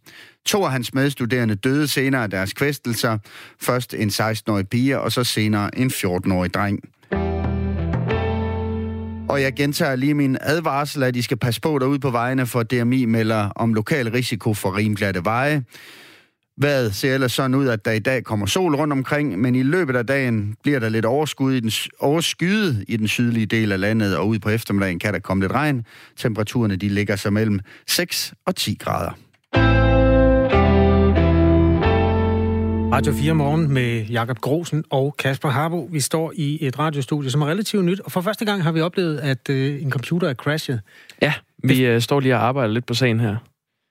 To 0.46 0.64
af 0.64 0.72
hans 0.72 0.94
medstuderende 0.94 1.54
døde 1.54 1.88
senere 1.88 2.22
af 2.22 2.30
deres 2.30 2.52
kvæstelser. 2.52 3.18
Først 3.60 3.94
en 3.94 4.08
16-årig 4.08 4.68
pige, 4.68 5.00
og 5.00 5.12
så 5.12 5.24
senere 5.24 5.78
en 5.78 5.90
14-årig 5.90 6.54
dreng. 6.54 6.80
Og 9.28 9.42
jeg 9.42 9.54
gentager 9.54 9.96
lige 9.96 10.14
min 10.14 10.36
advarsel, 10.40 11.02
at 11.02 11.16
I 11.16 11.22
skal 11.22 11.36
passe 11.36 11.60
på 11.60 11.78
derude 11.78 11.98
på 11.98 12.10
vejene, 12.10 12.46
for 12.46 12.62
DMI 12.62 13.04
melder 13.04 13.48
om 13.56 13.74
lokal 13.74 14.10
risiko 14.10 14.54
for 14.54 14.76
rimglatte 14.76 15.24
veje. 15.24 15.64
Hvad 16.56 16.90
ser 16.90 17.14
ellers 17.14 17.32
sådan 17.32 17.54
ud, 17.54 17.68
at 17.68 17.84
der 17.84 17.92
i 17.92 17.98
dag 17.98 18.24
kommer 18.24 18.46
sol 18.46 18.74
rundt 18.74 18.92
omkring, 18.92 19.38
men 19.38 19.54
i 19.54 19.62
løbet 19.62 19.96
af 19.96 20.06
dagen 20.06 20.54
bliver 20.62 20.78
der 20.78 20.88
lidt 20.88 21.04
overskud 21.04 21.52
i 21.52 21.60
den, 21.60 21.70
overskyet 22.00 22.84
i 22.88 22.96
den 22.96 23.08
sydlige 23.08 23.46
del 23.46 23.72
af 23.72 23.80
landet, 23.80 24.16
og 24.16 24.28
ud 24.28 24.38
på 24.38 24.48
eftermiddagen 24.48 24.98
kan 24.98 25.12
der 25.12 25.20
komme 25.20 25.42
lidt 25.42 25.52
regn. 25.52 25.84
Temperaturerne 26.16 26.76
de 26.76 26.88
ligger 26.88 27.16
så 27.16 27.30
mellem 27.30 27.60
6 27.86 28.34
og 28.46 28.56
10 28.56 28.76
grader. 28.80 29.97
Radio 32.98 33.12
4 33.12 33.34
morgen 33.34 33.72
med 33.72 34.04
Jakob 34.04 34.38
Grosen 34.38 34.84
og 34.90 35.16
Kasper 35.16 35.48
Harbo. 35.48 35.88
Vi 35.92 36.00
står 36.00 36.32
i 36.36 36.66
et 36.66 36.78
radiostudie, 36.78 37.30
som 37.30 37.42
er 37.42 37.46
relativt 37.46 37.84
nyt, 37.84 38.00
og 38.00 38.12
for 38.12 38.20
første 38.20 38.44
gang 38.44 38.62
har 38.62 38.72
vi 38.72 38.80
oplevet, 38.80 39.18
at 39.18 39.50
øh, 39.50 39.82
en 39.82 39.90
computer 39.90 40.28
er 40.28 40.34
crashet. 40.34 40.80
Ja, 41.22 41.34
vi 41.64 41.86
øh, 41.86 42.00
står 42.00 42.20
lige 42.20 42.34
og 42.34 42.42
arbejder 42.42 42.74
lidt 42.74 42.86
på 42.86 42.94
sagen 42.94 43.20
her. 43.20 43.36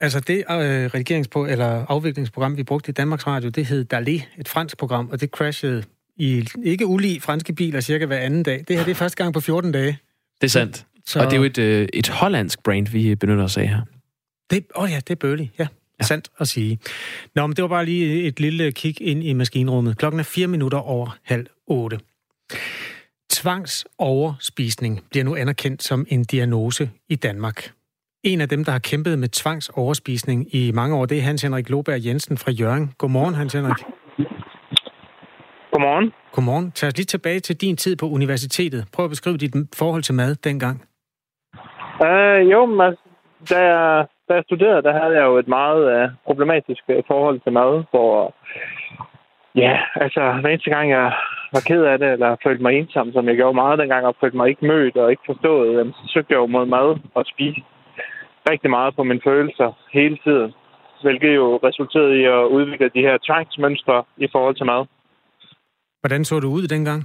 Altså 0.02 0.20
det 0.20 0.38
øh, 0.38 0.86
redigeringspro- 0.86 1.52
eller 1.52 1.86
afviklingsprogram, 1.90 2.58
vi 2.58 2.64
brugte 2.64 2.90
i 2.90 2.94
Danmarks 2.94 3.28
Radio, 3.28 3.50
det 3.50 3.66
hed 3.66 3.86
Dalé, 3.94 4.40
et 4.40 4.48
fransk 4.48 4.78
program, 4.78 5.10
og 5.12 5.22
det 5.22 5.30
crashede 5.30 5.84
i 6.18 6.48
ikke 6.64 6.86
ulige 6.86 7.22
franske 7.22 7.54
biler 7.54 7.82
cirka 7.82 8.06
hver 8.06 8.20
anden 8.20 8.44
dag. 8.44 8.66
Det 8.68 8.78
her 8.78 8.84
det 8.84 8.92
er 8.92 8.96
første 8.96 9.24
gang 9.24 9.34
på 9.34 9.40
14 9.40 9.72
dage. 9.72 10.00
Det 10.42 10.48
er 10.48 10.52
sandt. 10.52 10.86
Så... 11.06 11.20
Og 11.20 11.26
det 11.26 11.34
er 11.34 11.38
jo 11.38 11.44
et, 11.44 11.58
øh, 11.58 11.88
et 11.94 12.10
hollandsk 12.10 12.64
brand, 12.64 12.88
vi 12.88 13.16
benytter 13.16 13.44
os 13.44 13.58
af 13.58 13.68
her. 13.68 13.82
Det, 14.50 14.66
åh 14.76 14.84
oh 14.84 14.92
ja, 14.92 14.96
det 14.96 15.10
er 15.10 15.16
Burley, 15.16 15.48
ja. 15.60 15.68
Ja. 16.00 16.06
Sandt 16.06 16.30
at 16.40 16.48
sige. 16.48 16.80
Nå, 17.36 17.48
men 17.48 17.56
det 17.56 17.62
var 17.62 17.68
bare 17.68 17.86
lige 17.86 18.24
et 18.24 18.40
lille 18.40 18.72
kig 18.72 19.02
ind 19.02 19.24
i 19.24 19.34
maskinrummet. 19.34 19.98
Klokken 19.98 20.20
er 20.20 20.24
fire 20.24 20.48
minutter 20.48 20.78
over 20.78 21.18
halv 21.24 21.48
otte. 21.68 22.00
Tvangsoverspisning 23.30 25.04
bliver 25.10 25.24
nu 25.24 25.36
anerkendt 25.36 25.84
som 25.84 26.06
en 26.10 26.24
diagnose 26.24 26.90
i 27.10 27.16
Danmark. 27.16 27.72
En 28.24 28.42
af 28.42 28.50
dem, 28.50 28.64
der 28.64 28.72
har 28.72 28.80
kæmpet 28.80 29.20
med 29.20 29.28
tvangsoverspisning 29.28 30.56
i 30.56 30.72
mange 30.72 30.96
år, 30.96 31.06
det 31.06 31.18
er 31.18 31.22
Hans 31.22 31.42
Henrik 31.42 31.70
Loberg 31.70 32.06
Jensen 32.06 32.38
fra 32.38 32.52
Jørgen. 32.52 32.94
Godmorgen, 32.98 33.36
Hans 33.36 33.54
Henrik. 33.54 33.84
Godmorgen. 35.72 36.12
Godmorgen. 36.32 36.72
Tag 36.72 36.88
os 36.88 36.98
lige 36.98 37.06
tilbage 37.06 37.40
til 37.40 37.56
din 37.56 37.78
tid 37.78 37.96
på 37.96 38.10
universitetet. 38.10 38.86
Prøv 38.94 39.06
at 39.06 39.10
beskrive 39.10 39.38
dit 39.38 39.56
forhold 39.76 40.04
til 40.04 40.16
mad 40.16 40.36
dengang. 40.36 40.84
Uh, 42.02 42.52
jo, 42.52 42.66
men 42.66 42.82
altså, 42.82 43.04
da 43.50 43.60
jeg, 43.60 44.08
da 44.28 44.34
jeg 44.34 44.44
studerede, 44.44 44.82
der 44.82 44.94
havde 45.00 45.16
jeg 45.20 45.26
jo 45.26 45.38
et 45.38 45.48
meget 45.48 45.84
uh, 45.96 46.12
problematisk 46.26 46.84
øh, 46.90 47.04
forhold 47.08 47.40
til 47.40 47.52
mad, 47.52 47.84
hvor 47.92 48.34
ja, 49.56 49.80
altså 49.96 50.22
hver 50.42 50.50
eneste 50.50 50.70
gang 50.70 50.90
jeg 50.90 51.14
var 51.54 51.64
ked 51.68 51.84
af 51.84 52.00
det, 52.00 52.12
eller 52.12 52.36
følte 52.44 52.64
mig 52.64 52.74
ensom, 52.74 53.12
som 53.14 53.28
jeg 53.28 53.36
gjorde 53.36 53.54
meget 53.54 53.80
dengang, 53.80 54.06
og 54.06 54.16
følte 54.22 54.38
mig 54.38 54.50
ikke 54.50 54.66
mødt 54.66 54.98
og 54.98 55.12
ikke 55.12 55.24
forstået, 55.26 55.78
jamen, 55.78 55.94
så 55.94 56.04
søgte 56.14 56.34
jeg 56.34 56.38
jo 56.38 56.46
mod 56.46 56.66
mad 56.66 56.98
og 57.14 57.26
spise 57.26 57.62
rigtig 58.50 58.70
meget 58.70 58.96
på 58.96 59.04
mine 59.04 59.22
følelser 59.24 59.70
hele 59.94 60.18
tiden, 60.26 60.54
hvilket 61.02 61.36
jo 61.36 61.60
resulterede 61.64 62.20
i 62.22 62.24
at 62.26 62.44
udvikle 62.58 62.90
de 62.90 63.02
her 63.08 63.18
tvangsmønstre 63.28 64.04
i 64.18 64.28
forhold 64.32 64.56
til 64.56 64.66
mad. 64.66 64.86
Hvordan 66.02 66.26
så 66.26 66.40
du 66.40 66.48
ud 66.48 66.68
dengang? 66.68 67.02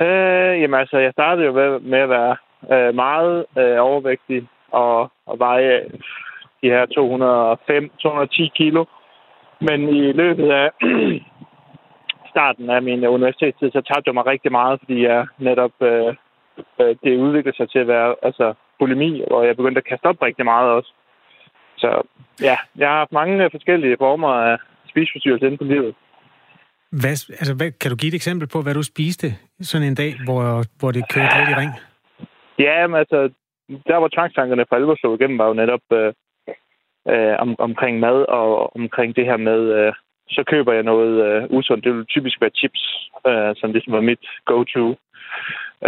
Øh, 0.00 0.60
jamen 0.60 0.80
altså, 0.80 0.98
jeg 0.98 1.12
startede 1.12 1.46
jo 1.46 1.52
med, 1.52 1.80
med 1.80 1.98
at 1.98 2.08
være 2.08 2.36
øh, 2.72 2.94
meget 2.94 3.46
øh, 3.58 3.76
overvægtig 3.80 4.48
og, 4.72 5.12
og 5.26 5.38
veje 5.38 5.84
de 6.62 6.68
her 6.74 6.84
205-210 8.46 8.48
kilo. 8.56 8.84
Men 9.60 9.88
i 9.88 10.12
løbet 10.12 10.50
af 10.50 10.70
starten 12.32 12.70
af 12.70 12.82
min 12.82 13.06
universitetstid, 13.06 13.70
så 13.70 13.80
tabte 13.80 14.08
jeg 14.08 14.14
mig 14.14 14.26
rigtig 14.26 14.52
meget, 14.52 14.80
fordi 14.80 15.04
jeg 15.04 15.26
netop 15.38 15.72
øh, 15.82 16.14
øh, 16.80 16.96
det 17.04 17.18
udviklede 17.24 17.56
sig 17.56 17.70
til 17.70 17.78
at 17.78 17.86
være 17.86 18.14
altså, 18.22 18.54
bulimi, 18.78 19.22
og 19.30 19.46
jeg 19.46 19.56
begyndte 19.56 19.78
at 19.78 19.88
kaste 19.90 20.06
op 20.06 20.22
rigtig 20.22 20.44
meget 20.44 20.70
også. 20.70 20.92
Så 21.78 21.90
ja, 22.40 22.56
jeg 22.76 22.88
har 22.88 22.98
haft 22.98 23.12
mange 23.12 23.50
forskellige 23.50 23.96
former 23.98 24.28
af 24.28 24.56
spiseforstyrrelser 24.90 25.46
inden 25.46 25.58
på 25.58 25.64
livet. 25.64 25.94
Hvad, 26.90 27.14
altså, 27.40 27.54
hvad, 27.56 27.70
kan 27.80 27.90
du 27.90 27.96
give 27.96 28.08
et 28.08 28.14
eksempel 28.14 28.48
på, 28.48 28.62
hvad 28.62 28.74
du 28.74 28.82
spiste 28.82 29.26
sådan 29.60 29.86
en 29.86 29.94
dag, 29.94 30.12
hvor, 30.24 30.42
hvor 30.78 30.90
det 30.90 31.02
kørte 31.14 31.34
lidt 31.38 31.50
i 31.50 31.60
ring? 31.62 31.72
Ja, 32.58 32.86
men 32.86 32.96
altså, 32.96 33.30
der 33.86 33.98
hvor 33.98 34.08
tvangstankerne 34.08 34.66
for 34.68 34.76
alvor 34.76 34.94
slog 34.94 35.14
igennem, 35.14 35.38
var 35.38 35.46
jo 35.46 35.54
netop 35.54 35.80
øh, 35.92 36.12
øh, 37.08 37.36
om, 37.38 37.56
omkring 37.58 38.00
mad 38.00 38.18
og 38.28 38.76
omkring 38.76 39.16
det 39.16 39.24
her 39.24 39.36
med, 39.36 39.60
øh, 39.78 39.92
så 40.28 40.44
køber 40.46 40.72
jeg 40.72 40.82
noget 40.82 41.24
øh, 41.26 41.46
usundt. 41.50 41.84
Det 41.84 41.94
vil 41.94 42.06
typisk 42.06 42.40
være 42.40 42.50
chips, 42.56 43.10
øh, 43.26 43.56
som 43.56 43.72
ligesom 43.72 43.92
var 43.92 44.00
mit 44.00 44.24
go-to. 44.44 44.86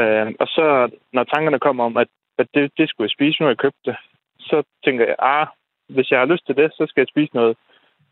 Øh, 0.01 0.27
og 0.41 0.47
så, 0.47 0.91
når 1.13 1.25
tankerne 1.25 1.59
kommer 1.59 1.85
om, 1.85 1.97
at, 1.97 2.09
at 2.39 2.47
det, 2.55 2.73
det 2.79 2.89
skulle 2.89 3.07
jeg 3.07 3.17
spise, 3.17 3.43
nu 3.43 3.49
jeg 3.49 3.59
købte 3.59 3.91
det, 3.91 3.97
så 4.41 4.63
tænker 4.85 5.07
jeg, 5.07 5.17
ah, 5.19 5.47
hvis 5.89 6.11
jeg 6.11 6.19
har 6.19 6.27
lyst 6.27 6.47
til 6.47 6.57
det, 6.57 6.73
så 6.73 6.87
skal 6.89 7.01
jeg 7.01 7.09
spise 7.09 7.35
noget, 7.35 7.57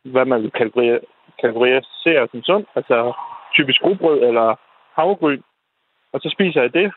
hvad 0.04 0.24
man 0.24 0.42
vil 0.42 0.52
kategorisere 1.40 2.28
som 2.30 2.42
sundt, 2.42 2.68
altså 2.74 3.12
typisk 3.54 3.84
rugbrød 3.84 4.22
eller 4.22 4.56
havregryn. 4.96 5.42
Og 6.12 6.20
så 6.20 6.28
spiser 6.30 6.60
jeg 6.60 6.74
det, 6.74 6.92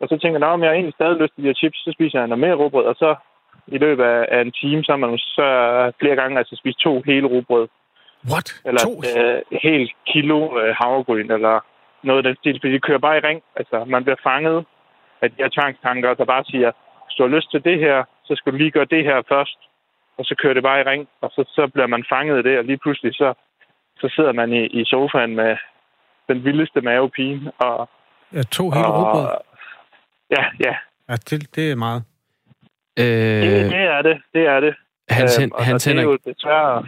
og 0.00 0.08
så 0.08 0.18
tænker 0.18 0.38
jeg, 0.38 0.48
om 0.48 0.62
jeg 0.62 0.70
har 0.70 0.74
egentlig 0.74 0.94
stadig 0.94 1.16
lyst 1.20 1.34
til 1.34 1.42
de 1.42 1.48
her 1.48 1.60
chips, 1.62 1.78
så 1.84 1.90
spiser 1.92 2.18
jeg 2.18 2.28
noget 2.28 2.44
mere 2.44 2.54
rugbrød, 2.54 2.84
og 2.84 2.96
så 3.02 3.14
i 3.66 3.78
løbet 3.78 4.04
af, 4.04 4.40
en 4.40 4.52
time, 4.52 4.84
så 4.84 4.92
har 4.92 4.96
man 4.96 5.18
så 5.18 5.48
flere 6.00 6.16
gange 6.16 6.38
altså 6.38 6.56
spist 6.56 6.78
to 6.78 7.02
hele 7.06 7.26
rugbrød. 7.26 7.68
What? 8.32 8.48
Eller 8.64 8.80
to? 8.80 8.92
øh, 9.10 9.42
helt 9.62 9.90
kilo 10.06 10.38
øh, 10.60 10.74
havregryn, 10.80 11.30
eller 11.30 11.60
noget 12.02 12.18
af 12.18 12.24
den 12.24 12.36
stil, 12.36 12.58
fordi 12.60 12.72
de 12.72 12.80
kører 12.80 12.98
bare 12.98 13.18
i 13.18 13.20
ring. 13.20 13.42
Altså, 13.56 13.84
man 13.84 14.04
bliver 14.04 14.20
fanget 14.22 14.64
af 15.22 15.30
de 15.30 15.36
her 15.38 15.48
tvangstanker, 15.48 16.14
der 16.14 16.24
bare 16.24 16.44
siger, 16.44 16.70
hvis 17.04 17.14
du 17.14 17.22
har 17.22 17.36
lyst 17.36 17.50
til 17.50 17.64
det 17.64 17.78
her, 17.78 18.04
så 18.24 18.34
skal 18.36 18.52
du 18.52 18.56
lige 18.56 18.70
gøre 18.70 18.92
det 18.94 19.04
her 19.04 19.22
først. 19.28 19.58
Og 20.18 20.24
så 20.24 20.34
kører 20.42 20.54
det 20.54 20.62
bare 20.62 20.80
i 20.80 20.88
ring, 20.92 21.08
og 21.20 21.30
så, 21.30 21.44
så 21.48 21.68
bliver 21.74 21.86
man 21.86 22.04
fanget 22.12 22.36
af 22.36 22.42
det, 22.42 22.58
og 22.58 22.64
lige 22.64 22.78
pludselig 22.78 23.14
så, 23.14 23.34
så 24.00 24.12
sidder 24.16 24.32
man 24.32 24.52
i, 24.52 24.66
i 24.66 24.84
sofaen 24.84 25.36
med 25.36 25.56
den 26.28 26.44
vildeste 26.44 26.80
mavepine. 26.80 27.52
Og, 27.58 27.88
Ja, 28.32 28.42
to 28.42 28.70
hele 28.70 28.88
rugbrød. 28.88 29.28
Ja, 30.30 30.44
ja. 30.60 30.74
Ja, 31.08 31.14
det, 31.14 31.54
det 31.56 31.70
er 31.70 31.74
meget. 31.76 32.02
Øh, 32.98 33.04
Det, 33.04 33.70
det 33.70 33.80
er 33.80 34.02
det, 34.02 34.16
det 34.34 34.46
er 34.46 34.60
det. 34.60 34.74
Hans, 35.10 35.38
Øhm, 35.38 35.42
Hen- 35.42 35.52
og, 35.54 35.64
Hans 35.64 35.86
og 35.86 35.92
det 35.94 35.98
er 36.00 36.02
jo 36.02 36.18
desværre... 36.26 36.86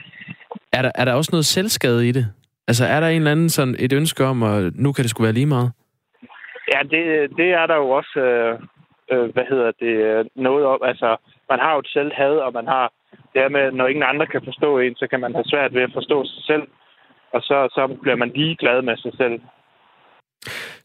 er 0.72 0.83
der, 0.83 0.92
er 0.94 1.05
der 1.05 1.14
også 1.14 1.31
noget 1.33 1.44
selvskade 1.46 2.09
i 2.09 2.12
det? 2.12 2.26
Altså, 2.68 2.85
er 2.87 3.00
der 3.00 3.09
en 3.09 3.16
eller 3.16 3.31
anden 3.31 3.48
sådan 3.50 3.76
et 3.79 3.92
ønske 3.92 4.24
om, 4.24 4.42
at 4.42 4.72
nu 4.74 4.92
kan 4.92 5.03
det 5.03 5.11
skulle 5.11 5.24
være 5.24 5.35
lige 5.35 5.46
meget? 5.46 5.72
Ja, 6.74 6.81
det, 6.83 7.31
det 7.37 7.48
er 7.61 7.66
der 7.66 7.76
jo 7.76 7.90
også, 7.90 8.18
øh, 8.20 8.59
øh, 9.12 9.33
hvad 9.35 9.44
hedder 9.50 9.70
det, 9.81 9.94
øh, 10.09 10.24
noget 10.37 10.64
om. 10.66 10.81
Altså, 10.85 11.16
man 11.50 11.59
har 11.59 11.72
jo 11.72 11.79
et 11.79 11.87
selvhad, 11.88 12.35
og 12.46 12.53
man 12.53 12.66
har 12.66 12.92
det 13.33 13.42
her 13.42 13.48
med, 13.48 13.72
når 13.72 13.87
ingen 13.87 14.05
andre 14.12 14.26
kan 14.26 14.42
forstå 14.44 14.79
en, 14.79 14.94
så 14.96 15.07
kan 15.11 15.20
man 15.20 15.35
have 15.35 15.44
svært 15.44 15.74
ved 15.74 15.83
at 15.83 15.90
forstå 15.94 16.24
sig 16.24 16.42
selv. 16.44 16.62
Og 17.35 17.40
så, 17.42 17.68
så 17.76 17.96
bliver 18.03 18.16
man 18.16 18.33
ligeglad 18.35 18.83
med 18.83 18.96
sig 18.96 19.12
selv. 19.16 19.40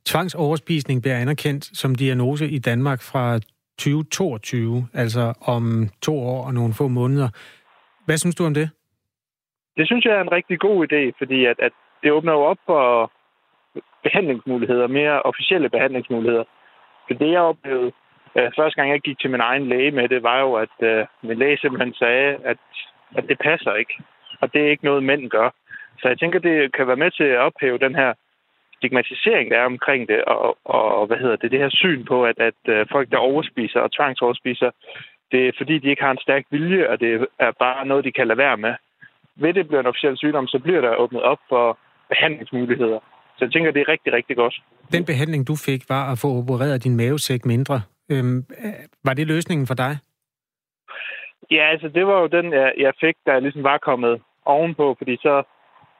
Tvangsoverspisning 0.06 1.02
bliver 1.02 1.18
anerkendt 1.18 1.78
som 1.78 1.96
diagnose 1.96 2.50
i 2.50 2.60
Danmark 2.60 3.02
fra 3.02 3.39
2022, 3.78 4.88
altså 4.94 5.34
om 5.41 5.89
to 6.02 6.20
år 6.20 6.46
og 6.48 6.54
nogle 6.54 6.74
få 6.74 6.88
måneder. 6.88 7.30
Hvad 8.06 8.18
synes 8.18 8.36
du 8.36 8.46
om 8.46 8.54
det? 8.54 8.70
Det 9.78 9.88
synes 9.88 10.06
jeg 10.06 10.15
er 10.15 10.22
en 10.22 10.32
rigtig 10.32 10.60
god 10.60 10.88
idé, 10.88 11.12
fordi 11.18 11.46
at, 11.46 11.60
at 11.60 11.72
det 12.04 12.12
åbner 12.12 12.34
jo 12.34 12.41
op 12.41 12.58
for 12.65 13.12
behandlingsmuligheder, 14.04 14.88
mere 14.88 15.22
officielle 15.22 15.70
behandlingsmuligheder. 15.70 16.44
For 17.08 17.13
det, 17.13 17.32
jeg 17.32 17.41
oplevede 17.41 17.91
øh, 18.38 18.52
første 18.58 18.76
gang, 18.76 18.91
jeg 18.91 19.02
gik 19.02 19.20
til 19.20 19.30
min 19.30 19.48
egen 19.50 19.70
læge 19.70 19.91
med 19.91 20.10
det, 20.10 20.24
var 20.24 20.39
jo, 20.39 20.54
at 20.54 20.76
øh, 20.89 21.06
min 21.24 21.38
læge 21.38 21.58
simpelthen 21.58 21.94
sagde, 21.94 22.38
at, 22.52 22.58
at 23.18 23.24
det 23.30 23.38
passer 23.39 23.74
ikke. 23.74 23.96
Og 24.41 24.54
det 24.54 24.62
er 24.62 24.70
ikke 24.70 24.86
noget, 24.86 25.04
mænd 25.04 25.30
gør. 25.30 25.50
Så 26.00 26.08
jeg 26.08 26.20
tænker, 26.20 26.39
det 26.39 26.74
kan 26.76 26.88
være 26.88 27.04
med 27.04 27.12
til 27.12 27.24
at 27.24 27.39
ophæve 27.48 27.78
den 27.78 27.96
her 27.96 28.13
stigmatisering, 28.78 29.52
der 29.52 29.58
er 29.58 29.66
omkring 29.66 30.08
det, 30.08 30.24
og, 30.24 30.58
og 30.66 31.08
hvad 31.08 31.18
hedder 31.18 31.36
det, 31.36 31.52
det 31.52 31.60
her 31.60 31.70
syn 31.70 32.06
på, 32.06 32.26
at, 32.26 32.38
at 32.40 32.62
øh, 32.68 32.86
folk, 32.92 33.12
der 33.12 33.18
overspiser 33.18 33.80
og 33.80 33.92
tvangsoverspiser, 33.92 34.72
det 35.32 35.48
er 35.48 35.52
fordi, 35.58 35.80
de 35.80 35.90
ikke 35.90 36.04
har 36.04 36.12
en 36.12 36.26
stærk 36.26 36.46
vilje, 36.52 36.90
og 36.90 37.00
det 37.00 37.28
er 37.40 37.52
bare 37.52 37.86
noget, 37.86 38.06
de 38.06 38.12
kan 38.12 38.28
lade 38.28 38.38
være 38.38 38.58
med. 38.58 38.74
Ved 39.36 39.54
det 39.54 39.68
bliver 39.68 39.80
en 39.80 39.86
officiel 39.86 40.18
sygdom, 40.18 40.48
så 40.48 40.60
bliver 40.60 40.82
der 40.82 40.96
åbnet 40.96 41.22
op 41.22 41.40
for 41.50 41.78
behandlingsmuligheder. 42.10 43.00
Så 43.38 43.46
jeg 43.46 43.52
tænker, 43.52 43.72
det 43.72 43.82
er 43.82 43.90
rigtig, 43.90 44.14
rigtig 44.14 44.36
godt. 44.36 44.62
Den 44.92 45.06
behandling, 45.06 45.48
du 45.48 45.56
fik, 45.56 45.82
var 45.90 46.12
at 46.12 46.18
få 46.22 46.28
opereret 46.28 46.84
din 46.84 46.96
mavesæk 46.98 47.46
mindre. 47.46 47.82
Øhm, 48.12 48.38
øh, 48.38 48.74
var 49.04 49.14
det 49.14 49.28
løsningen 49.28 49.68
for 49.68 49.74
dig? 49.74 49.98
Ja, 51.52 51.64
altså 51.72 51.88
det 51.88 52.08
var 52.08 52.20
jo 52.22 52.28
den, 52.28 52.54
jeg, 52.54 52.74
jeg 52.78 52.94
fik, 53.02 53.16
jeg 53.26 53.42
ligesom 53.42 53.64
var 53.64 53.78
kommet 53.78 54.22
ovenpå, 54.46 54.96
fordi 54.98 55.18
så 55.22 55.44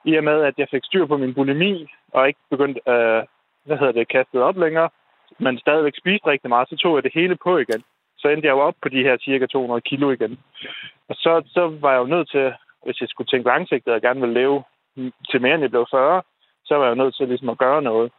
i 0.06 0.16
og 0.16 0.24
med, 0.24 0.42
at 0.42 0.54
jeg 0.58 0.68
fik 0.72 0.84
styr 0.84 1.06
på 1.06 1.18
min 1.18 1.34
bulimi, 1.34 1.88
og 2.15 2.28
ikke 2.28 2.39
begyndt, 2.49 2.78
øh, 2.93 3.21
hvad 3.65 3.78
hedder 3.78 3.91
det, 3.99 4.08
kaste 4.08 4.43
op 4.43 4.58
længere, 4.58 4.89
men 5.39 5.60
stadigvæk 5.60 5.93
spiste 5.97 6.28
rigtig 6.28 6.49
meget, 6.49 6.69
så 6.69 6.75
tog 6.78 6.95
jeg 6.95 7.04
det 7.04 7.12
hele 7.13 7.36
på 7.36 7.58
igen. 7.58 7.84
Så 8.17 8.28
endte 8.30 8.47
jeg 8.47 8.54
jo 8.54 8.60
op 8.60 8.75
på 8.82 8.89
de 8.89 9.04
her 9.04 9.17
cirka 9.17 9.45
200 9.45 9.82
kilo 9.82 10.12
igen. 10.12 10.39
Og 11.10 11.15
så, 11.15 11.43
så 11.56 11.62
var 11.82 11.91
jeg 11.91 11.99
jo 11.99 12.06
nødt 12.15 12.30
til, 12.32 12.54
hvis 12.86 13.01
jeg 13.01 13.10
skulle 13.10 13.28
tænke 13.28 13.47
langsigtet 13.47 13.93
og 13.93 14.01
gerne 14.01 14.19
ville 14.21 14.39
leve 14.41 14.63
til 15.30 15.41
mere 15.41 15.54
end 15.54 15.62
jeg 15.62 15.69
blev 15.69 15.86
40, 15.91 16.21
så 16.65 16.75
var 16.75 16.84
jeg 16.86 16.89
jo 16.97 17.04
nødt 17.04 17.15
til 17.15 17.28
ligesom 17.28 17.49
at 17.49 17.58
gøre 17.58 17.82
noget. 17.82 18.12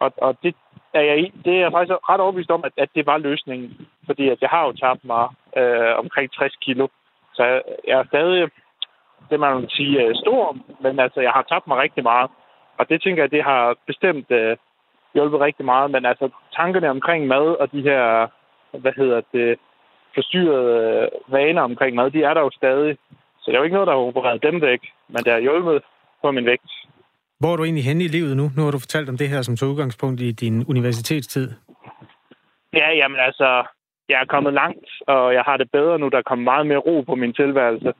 Og, 0.00 0.12
og 0.16 0.36
det, 0.42 0.54
er 0.94 1.00
jeg, 1.00 1.18
i- 1.18 1.32
det 1.44 1.54
er 1.56 1.60
jeg 1.60 1.72
faktisk 1.72 1.94
ret 2.08 2.20
overbevist 2.20 2.50
om, 2.50 2.64
at, 2.64 2.72
at 2.76 2.88
det 2.94 3.06
var 3.06 3.18
løsningen. 3.18 3.88
Fordi 4.06 4.28
at 4.28 4.38
jeg 4.40 4.48
har 4.50 4.64
jo 4.66 4.72
tabt 4.72 5.04
mig 5.04 5.28
øh, 5.56 5.98
omkring 5.98 6.32
60 6.32 6.56
kilo. 6.56 6.88
Så 7.34 7.42
jeg, 7.44 7.62
jeg 7.86 7.98
er 7.98 8.04
stadig, 8.04 8.50
det 9.30 9.40
man 9.40 9.56
vil 9.56 9.70
sige, 9.70 10.02
øh, 10.06 10.14
stor, 10.14 10.56
men 10.80 11.00
altså, 11.00 11.20
jeg 11.20 11.30
har 11.32 11.42
tabt 11.42 11.66
mig 11.66 11.78
rigtig 11.78 12.02
meget. 12.02 12.30
Og 12.80 12.88
det 12.88 13.02
tænker 13.02 13.22
jeg, 13.22 13.30
det 13.30 13.42
har 13.50 13.76
bestemt 13.86 14.30
øh, 14.30 14.56
hjulpet 15.14 15.40
rigtig 15.40 15.64
meget. 15.64 15.90
Men 15.90 16.02
altså, 16.10 16.26
tankerne 16.56 16.90
omkring 16.90 17.26
mad 17.26 17.46
og 17.62 17.72
de 17.72 17.82
her, 17.82 18.02
hvad 18.82 18.92
hedder 18.96 19.20
det, 19.32 19.58
forstyrrede 20.14 20.68
øh, 21.02 21.32
vaner 21.32 21.62
omkring 21.62 21.96
mad, 21.96 22.10
de 22.10 22.22
er 22.22 22.34
der 22.34 22.40
jo 22.40 22.50
stadig. 22.50 22.96
Så 23.40 23.44
det 23.46 23.54
er 23.54 23.60
jo 23.60 23.64
ikke 23.64 23.78
noget, 23.78 23.86
der 23.86 23.92
har 23.92 24.08
opereret 24.10 24.42
dem 24.42 24.60
væk, 24.60 24.80
men 25.08 25.24
det 25.24 25.32
har 25.32 25.40
hjulpet 25.40 25.82
på 26.22 26.30
min 26.30 26.46
vægt. 26.46 26.70
Hvor 27.40 27.52
er 27.52 27.56
du 27.56 27.64
egentlig 27.64 27.84
henne 27.84 28.04
i 28.04 28.08
livet 28.16 28.36
nu? 28.36 28.50
Nu 28.56 28.62
har 28.62 28.70
du 28.70 28.78
fortalt 28.78 29.08
om 29.08 29.16
det 29.16 29.28
her 29.28 29.42
som 29.42 29.56
tog 29.56 29.68
udgangspunkt 29.68 30.20
i 30.20 30.32
din 30.32 30.64
universitetstid. 30.68 31.48
Ja, 32.72 32.88
jamen 33.00 33.20
altså, 33.20 33.64
jeg 34.08 34.20
er 34.20 34.32
kommet 34.34 34.52
langt, 34.52 34.86
og 35.06 35.34
jeg 35.34 35.42
har 35.42 35.56
det 35.56 35.70
bedre 35.70 35.98
nu. 35.98 36.08
Der 36.08 36.18
er 36.18 36.28
kommet 36.30 36.44
meget 36.44 36.66
mere 36.66 36.78
ro 36.78 37.00
på 37.00 37.14
min 37.14 37.32
tilværelse. 37.32 37.92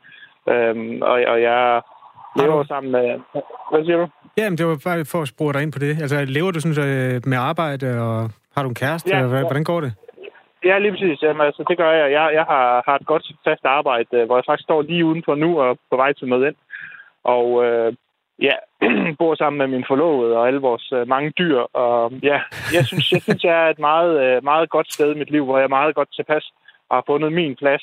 Øhm, 0.49 1.03
og, 1.03 1.17
og 1.33 1.43
jeg 1.43 1.83
lever 2.37 2.65
sammen 2.65 2.93
med... 2.93 3.21
Hvad 3.71 3.85
siger 3.85 3.97
du? 3.97 4.07
Jamen, 4.39 4.59
det 4.59 4.67
var 4.67 4.81
bare 4.85 5.05
for 5.05 5.23
at 5.23 5.29
spore 5.29 5.53
dig 5.53 5.63
ind 5.63 5.73
på 5.73 5.79
det. 5.79 6.03
Altså, 6.03 6.25
lever 6.25 6.51
du 6.51 6.61
sådan 6.61 6.89
øh, 6.89 7.21
med 7.27 7.39
arbejde, 7.39 7.87
og 8.07 8.31
har 8.55 8.63
du 8.63 8.69
en 8.69 8.75
kæreste? 8.75 9.11
Ja, 9.17 9.21
ja. 9.21 9.27
Hvordan 9.27 9.65
går 9.65 9.81
det? 9.81 9.93
Ja, 10.65 10.79
lige 10.79 10.93
præcis. 10.93 11.23
Jamen, 11.23 11.47
altså, 11.47 11.65
det 11.69 11.77
gør 11.77 11.93
jeg. 11.93 12.13
Jeg, 12.13 12.31
jeg 12.35 12.45
har, 12.53 12.83
har 12.87 12.97
et 12.97 13.07
godt 13.07 13.25
fast 13.45 13.65
arbejde, 13.65 14.17
øh, 14.17 14.27
hvor 14.27 14.37
jeg 14.37 14.45
faktisk 14.47 14.67
står 14.67 14.83
lige 14.83 15.05
udenfor 15.05 15.35
nu 15.35 15.61
og 15.61 15.79
på 15.91 15.97
vej 15.97 16.13
til 16.13 16.29
møde 16.29 16.47
ind. 16.49 16.57
Og 17.25 17.65
øh, 17.65 17.93
ja, 18.49 18.57
bor 19.19 19.35
sammen 19.35 19.59
med 19.59 19.67
min 19.67 19.85
forlovede 19.89 20.37
og 20.37 20.47
alle 20.47 20.61
vores 20.61 20.93
øh, 20.93 21.09
mange 21.09 21.31
dyr. 21.39 21.59
Og 21.59 22.13
ja, 22.23 22.39
jeg 22.77 22.85
synes, 22.87 23.13
jeg 23.13 23.23
synes, 23.23 23.45
jeg 23.45 23.67
er 23.67 23.71
et 23.71 23.79
meget, 23.79 24.13
øh, 24.25 24.45
meget 24.45 24.71
godt 24.71 24.93
sted 24.93 25.15
i 25.15 25.19
mit 25.19 25.31
liv, 25.31 25.45
hvor 25.45 25.57
jeg 25.59 25.65
er 25.65 25.79
meget 25.79 25.95
godt 25.95 26.15
tilpas 26.17 26.51
og 26.89 26.97
har 26.97 27.05
fundet 27.07 27.33
min 27.33 27.57
plads. 27.57 27.83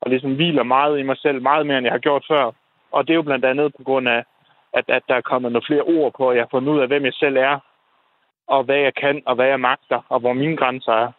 Og 0.00 0.10
ligesom 0.10 0.34
hviler 0.34 0.62
meget 0.62 0.98
i 0.98 1.02
mig 1.02 1.16
selv, 1.18 1.42
meget 1.42 1.66
mere, 1.66 1.78
end 1.78 1.86
jeg 1.86 1.92
har 1.92 2.06
gjort 2.08 2.24
før. 2.28 2.52
Og 2.94 3.00
det 3.06 3.12
er 3.12 3.20
jo 3.20 3.28
blandt 3.30 3.44
andet 3.44 3.72
på 3.78 3.82
grund 3.88 4.08
af, 4.08 4.20
at, 4.78 4.84
at 4.96 5.02
der 5.08 5.14
er 5.16 5.28
kommet 5.30 5.52
nogle 5.52 5.68
flere 5.68 5.82
ord 5.96 6.12
på, 6.18 6.30
at 6.30 6.36
jeg 6.36 6.42
har 6.44 6.54
fundet 6.54 6.72
ud 6.72 6.80
af, 6.80 6.88
hvem 6.88 7.04
jeg 7.04 7.12
selv 7.12 7.36
er, 7.36 7.56
og 8.48 8.64
hvad 8.64 8.80
jeg 8.86 8.94
kan, 9.02 9.22
og 9.26 9.34
hvad 9.34 9.46
jeg 9.46 9.60
magter, 9.60 10.00
og 10.08 10.20
hvor 10.20 10.32
mine 10.32 10.56
grænser 10.56 10.92
er. 10.92 11.12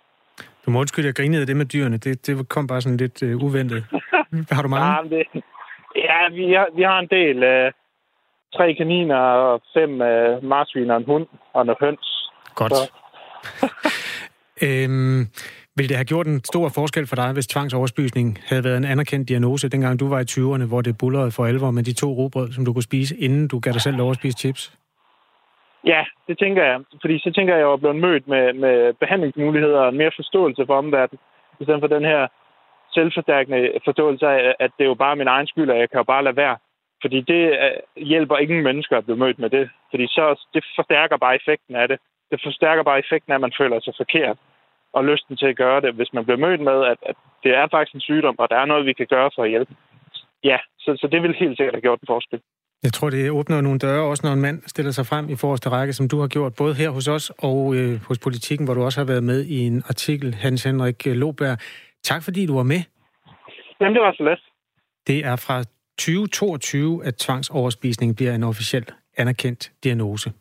Du 0.65 0.71
må 0.71 0.79
undskylde, 0.79 1.07
jeg 1.07 1.15
grinede 1.15 1.41
af 1.41 1.47
det 1.47 1.57
med 1.57 1.65
dyrene. 1.65 1.97
Det, 1.97 2.27
det 2.27 2.49
kom 2.49 2.67
bare 2.67 2.81
sådan 2.81 2.97
lidt 2.97 3.23
øh, 3.23 3.43
uventet. 3.43 3.85
Har 4.51 4.61
du 4.61 4.67
mange? 4.67 4.85
Ja, 5.05 5.15
det, 5.15 5.23
ja 5.95 6.29
vi, 6.31 6.53
har, 6.53 6.67
vi 6.75 6.83
har 6.83 6.99
en 6.99 7.07
del. 7.07 7.43
Øh, 7.43 7.71
tre 8.55 8.73
kaniner, 8.73 9.17
og 9.17 9.61
fem 9.73 10.01
øh, 10.01 10.43
marsvin 10.43 10.91
og 10.91 10.97
en 10.97 11.05
hund, 11.05 11.27
og 11.53 11.65
noget 11.65 11.79
høns. 11.81 12.31
Godt. 12.55 12.73
Øhm, 14.61 15.27
ville 15.77 15.89
det 15.89 15.97
have 15.97 16.05
gjort 16.05 16.27
en 16.27 16.43
stor 16.43 16.69
forskel 16.69 17.07
for 17.07 17.15
dig, 17.15 17.33
hvis 17.33 17.47
tvangsoverspisning 17.47 18.37
havde 18.49 18.63
været 18.63 18.77
en 18.77 18.85
anerkendt 18.85 19.29
diagnose, 19.29 19.69
dengang 19.69 19.99
du 19.99 20.07
var 20.09 20.19
i 20.19 20.29
20'erne, 20.31 20.65
hvor 20.67 20.81
det 20.81 20.97
bullerede 20.97 21.31
for 21.31 21.45
alvor 21.45 21.71
med 21.71 21.83
de 21.83 21.93
to 21.93 22.13
robrød, 22.13 22.51
som 22.51 22.65
du 22.65 22.73
kunne 22.73 22.89
spise, 22.91 23.17
inden 23.17 23.47
du 23.47 23.59
gav 23.59 23.73
dig 23.73 23.81
selv 23.81 23.97
lov 23.97 24.09
at 24.11 24.15
spise 24.15 24.37
chips? 24.37 24.77
ja, 25.85 26.05
det 26.27 26.37
tænker 26.37 26.63
jeg. 26.63 26.79
Fordi 27.01 27.19
så 27.19 27.31
tænker 27.31 27.53
jeg, 27.53 27.59
at 27.59 27.63
jeg 27.63 27.69
var 27.69 27.83
blevet 27.83 27.95
mødt 28.05 28.27
med, 28.27 28.53
med 28.53 28.93
behandlingsmuligheder 28.93 29.79
og 29.79 29.93
mere 29.93 30.11
forståelse 30.15 30.65
for 30.65 30.75
omverdenen, 30.77 31.19
i 31.59 31.63
stedet 31.63 31.81
for 31.81 31.87
den 31.87 32.05
her 32.05 32.27
selvforstærkende 32.93 33.71
forståelse 33.85 34.27
af, 34.27 34.55
at 34.59 34.71
det 34.77 34.83
er 34.83 34.89
jo 34.93 35.03
bare 35.05 35.15
min 35.15 35.27
egen 35.27 35.47
skyld, 35.47 35.69
og 35.69 35.79
jeg 35.79 35.89
kan 35.89 35.97
jo 35.97 36.03
bare 36.03 36.23
lade 36.23 36.35
være. 36.35 36.57
Fordi 37.01 37.21
det 37.21 37.43
øh, 37.65 38.03
hjælper 38.11 38.37
ingen 38.37 38.63
mennesker 38.63 38.97
at 38.97 39.05
blive 39.05 39.17
mødt 39.17 39.39
med 39.39 39.49
det. 39.49 39.69
Fordi 39.91 40.07
så 40.07 40.47
det 40.53 40.63
forstærker 40.75 41.17
bare 41.17 41.35
effekten 41.35 41.75
af 41.75 41.87
det. 41.87 41.99
Det 42.31 42.39
forstærker 42.43 42.83
bare 42.83 42.99
effekten 42.99 43.31
af, 43.31 43.35
at 43.35 43.41
man 43.41 43.53
føler 43.59 43.79
sig 43.79 43.93
forkert 43.97 44.37
og 44.95 45.05
lysten 45.05 45.37
til 45.37 45.47
at 45.51 45.57
gøre 45.63 45.81
det, 45.81 45.93
hvis 45.93 46.13
man 46.13 46.25
bliver 46.25 46.43
mødt 46.45 46.61
med, 46.69 46.77
at, 46.91 46.99
at 47.09 47.17
det 47.43 47.51
er 47.59 47.67
faktisk 47.71 47.95
en 47.95 48.07
sygdom, 48.09 48.39
og 48.39 48.47
der 48.49 48.57
er 48.59 48.65
noget, 48.65 48.85
vi 48.85 48.93
kan 48.93 49.07
gøre 49.15 49.29
for 49.35 49.43
at 49.43 49.49
hjælpe. 49.49 49.73
Ja, 50.43 50.57
så, 50.79 50.89
så 51.01 51.07
det 51.11 51.21
vil 51.21 51.35
helt 51.39 51.57
sikkert 51.57 51.75
have 51.75 51.85
gjort 51.87 52.01
en 52.01 52.11
forskel. 52.13 52.39
Jeg 52.83 52.93
tror, 52.93 53.09
det 53.09 53.31
åbner 53.31 53.61
nogle 53.61 53.79
døre, 53.79 54.03
også 54.11 54.27
når 54.27 54.33
en 54.33 54.41
mand 54.41 54.61
stiller 54.67 54.91
sig 54.91 55.05
frem 55.05 55.29
i 55.29 55.35
forreste 55.35 55.69
række, 55.69 55.93
som 55.93 56.07
du 56.07 56.19
har 56.19 56.27
gjort, 56.27 56.53
både 56.57 56.73
her 56.73 56.89
hos 56.89 57.07
os 57.07 57.29
og 57.29 57.75
øh, 57.75 57.93
hos 58.07 58.19
Politikken, 58.19 58.65
hvor 58.67 58.73
du 58.73 58.83
også 58.83 58.99
har 58.99 59.07
været 59.07 59.23
med 59.23 59.45
i 59.45 59.57
en 59.67 59.83
artikel, 59.89 60.33
Hans 60.33 60.63
Henrik 60.63 61.05
Loberg. 61.05 61.57
Tak 62.03 62.23
fordi 62.23 62.45
du 62.45 62.55
var 62.55 62.63
med. 62.63 62.81
Jamen, 63.79 63.93
det 63.95 64.01
var 64.01 64.13
så 64.17 64.23
let. 64.23 64.41
Det 65.07 65.25
er 65.25 65.35
fra 65.35 65.63
2022, 65.97 67.05
at 67.05 67.15
tvangsoverspisning 67.15 68.15
bliver 68.15 68.35
en 68.35 68.43
officielt 68.43 68.93
anerkendt 69.17 69.71
diagnose. 69.83 70.31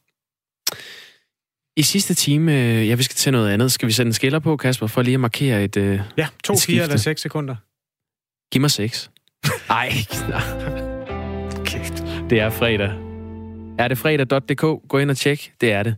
I 1.76 1.82
sidste 1.82 2.14
time, 2.14 2.52
øh, 2.52 2.88
ja, 2.88 2.94
vi 2.94 3.02
skal 3.02 3.14
til 3.14 3.32
noget 3.32 3.50
andet. 3.50 3.72
Skal 3.72 3.88
vi 3.88 3.92
sætte 3.92 4.08
en 4.08 4.12
skiller 4.12 4.38
på, 4.38 4.56
Kasper, 4.56 4.86
for 4.86 5.02
lige 5.02 5.14
at 5.14 5.20
markere 5.20 5.64
et 5.64 5.76
øh, 5.76 6.00
Ja, 6.16 6.26
to, 6.44 6.52
et 6.52 6.56
fire 6.56 6.62
skifte? 6.62 6.82
eller 6.82 6.96
seks 6.96 7.20
sekunder. 7.22 7.56
Giv 8.52 8.60
mig 8.60 8.70
seks. 8.70 9.10
Ej, 9.70 9.88
Kæft. 11.66 12.04
det 12.30 12.40
er 12.40 12.50
fredag. 12.50 12.90
Er 13.78 13.88
det 13.88 13.98
fredag.dk? 13.98 14.88
Gå 14.88 14.98
ind 14.98 15.10
og 15.10 15.16
tjek. 15.16 15.52
Det 15.60 15.72
er 15.72 15.82
det. 15.82 15.96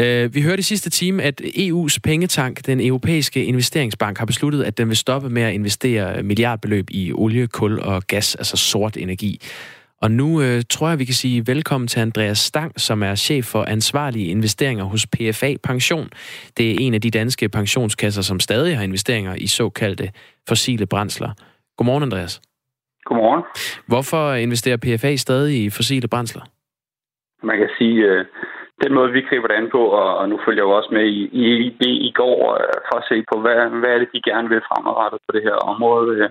Øh, 0.00 0.34
vi 0.34 0.42
hørte 0.42 0.60
i 0.60 0.62
sidste 0.62 0.90
time, 0.90 1.22
at 1.22 1.40
EU's 1.40 1.96
pengetank, 2.04 2.66
den 2.66 2.80
europæiske 2.80 3.44
investeringsbank, 3.44 4.18
har 4.18 4.24
besluttet, 4.26 4.62
at 4.64 4.78
den 4.78 4.88
vil 4.88 4.96
stoppe 4.96 5.30
med 5.30 5.42
at 5.42 5.54
investere 5.54 6.22
milliardbeløb 6.22 6.86
i 6.90 7.12
olie, 7.12 7.46
kul 7.46 7.80
og 7.80 8.02
gas, 8.06 8.34
altså 8.34 8.56
sort 8.56 8.96
energi. 8.96 9.40
Og 10.02 10.10
nu 10.10 10.28
øh, 10.40 10.62
tror 10.70 10.88
jeg, 10.88 10.98
vi 10.98 11.04
kan 11.04 11.14
sige 11.14 11.44
velkommen 11.46 11.88
til 11.88 12.00
Andreas 12.00 12.38
Stang, 12.38 12.80
som 12.80 13.02
er 13.02 13.14
chef 13.14 13.44
for 13.44 13.62
ansvarlige 13.76 14.30
investeringer 14.30 14.84
hos 14.84 15.06
PFA 15.06 15.50
Pension. 15.68 16.08
Det 16.56 16.70
er 16.70 16.76
en 16.80 16.94
af 16.94 17.00
de 17.00 17.10
danske 17.10 17.48
pensionskasser, 17.48 18.22
som 18.22 18.40
stadig 18.40 18.76
har 18.76 18.84
investeringer 18.84 19.34
i 19.34 19.46
såkaldte 19.46 20.06
fossile 20.48 20.86
brændsler. 20.86 21.30
Godmorgen, 21.76 22.02
Andreas. 22.02 22.40
Godmorgen. 23.04 23.42
Hvorfor 23.86 24.32
investerer 24.34 24.76
PFA 24.76 25.16
stadig 25.16 25.64
i 25.64 25.70
fossile 25.70 26.08
brændsler? 26.08 26.42
Man 27.42 27.58
kan 27.58 27.70
sige, 27.78 27.96
øh, 28.10 28.24
den 28.82 28.94
måde, 28.94 29.12
vi 29.12 29.20
griber 29.28 29.48
det 29.48 29.54
an 29.54 29.70
på, 29.70 29.82
og, 30.00 30.28
nu 30.28 30.36
følger 30.44 30.62
jeg 30.62 30.68
jo 30.70 30.76
også 30.78 30.90
med 30.92 31.04
i, 31.18 31.20
i 31.38 31.42
EIB 31.52 31.82
i 32.08 32.12
går, 32.20 32.38
øh, 32.60 32.78
for 32.88 32.96
at 33.00 33.08
se 33.10 33.16
på, 33.30 33.34
hvad, 33.40 33.58
hvad 33.80 33.90
er 33.94 33.98
det, 33.98 34.08
de 34.14 34.28
gerne 34.30 34.48
vil 34.48 34.66
fremadrettet 34.68 35.20
på 35.26 35.30
det 35.36 35.42
her 35.42 35.56
område. 35.72 36.10
Øh, 36.16 36.30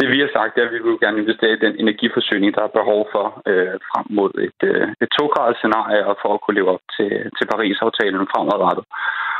det 0.00 0.06
vi 0.14 0.18
har 0.20 0.30
sagt, 0.38 0.58
er, 0.58 0.64
at 0.66 0.74
vi 0.74 0.80
vil 0.82 1.02
gerne 1.04 1.20
investere 1.22 1.52
i 1.56 1.64
den 1.64 1.74
energiforsyning, 1.84 2.54
der 2.54 2.62
er 2.62 2.78
behov 2.80 3.00
for 3.14 3.26
øh, 3.50 3.76
frem 3.88 4.06
mod 4.18 4.30
et, 4.46 4.60
øh, 4.70 4.88
et 5.02 5.10
to-graders 5.16 5.58
scenarie, 5.60 6.06
og 6.10 6.14
for 6.22 6.30
at 6.34 6.40
kunne 6.40 6.58
leve 6.58 6.72
op 6.74 6.84
til, 6.96 7.10
til 7.36 7.46
Paris-aftalen 7.52 8.30
fremadrettet. 8.32 8.84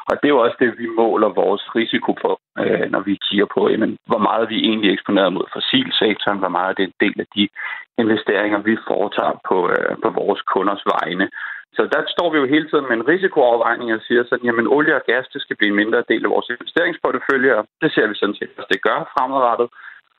Og 0.09 0.15
det 0.19 0.27
er 0.27 0.35
jo 0.37 0.45
også 0.47 0.57
det, 0.63 0.79
vi 0.83 0.87
måler 1.03 1.39
vores 1.43 1.65
risiko 1.81 2.13
på, 2.25 2.31
øh, 2.63 2.87
når 2.95 3.01
vi 3.09 3.15
kigger 3.27 3.49
på, 3.55 3.61
jamen, 3.73 3.97
hvor 4.11 4.23
meget 4.29 4.51
vi 4.53 4.59
egentlig 4.69 4.89
er 4.89 4.97
eksponeret 4.97 5.33
mod 5.33 5.47
fossilsektoren, 5.57 6.39
hvor 6.43 6.53
meget 6.59 6.77
det 6.77 6.83
er 6.83 6.91
en 6.93 7.03
del 7.05 7.17
af 7.25 7.29
de 7.37 7.45
investeringer, 8.03 8.59
vi 8.69 8.75
foretager 8.89 9.37
på, 9.49 9.57
øh, 9.75 9.93
på 10.05 10.09
vores 10.21 10.41
kunders 10.53 10.85
vegne. 10.95 11.27
Så 11.77 11.83
der 11.95 12.01
står 12.15 12.29
vi 12.33 12.39
jo 12.39 12.47
hele 12.55 12.69
tiden 12.69 12.87
med 12.89 12.97
en 12.97 13.09
risikoafvejning 13.13 13.89
og 13.95 14.01
siger 14.07 14.23
sådan, 14.25 14.47
jamen 14.49 14.67
olie 14.77 14.97
og 14.97 15.05
gas, 15.11 15.27
det 15.35 15.41
skal 15.43 15.57
blive 15.57 15.71
en 15.73 15.81
mindre 15.83 16.03
del 16.11 16.25
af 16.25 16.31
vores 16.35 16.49
investeringsportefølje, 16.55 17.53
og 17.59 17.65
det 17.83 17.91
ser 17.93 18.07
vi 18.07 18.15
sådan 18.15 18.39
set, 18.41 18.53
at 18.59 18.67
det 18.73 18.83
gør 18.83 18.99
fremadrettet. 19.15 19.69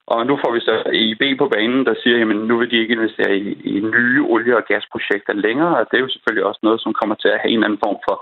Og 0.07 0.25
nu 0.25 0.33
får 0.41 0.51
vi 0.53 0.59
så 0.59 0.73
EIB 0.99 1.23
på 1.37 1.47
banen, 1.55 1.85
der 1.85 1.95
siger, 2.03 2.17
jamen 2.17 2.37
nu 2.37 2.57
vil 2.57 2.71
de 2.71 2.81
ikke 2.81 2.93
investere 2.93 3.37
i, 3.37 3.47
i 3.73 3.73
nye 3.95 4.23
olie- 4.33 4.57
og 4.57 4.65
gasprojekter 4.69 5.33
længere, 5.33 5.77
og 5.77 5.85
det 5.91 5.97
er 5.97 6.05
jo 6.05 6.13
selvfølgelig 6.13 6.45
også 6.45 6.59
noget, 6.63 6.81
som 6.81 6.93
kommer 6.93 7.15
til 7.15 7.27
at 7.27 7.39
have 7.41 7.51
en 7.51 7.57
eller 7.57 7.67
anden 7.67 7.83
form 7.85 7.97
for, 8.07 8.15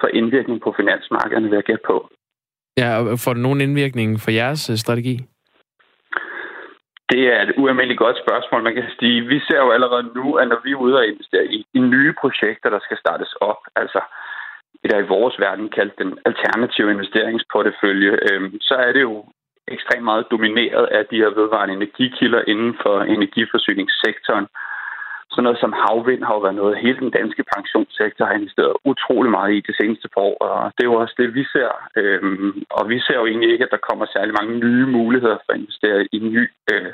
for 0.00 0.08
indvirkning 0.18 0.60
på 0.60 0.74
finansmarkederne, 0.76 1.48
vil 1.48 1.56
jeg 1.56 1.68
gætte 1.70 1.86
på. 1.86 1.96
Ja, 2.76 2.90
og 2.98 3.18
får 3.24 3.32
det 3.32 3.42
nogen 3.42 3.60
indvirkning 3.60 4.20
for 4.20 4.30
jeres 4.30 4.70
øh, 4.70 4.76
strategi? 4.76 5.16
Det 7.12 7.22
er 7.34 7.40
et 7.42 7.52
ualmindeligt 7.56 8.04
godt 8.04 8.18
spørgsmål. 8.24 8.62
Man 8.62 8.74
kan 8.74 8.88
sige, 8.98 9.26
vi 9.32 9.38
ser 9.48 9.60
jo 9.64 9.70
allerede 9.70 10.04
nu, 10.18 10.34
at 10.40 10.48
når 10.48 10.60
vi 10.64 10.70
er 10.72 10.82
ude 10.84 10.96
og 11.00 11.06
investere 11.06 11.46
i, 11.46 11.66
i 11.74 11.80
nye 11.80 12.12
projekter, 12.20 12.68
der 12.70 12.80
skal 12.82 12.98
startes 12.98 13.32
op, 13.50 13.60
altså 13.76 14.00
det 14.82 14.90
der 14.90 14.98
i 14.98 15.12
vores 15.16 15.34
verden 15.38 15.68
kaldt 15.68 15.98
den 15.98 16.18
alternative 16.24 16.90
investeringsportefølje, 16.90 18.12
øhm, 18.28 18.60
så 18.60 18.74
er 18.74 18.92
det 18.92 19.02
jo 19.02 19.24
ekstremt 19.68 20.04
meget 20.04 20.30
domineret 20.30 20.86
af 20.86 21.06
de 21.10 21.16
her 21.16 21.30
vedvarende 21.40 21.74
energikilder 21.74 22.42
inden 22.46 22.74
for 22.82 22.96
energiforsyningssektoren. 23.00 24.46
Sådan 25.30 25.44
noget 25.44 25.60
som 25.60 25.74
havvind 25.82 26.22
har 26.24 26.34
jo 26.34 26.40
været 26.40 26.60
noget, 26.62 26.82
hele 26.84 26.98
den 27.04 27.10
danske 27.10 27.44
pensionssektor 27.54 28.24
har 28.24 28.34
investeret 28.34 28.72
utrolig 28.84 29.30
meget 29.30 29.52
i 29.54 29.66
det 29.68 29.74
seneste 29.80 30.08
par 30.14 30.20
år, 30.30 30.38
og 30.48 30.72
det 30.76 30.82
er 30.82 30.90
jo 30.92 31.00
også 31.02 31.14
det, 31.18 31.34
vi 31.34 31.44
ser. 31.54 31.70
Øhm, 31.96 32.62
og 32.70 32.88
vi 32.88 33.00
ser 33.00 33.16
jo 33.20 33.26
egentlig 33.26 33.50
ikke, 33.52 33.64
at 33.64 33.74
der 33.74 33.86
kommer 33.88 34.06
særlig 34.06 34.34
mange 34.40 34.54
nye 34.64 34.86
muligheder 34.86 35.38
for 35.44 35.52
at 35.52 35.58
investere 35.60 36.08
i 36.12 36.18
ny 36.18 36.44
øh, 36.72 36.92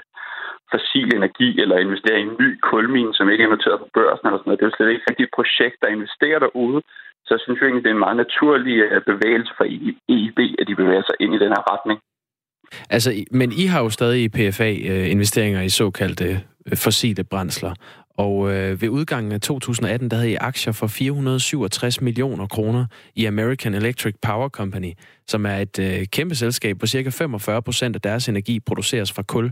fossil 0.72 1.08
energi, 1.14 1.60
eller 1.62 1.76
investere 1.78 2.18
i 2.18 2.26
en 2.28 2.36
ny 2.40 2.58
kulmine, 2.70 3.14
som 3.14 3.30
ikke 3.30 3.44
er 3.44 3.54
noteret 3.54 3.78
på 3.80 3.88
børsen 3.94 4.26
eller 4.26 4.38
sådan 4.38 4.48
noget. 4.48 4.60
Det 4.60 4.64
er 4.66 4.70
jo 4.70 4.76
slet 4.76 4.90
ikke 4.92 5.08
rigtig 5.10 5.24
et 5.24 5.36
projekt, 5.38 5.76
der 5.82 5.88
investerer 5.96 6.38
derude. 6.38 6.80
Så 7.24 7.30
jeg 7.34 7.40
synes 7.42 7.60
jo 7.60 7.64
egentlig, 7.66 7.84
det 7.84 7.90
er 7.90 7.98
en 7.98 8.06
meget 8.06 8.22
naturlig 8.24 8.76
øh, 8.86 9.02
bevægelse 9.10 9.52
for 9.56 9.64
EIB, 10.14 10.38
at 10.60 10.68
de 10.68 10.80
bevæger 10.82 11.04
sig 11.06 11.16
ind 11.20 11.32
i 11.34 11.42
den 11.44 11.52
her 11.56 11.64
retning. 11.72 11.98
Altså, 12.90 13.24
men 13.30 13.52
I 13.52 13.66
har 13.66 13.80
jo 13.82 13.90
stadig 13.90 14.22
i 14.22 14.28
PFA 14.28 14.70
øh, 14.70 15.10
investeringer 15.10 15.62
i 15.62 15.68
såkaldte 15.68 16.24
øh, 16.66 16.76
fossile 16.76 17.24
brændsler. 17.24 17.74
Og 18.24 18.34
øh, 18.52 18.82
ved 18.82 18.88
udgangen 18.88 19.32
af 19.32 19.40
2018, 19.40 20.10
der 20.10 20.16
havde 20.16 20.32
I 20.32 20.34
aktier 20.34 20.72
for 20.80 20.86
467 20.86 22.00
millioner 22.00 22.46
kroner 22.46 22.84
i 23.16 23.24
American 23.24 23.74
Electric 23.74 24.14
Power 24.26 24.48
Company, 24.48 24.92
som 25.26 25.46
er 25.46 25.56
et 25.66 25.76
øh, 25.86 26.06
kæmpe 26.16 26.34
selskab, 26.34 26.76
hvor 26.78 26.86
cirka 26.86 27.10
45 27.10 27.62
procent 27.62 27.96
af 27.96 28.02
deres 28.02 28.28
energi 28.28 28.60
produceres 28.60 29.12
fra 29.16 29.22
kul. 29.22 29.46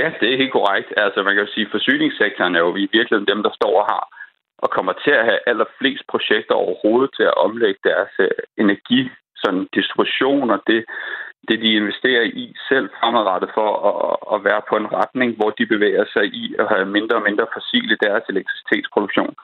Ja, 0.00 0.08
det 0.20 0.28
er 0.32 0.36
helt 0.42 0.52
korrekt. 0.58 0.88
Altså, 0.96 1.22
man 1.22 1.34
kan 1.34 1.44
jo 1.44 1.50
sige, 1.54 1.66
at 1.66 1.74
forsyningssektoren 1.76 2.54
er 2.54 2.62
jo 2.66 2.76
i 2.76 2.88
virkeligheden 2.96 3.30
dem, 3.32 3.42
der 3.42 3.52
står 3.58 3.80
og 3.80 3.86
har 3.92 4.04
og 4.64 4.70
kommer 4.76 4.94
til 5.04 5.14
at 5.20 5.24
have 5.30 5.40
allerflest 5.50 6.04
projekter 6.12 6.54
overhovedet 6.54 7.10
til 7.16 7.22
at 7.30 7.38
omlægge 7.46 7.80
deres 7.90 8.12
øh, 8.18 8.30
energi, 8.62 9.00
sådan 9.44 9.68
distribution 9.78 10.50
og 10.50 10.60
det, 10.66 10.84
det, 11.48 11.56
de 11.64 11.70
investerer 11.80 12.24
i 12.42 12.44
selv 12.68 12.86
fremadrettet 12.98 13.50
for 13.54 13.68
at, 13.90 14.16
at 14.34 14.44
være 14.48 14.62
på 14.68 14.74
en 14.76 14.92
retning, 14.98 15.36
hvor 15.36 15.50
de 15.58 15.66
bevæger 15.66 16.04
sig 16.12 16.24
i 16.24 16.54
at 16.58 16.66
have 16.72 16.86
mindre 16.96 17.16
og 17.16 17.26
mindre 17.28 17.46
fossil 17.54 17.90
i 17.92 18.02
deres 18.04 18.24
elektricitetsproduktion. 18.28 19.34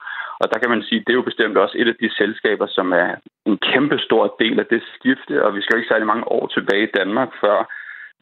Og 0.41 0.45
der 0.51 0.59
kan 0.59 0.69
man 0.69 0.83
sige, 0.83 0.99
at 0.99 1.05
det 1.05 1.13
er 1.13 1.21
jo 1.21 1.29
bestemt 1.31 1.57
også 1.57 1.75
et 1.77 1.87
af 1.87 1.97
de 2.01 2.09
selskaber, 2.21 2.67
som 2.67 2.87
er 3.03 3.09
en 3.45 3.57
kæmpe 3.57 3.97
stor 4.07 4.35
del 4.39 4.59
af 4.59 4.65
det 4.65 4.81
skifte, 4.95 5.45
og 5.45 5.55
vi 5.55 5.61
skal 5.61 5.73
jo 5.73 5.79
ikke 5.79 5.93
særlig 5.93 6.07
mange 6.07 6.27
år 6.35 6.47
tilbage 6.47 6.83
i 6.87 6.95
Danmark, 6.99 7.29
før 7.41 7.57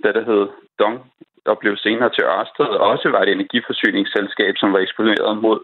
da 0.03 0.11
det 0.11 0.25
hed 0.25 0.47
Dong, 0.79 0.97
og 1.45 1.59
blev 1.59 1.77
senere 1.77 2.09
til 2.13 2.23
Ørsted, 2.23 2.65
også 2.65 3.09
var 3.09 3.21
et 3.21 3.31
energiforsyningsselskab, 3.31 4.53
som 4.57 4.73
var 4.73 4.79
eksponeret 4.79 5.37
mod 5.37 5.59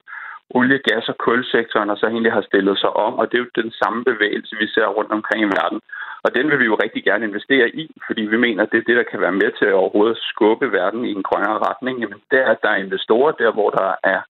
olie, 0.49 0.79
gas 0.87 1.09
og 1.09 1.17
kulsektoren, 1.17 1.89
og 1.89 1.97
så 1.97 2.05
egentlig 2.07 2.31
har 2.31 2.41
stillet 2.41 2.79
sig 2.79 2.89
om, 2.89 3.13
og 3.19 3.25
det 3.31 3.37
er 3.37 3.43
jo 3.43 3.61
den 3.63 3.71
samme 3.81 4.03
bevægelse, 4.03 4.55
vi 4.59 4.67
ser 4.67 4.87
rundt 4.87 5.11
omkring 5.11 5.41
i 5.43 5.53
verden. 5.59 5.81
Og 6.25 6.29
den 6.37 6.45
vil 6.49 6.59
vi 6.59 6.67
jo 6.71 6.75
rigtig 6.85 7.03
gerne 7.09 7.27
investere 7.29 7.67
i, 7.81 7.85
fordi 8.07 8.21
vi 8.33 8.37
mener, 8.45 8.63
at 8.63 8.69
det 8.71 8.79
er 8.79 8.87
det, 8.89 8.97
der 9.01 9.11
kan 9.11 9.21
være 9.25 9.39
med 9.41 9.49
til 9.59 9.67
at 9.69 9.79
overhovedet 9.81 10.17
skubbe 10.31 10.67
verden 10.79 11.01
i 11.09 11.11
en 11.17 11.23
grønnere 11.27 11.59
retning. 11.67 11.95
Jamen, 12.01 12.21
det 12.31 12.39
er, 12.47 12.53
der 12.63 12.69
er 12.69 12.83
investorer 12.85 13.31
der, 13.41 13.51
hvor 13.57 13.69
der 13.79 13.89
er 14.13 14.21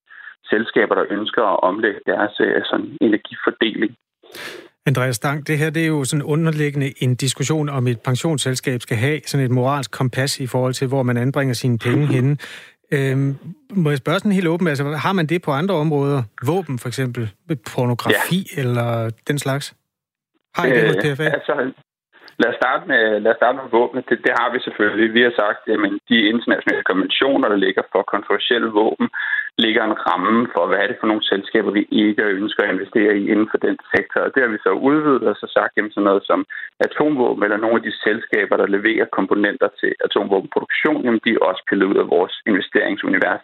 selskaber, 0.52 0.96
der 0.96 1.06
ønsker 1.18 1.44
at 1.54 1.64
omlægge 1.70 2.00
deres 2.12 2.34
øh, 2.40 2.62
sådan, 2.70 2.98
energifordeling. 3.02 3.92
Andreas 4.86 5.16
Stang, 5.16 5.48
det 5.48 5.58
her 5.58 5.70
det 5.70 5.84
er 5.84 5.88
jo 5.88 6.04
sådan 6.04 6.24
underliggende 6.24 7.04
en 7.04 7.16
diskussion 7.16 7.70
om 7.70 7.88
et 7.88 8.00
pensionsselskab 8.02 8.82
skal 8.82 8.98
have 8.98 9.20
sådan 9.26 9.46
et 9.46 9.52
moralsk 9.52 9.92
kompas 9.92 10.40
i 10.40 10.48
forhold 10.48 10.74
til, 10.74 10.88
hvor 10.88 11.04
man 11.04 11.18
anbringer 11.18 11.54
sine 11.54 11.78
penge 11.78 12.08
henne. 12.08 12.38
Øhm, 12.92 13.38
må 13.70 13.90
jeg 13.90 13.98
spørge 13.98 14.20
sådan 14.20 14.32
helt 14.32 14.48
åbent, 14.48 14.70
altså 14.70 14.84
har 14.84 15.14
man 15.14 15.28
det 15.28 15.42
på 15.42 15.52
andre 15.52 15.76
områder? 15.76 16.24
Våben 16.46 16.80
for 16.80 16.88
eksempel, 16.88 17.32
pornografi 17.74 18.48
ja. 18.58 18.62
eller 18.62 19.10
den 19.28 19.40
slags? 19.40 19.76
Har 20.56 20.66
I 20.66 20.70
det 20.76 20.88
hos 20.88 20.96
PFA? 21.04 21.26
Øh, 21.26 21.34
altså, 21.38 21.54
Lad 22.42 22.50
os 22.54 22.60
starte 22.62 22.84
med, 22.92 23.04
lad 23.24 23.32
os 23.32 23.40
starte 23.42 23.58
med 23.62 23.70
våben. 23.78 24.04
Det, 24.10 24.18
det 24.26 24.34
har 24.40 24.50
vi 24.54 24.60
selvfølgelig. 24.60 25.14
Vi 25.18 25.22
har 25.28 25.34
sagt, 25.42 25.60
at 25.74 25.80
de 26.10 26.18
internationale 26.34 26.84
konventioner, 26.92 27.48
der 27.50 27.64
ligger 27.66 27.84
for 27.92 28.02
kontroversielle 28.14 28.70
våben, 28.82 29.08
ligger 29.58 29.84
en 29.84 30.00
ramme 30.08 30.48
for, 30.54 30.64
hvad 30.68 30.80
er 30.80 30.88
det 30.88 30.98
for 31.00 31.08
nogle 31.08 31.30
selskaber, 31.32 31.72
vi 31.72 31.84
ikke 32.04 32.24
ønsker 32.40 32.64
at 32.64 32.74
investere 32.76 33.14
i 33.22 33.24
inden 33.32 33.50
for 33.52 33.60
den 33.68 33.78
sektor. 33.96 34.20
Og 34.26 34.32
det 34.34 34.42
har 34.44 34.52
vi 34.54 34.66
så 34.66 34.72
udvidet 34.90 35.24
og 35.32 35.36
så 35.42 35.48
sagt, 35.58 35.74
at 35.78 35.94
sådan 35.94 36.08
noget 36.10 36.24
som 36.30 36.46
atomvåben 36.86 37.44
eller 37.44 37.58
nogle 37.58 37.78
af 37.80 37.86
de 37.88 37.94
selskaber, 38.06 38.56
der 38.58 38.74
leverer 38.76 39.14
komponenter 39.18 39.70
til 39.80 39.92
atomvåbenproduktion, 40.06 41.04
jamen 41.06 41.22
de 41.26 41.32
er 41.34 41.46
også 41.50 41.64
pillet 41.70 41.90
ud 41.92 41.98
af 42.04 42.08
vores 42.16 42.36
investeringsunivers. 42.52 43.44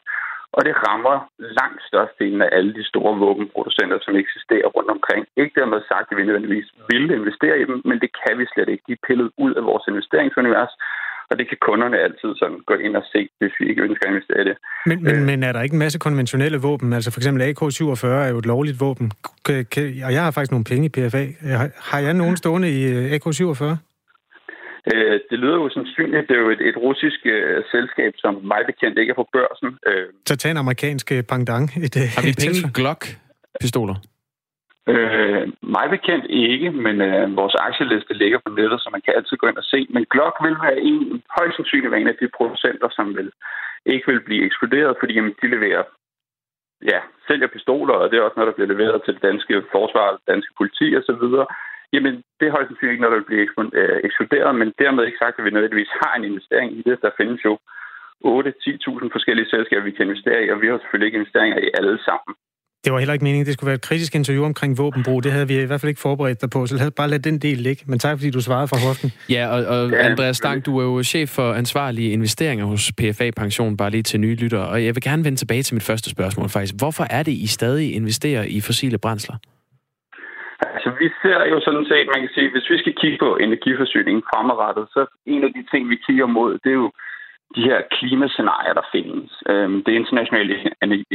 Og 0.57 0.61
det 0.67 0.73
rammer 0.85 1.15
langt 1.59 1.81
størstedelen 1.89 2.41
af 2.45 2.49
alle 2.57 2.71
de 2.79 2.83
store 2.91 3.13
våbenproducenter, 3.25 3.97
som 4.01 4.13
eksisterer 4.23 4.67
rundt 4.75 4.91
omkring. 4.95 5.21
Ikke 5.41 5.55
dermed 5.59 5.81
sagt, 5.91 6.07
at 6.11 6.17
vi 6.17 6.23
nødvendigvis 6.25 6.67
vil 6.91 7.05
investere 7.19 7.55
i 7.61 7.65
dem, 7.69 7.77
men 7.89 7.97
det 8.03 8.09
kan 8.21 8.33
vi 8.39 8.45
slet 8.53 8.69
ikke. 8.73 8.83
De 8.87 8.93
er 8.97 9.05
pillet 9.07 9.29
ud 9.43 9.53
af 9.59 9.63
vores 9.69 9.85
investeringsunivers, 9.91 10.73
og 11.29 11.33
det 11.39 11.45
kan 11.49 11.57
kunderne 11.67 11.97
altid 12.05 12.31
sådan 12.41 12.59
gå 12.69 12.73
ind 12.85 12.95
og 13.01 13.05
se, 13.13 13.21
hvis 13.39 13.53
vi 13.59 13.65
ikke 13.69 13.81
ønsker 13.87 14.03
at 14.05 14.11
investere 14.13 14.41
i 14.41 14.47
det. 14.49 14.57
Men, 14.85 15.03
men, 15.03 15.15
øh. 15.15 15.21
men 15.29 15.43
er 15.43 15.51
der 15.51 15.61
ikke 15.61 15.73
en 15.73 15.85
masse 15.85 15.99
konventionelle 15.99 16.57
våben? 16.67 16.93
Altså 16.93 17.11
for 17.11 17.19
eksempel 17.19 17.41
AK-47 17.49 18.07
er 18.07 18.29
jo 18.33 18.37
et 18.37 18.45
lovligt 18.45 18.79
våben. 18.85 19.11
Og 20.07 20.11
jeg 20.15 20.23
har 20.23 20.31
faktisk 20.31 20.51
nogle 20.51 20.69
penge 20.71 20.85
i 20.85 20.93
PFA. 20.95 21.23
Har 21.91 21.99
jeg 21.99 22.13
nogen 22.13 22.37
stående 22.37 22.69
i 22.79 22.81
øh, 22.93 23.13
AK-47? 23.15 23.63
Øh, 24.93 25.19
det 25.29 25.37
lyder 25.39 25.57
jo 25.61 25.69
sandsynligt. 25.69 26.27
Det 26.29 26.35
er 26.35 26.41
jo 26.45 26.49
et, 26.49 26.61
et 26.69 26.77
russisk 26.77 27.19
uh, 27.25 27.59
selskab, 27.73 28.11
som 28.23 28.33
mig 28.51 28.61
bekendt 28.71 28.99
ikke 28.99 29.11
er 29.11 29.19
på 29.21 29.27
børsen. 29.33 29.67
Uh, 29.89 30.07
Så 30.29 30.35
tag 30.37 30.51
en 30.51 30.57
amerikansk 30.57 31.07
pangdang. 31.29 31.63
Et, 31.85 31.95
Har 32.15 32.23
vi 32.27 32.33
penge 32.43 32.59
Glock-pistoler? 32.77 33.97
Øh, 34.93 35.43
mig 35.75 35.85
bekendt 35.95 36.25
ikke, 36.29 36.69
men 36.85 36.95
øh, 37.01 37.35
vores 37.41 37.55
aktieliste 37.67 38.13
ligger 38.13 38.39
på 38.45 38.49
nettet, 38.57 38.79
så 38.81 38.89
man 38.91 39.01
kan 39.01 39.13
altid 39.17 39.37
gå 39.37 39.47
ind 39.47 39.57
og 39.63 39.67
se. 39.73 39.79
Men 39.89 40.05
Glock 40.13 40.35
vil 40.45 40.57
være 40.65 40.79
en, 40.89 41.23
højst 41.37 41.55
sandsynligt 41.55 41.91
være 41.91 42.01
en 42.01 42.13
af 42.13 42.17
de 42.21 42.27
producenter, 42.37 42.89
som 42.97 43.05
vil, 43.17 43.29
ikke 43.85 44.05
vil 44.11 44.21
blive 44.27 44.45
ekskluderet, 44.45 44.97
fordi 44.99 45.13
jamen, 45.13 45.35
de 45.41 45.47
leverer, 45.55 45.83
ja, 46.91 46.99
sælger 47.27 47.47
pistoler, 47.55 47.93
og 47.93 48.05
det 48.09 48.17
er 48.17 48.21
også 48.21 48.37
noget, 48.37 48.51
der 48.51 48.57
bliver 48.57 48.73
leveret 48.73 49.01
til 49.01 49.13
det 49.13 49.23
danske 49.29 49.55
forsvar, 49.75 50.07
det 50.11 50.27
danske 50.33 50.53
politi 50.57 50.87
osv. 50.99 51.25
Jamen, 51.93 52.13
det 52.37 52.45
er 52.45 52.55
højst 52.55 52.67
sandsynligt 52.69 52.93
ikke 52.93 53.03
noget, 53.03 53.15
der 53.15 53.21
vil 53.21 53.31
blive 53.31 53.47
øh, 53.81 53.97
ekskluderet, 54.07 54.51
men 54.61 54.67
dermed 54.83 55.03
ikke 55.05 55.21
sagt, 55.23 55.39
at 55.39 55.45
vi 55.45 55.51
nødvendigvis 55.55 55.93
har 56.01 56.13
en 56.15 56.25
investering 56.31 56.69
i 56.79 56.81
det. 56.87 56.95
Der 57.05 57.11
findes 57.19 57.39
jo 57.47 57.53
8-10.000 58.25 59.15
forskellige 59.15 59.51
selskaber, 59.53 59.83
vi 59.89 59.95
kan 59.95 60.05
investere 60.07 60.39
i, 60.45 60.51
og 60.53 60.57
vi 60.61 60.67
har 60.67 60.77
selvfølgelig 60.77 61.07
ikke 61.07 61.19
investeringer 61.21 61.59
i 61.65 61.69
alle 61.77 61.97
sammen. 62.07 62.33
Det 62.83 62.93
var 62.93 62.99
heller 62.99 63.13
ikke 63.13 63.23
meningen, 63.23 63.45
det 63.45 63.53
skulle 63.53 63.67
være 63.67 63.75
et 63.75 63.81
kritisk 63.81 64.15
interview 64.15 64.45
omkring 64.45 64.77
våbenbrug. 64.77 65.23
Det 65.23 65.31
havde 65.31 65.47
vi 65.47 65.61
i 65.61 65.65
hvert 65.65 65.81
fald 65.81 65.89
ikke 65.89 66.01
forberedt 66.01 66.41
dig 66.41 66.49
på, 66.49 66.67
så 66.67 66.77
havde 66.77 66.91
bare 66.91 67.09
lade 67.09 67.21
den 67.29 67.39
del 67.39 67.57
ligge. 67.57 67.83
Men 67.87 67.99
tak, 67.99 68.17
fordi 68.17 68.29
du 68.29 68.41
svarede 68.41 68.67
fra 68.67 68.77
hoften. 68.87 69.11
Ja, 69.29 69.47
og, 69.47 69.59
og 69.65 70.05
Andreas 70.05 70.37
Stang, 70.37 70.65
du 70.65 70.77
er 70.77 70.83
jo 70.83 71.03
chef 71.03 71.29
for 71.29 71.53
ansvarlige 71.53 72.11
investeringer 72.11 72.65
hos 72.65 72.91
PFA 72.97 73.31
Pension, 73.37 73.77
bare 73.77 73.89
lige 73.89 74.03
til 74.03 74.19
nye 74.19 74.35
lyttere. 74.35 74.67
Og 74.67 74.85
jeg 74.85 74.95
vil 74.95 75.03
gerne 75.03 75.23
vende 75.23 75.37
tilbage 75.37 75.63
til 75.63 75.73
mit 75.73 75.83
første 75.83 76.09
spørgsmål 76.09 76.49
faktisk. 76.49 76.73
Hvorfor 76.77 77.05
er 77.09 77.23
det, 77.23 77.31
I 77.31 77.47
stadig 77.47 77.95
investerer 77.95 78.43
i 78.43 78.61
fossile 78.61 78.97
brændsler? 78.97 79.35
Altså, 80.81 80.99
vi 81.03 81.09
ser 81.21 81.39
jo 81.53 81.57
sådan 81.67 81.85
set, 81.91 82.07
man 82.13 82.21
kan 82.23 82.33
sige, 82.35 82.51
hvis 82.51 82.69
vi 82.69 82.77
skal 82.77 82.95
kigge 83.01 83.17
på 83.17 83.29
energiforsyningen 83.47 84.23
fremadrettet, 84.29 84.85
så 84.95 85.01
en 85.25 85.43
af 85.43 85.51
de 85.53 85.63
ting, 85.71 85.89
vi 85.89 85.97
kigger 86.05 86.25
mod, 86.25 86.51
det 86.63 86.69
er 86.71 86.81
jo 86.83 86.91
de 87.55 87.61
her 87.69 87.79
klimascenarier, 87.95 88.73
der 88.73 88.85
findes. 88.95 89.31
Øhm, 89.51 89.83
det 89.83 89.93
internationale 90.01 90.55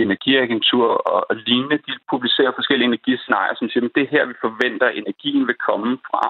energiagentur 0.05 0.87
og 1.13 1.37
lignende, 1.37 1.79
de 1.87 1.93
publicerer 2.13 2.53
forskellige 2.59 2.91
energiscenarier, 2.93 3.55
som 3.57 3.69
siger, 3.69 3.85
at 3.85 3.95
det 3.95 4.03
er 4.03 4.15
her, 4.15 4.25
vi 4.31 4.45
forventer, 4.47 4.87
at 4.87 4.99
energien 5.03 5.47
vil 5.47 5.59
komme 5.69 5.99
fra 6.09 6.25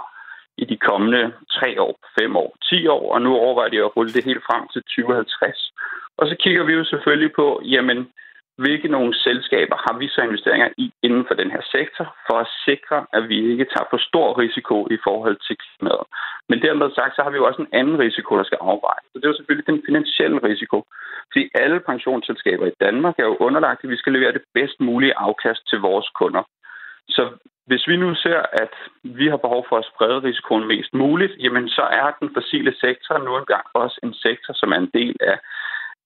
i 0.62 0.64
de 0.64 0.76
kommende 0.88 1.32
tre 1.56 1.70
år, 1.86 1.94
fem 2.18 2.36
år, 2.36 2.50
ti 2.70 2.86
år, 2.86 3.14
og 3.14 3.22
nu 3.22 3.30
overvejer 3.34 3.70
de 3.70 3.84
at 3.84 3.96
rulle 3.96 4.12
det 4.12 4.24
helt 4.24 4.44
frem 4.48 4.62
til 4.72 4.82
2050. 4.82 5.72
Og 6.18 6.28
så 6.28 6.34
kigger 6.42 6.64
vi 6.64 6.72
jo 6.72 6.84
selvfølgelig 6.84 7.32
på, 7.32 7.60
jamen, 7.64 7.98
hvilke 8.62 8.88
nogle 8.88 9.14
selskaber 9.26 9.76
har 9.86 9.94
vi 9.98 10.08
så 10.08 10.20
investeringer 10.22 10.68
i 10.78 10.86
inden 11.02 11.24
for 11.28 11.34
den 11.34 11.50
her 11.50 11.62
sektor, 11.76 12.06
for 12.26 12.36
at 12.44 12.52
sikre, 12.66 12.98
at 13.16 13.28
vi 13.28 13.38
ikke 13.52 13.70
tager 13.72 13.88
for 13.90 14.00
stor 14.10 14.38
risiko 14.38 14.76
i 14.96 14.98
forhold 15.06 15.36
til 15.46 15.56
klimaet. 15.62 16.06
Men 16.48 16.62
dermed 16.62 16.94
sagt, 16.94 17.16
så 17.16 17.22
har 17.22 17.30
vi 17.30 17.40
jo 17.40 17.46
også 17.46 17.62
en 17.62 17.74
anden 17.80 17.98
risiko, 17.98 18.30
der 18.36 18.46
skal 18.46 18.58
afvejes. 18.60 19.04
Så 19.08 19.16
det 19.18 19.24
er 19.24 19.32
jo 19.32 19.38
selvfølgelig 19.38 19.66
den 19.72 19.82
finansielle 19.88 20.38
risiko. 20.50 20.78
Fordi 21.32 21.44
alle 21.54 21.80
pensionsselskaber 21.80 22.66
i 22.66 22.78
Danmark 22.84 23.14
er 23.18 23.26
jo 23.30 23.36
underlagt, 23.46 23.84
at 23.84 23.90
vi 23.90 23.96
skal 23.96 24.12
levere 24.12 24.32
det 24.32 24.44
bedst 24.54 24.80
mulige 24.80 25.18
afkast 25.26 25.62
til 25.70 25.78
vores 25.78 26.08
kunder. 26.20 26.42
Så 27.08 27.22
hvis 27.66 27.88
vi 27.88 27.96
nu 27.96 28.14
ser, 28.14 28.40
at 28.62 28.74
vi 29.02 29.26
har 29.28 29.36
behov 29.36 29.66
for 29.68 29.76
at 29.78 29.88
sprede 29.92 30.22
risikoen 30.28 30.66
mest 30.68 30.94
muligt, 30.94 31.32
jamen 31.44 31.68
så 31.68 31.82
er 31.82 32.08
den 32.20 32.30
fossile 32.34 32.74
sektor 32.84 33.18
nu 33.18 33.36
engang 33.36 33.66
også 33.74 34.00
en 34.02 34.14
sektor, 34.14 34.52
som 34.54 34.72
er 34.72 34.76
en 34.76 34.90
del 34.94 35.16
af 35.20 35.36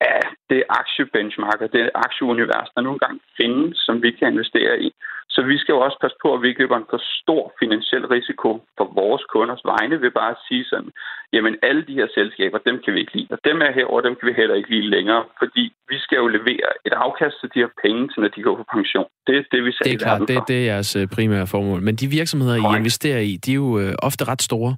af 0.00 0.20
det 0.50 0.62
aktiebenchmark 0.80 1.60
og 1.64 1.72
det 1.72 1.90
aktieunivers, 2.06 2.68
der 2.74 2.80
nu 2.80 2.90
engang 2.92 3.16
findes, 3.38 3.78
som 3.86 4.02
vi 4.02 4.10
kan 4.18 4.32
investere 4.32 4.74
i. 4.86 4.90
Så 5.34 5.40
vi 5.50 5.56
skal 5.58 5.72
jo 5.72 5.80
også 5.86 5.98
passe 6.00 6.16
på, 6.22 6.28
at 6.34 6.42
vi 6.42 6.48
ikke 6.48 6.62
løber 6.62 6.76
en 6.76 6.90
for 6.92 7.02
stor 7.22 7.44
finansiel 7.62 8.04
risiko 8.16 8.50
for 8.78 8.86
vores 9.00 9.22
kunders 9.32 9.62
vegne 9.72 9.96
ved 10.04 10.10
bare 10.20 10.30
at 10.36 10.42
sige 10.48 10.64
sådan, 10.72 10.92
jamen 11.34 11.54
alle 11.68 11.82
de 11.88 11.94
her 12.00 12.08
selskaber, 12.18 12.58
dem 12.68 12.76
kan 12.84 12.94
vi 12.94 13.00
ikke 13.00 13.14
lide, 13.16 13.30
og 13.34 13.38
dem 13.48 13.56
er 13.66 13.70
herover, 13.78 14.00
dem 14.06 14.14
kan 14.16 14.28
vi 14.28 14.34
heller 14.40 14.56
ikke 14.58 14.70
lide 14.74 14.88
længere, 14.96 15.22
fordi 15.40 15.64
vi 15.90 15.98
skal 16.04 16.16
jo 16.22 16.26
levere 16.36 16.68
et 16.86 16.94
afkast 17.06 17.36
til 17.40 17.48
de 17.54 17.58
her 17.64 17.72
penge, 17.84 18.00
til 18.08 18.18
når 18.22 18.28
de 18.36 18.42
går 18.42 18.56
på 18.60 18.66
pension. 18.76 19.06
Det 19.26 19.34
er 19.38 19.42
det, 19.52 19.60
vi 19.66 19.72
ser 19.72 19.84
Det 19.84 19.94
er 19.94 20.04
klart, 20.06 20.28
det, 20.28 20.48
det 20.48 20.56
er 20.60 20.64
jeres 20.72 20.96
øh, 20.96 21.04
primære 21.16 21.46
formål. 21.46 21.80
Men 21.88 21.94
de 21.96 22.06
virksomheder, 22.18 22.56
I 22.56 22.76
investerer 22.80 23.20
i, 23.30 23.32
de 23.44 23.50
er 23.50 23.60
jo 23.64 23.78
øh, 23.82 23.92
ofte 24.08 24.22
ret 24.30 24.42
store. 24.42 24.72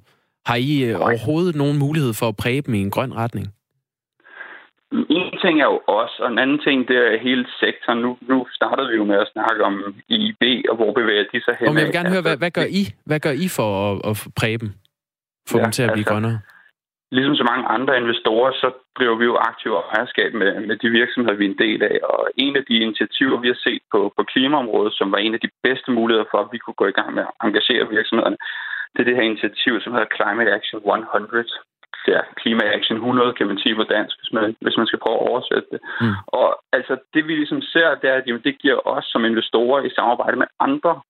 Har 0.49 0.55
I 0.55 0.83
øh, 0.83 0.95
overhovedet 1.07 1.55
nogen 1.55 1.77
mulighed 1.79 2.13
for 2.19 2.27
at 2.31 2.37
præge 2.41 2.61
dem 2.61 2.73
i 2.73 2.81
en 2.87 2.91
grøn 2.91 3.13
retning? 3.23 3.45
En 4.93 5.37
ting 5.43 5.55
er 5.61 5.69
jo 5.73 5.79
os, 5.87 6.13
og 6.19 6.27
en 6.31 6.39
anden 6.43 6.59
ting, 6.65 6.87
det 6.87 6.97
er 6.97 7.17
hele 7.27 7.45
sektoren. 7.59 7.99
Nu, 8.05 8.17
nu 8.21 8.47
startede 8.51 8.89
vi 8.89 8.95
jo 8.95 9.05
med 9.11 9.17
at 9.23 9.31
snakke 9.33 9.63
om 9.63 9.75
IB, 10.07 10.43
og 10.69 10.75
hvor 10.75 10.91
bevæger 10.99 11.25
de 11.33 11.43
sig 11.45 11.55
hen. 11.59 11.67
Og 11.67 11.75
jeg 11.75 11.85
vil 11.85 11.97
gerne 11.99 12.13
høre, 12.15 12.25
hvad, 12.27 12.37
hvad, 12.37 12.51
gør 12.51 12.67
I? 12.81 12.83
Hvad 13.09 13.19
gør 13.25 13.33
I 13.45 13.47
for 13.57 13.69
at, 13.85 13.95
at 14.09 14.15
præge 14.39 14.57
dem? 14.63 14.69
Få 15.49 15.57
ja, 15.57 15.63
dem 15.63 15.71
til 15.71 15.83
at 15.83 15.91
blive 15.95 16.05
altså, 16.05 16.13
grønnere? 16.13 16.39
Ligesom 17.17 17.35
så 17.35 17.45
mange 17.51 17.65
andre 17.75 17.97
investorer, 18.01 18.51
så 18.61 18.67
driver 18.97 19.17
vi 19.21 19.25
jo 19.31 19.35
aktivt 19.49 19.75
ejerskab 19.93 20.33
med, 20.41 20.51
med 20.67 20.75
de 20.81 20.89
virksomheder, 20.99 21.37
vi 21.37 21.45
er 21.45 21.53
en 21.53 21.63
del 21.65 21.83
af. 21.83 21.97
Og 22.13 22.21
en 22.45 22.55
af 22.59 22.63
de 22.69 22.75
initiativer, 22.85 23.37
vi 23.43 23.47
har 23.53 23.59
set 23.67 23.83
på, 23.93 23.99
på 24.17 24.23
klimaområdet, 24.31 24.93
som 24.99 25.11
var 25.11 25.17
en 25.17 25.33
af 25.37 25.41
de 25.45 25.51
bedste 25.63 25.91
muligheder 25.91 26.27
for, 26.31 26.39
at 26.41 26.49
vi 26.51 26.57
kunne 26.57 26.79
gå 26.81 26.87
i 26.89 26.97
gang 26.99 27.09
med 27.13 27.23
at 27.29 27.33
engagere 27.47 27.89
virksomhederne, 27.97 28.37
det 28.93 28.99
er 28.99 29.07
det 29.07 29.15
her 29.15 29.29
initiativ, 29.31 29.73
som 29.81 29.93
hedder 29.93 30.15
Climate 30.17 30.51
Action 30.57 30.77
100 30.77 31.47
ja, 32.07 32.21
Klima 32.41 32.63
Action 32.77 32.97
100, 32.97 33.33
kan 33.33 33.47
man 33.47 33.57
sige 33.57 33.75
på 33.75 33.83
dansk, 33.83 34.15
hvis 34.19 34.33
man, 34.33 34.55
hvis 34.61 34.77
man 34.77 34.87
skal 34.87 34.99
prøve 34.99 35.15
at 35.15 35.27
oversætte 35.29 35.67
det. 35.71 35.79
Mm. 36.01 36.15
Og 36.27 36.47
altså, 36.77 36.93
det 37.13 37.27
vi 37.27 37.33
ligesom 37.35 37.61
ser, 37.61 37.95
det 38.01 38.09
er, 38.09 38.15
at 38.17 38.27
jamen, 38.27 38.43
det 38.43 38.61
giver 38.61 38.87
os 38.87 39.05
som 39.05 39.25
investorer 39.25 39.83
i 39.83 39.95
samarbejde 39.97 40.37
med 40.37 40.47
andre 40.59 41.01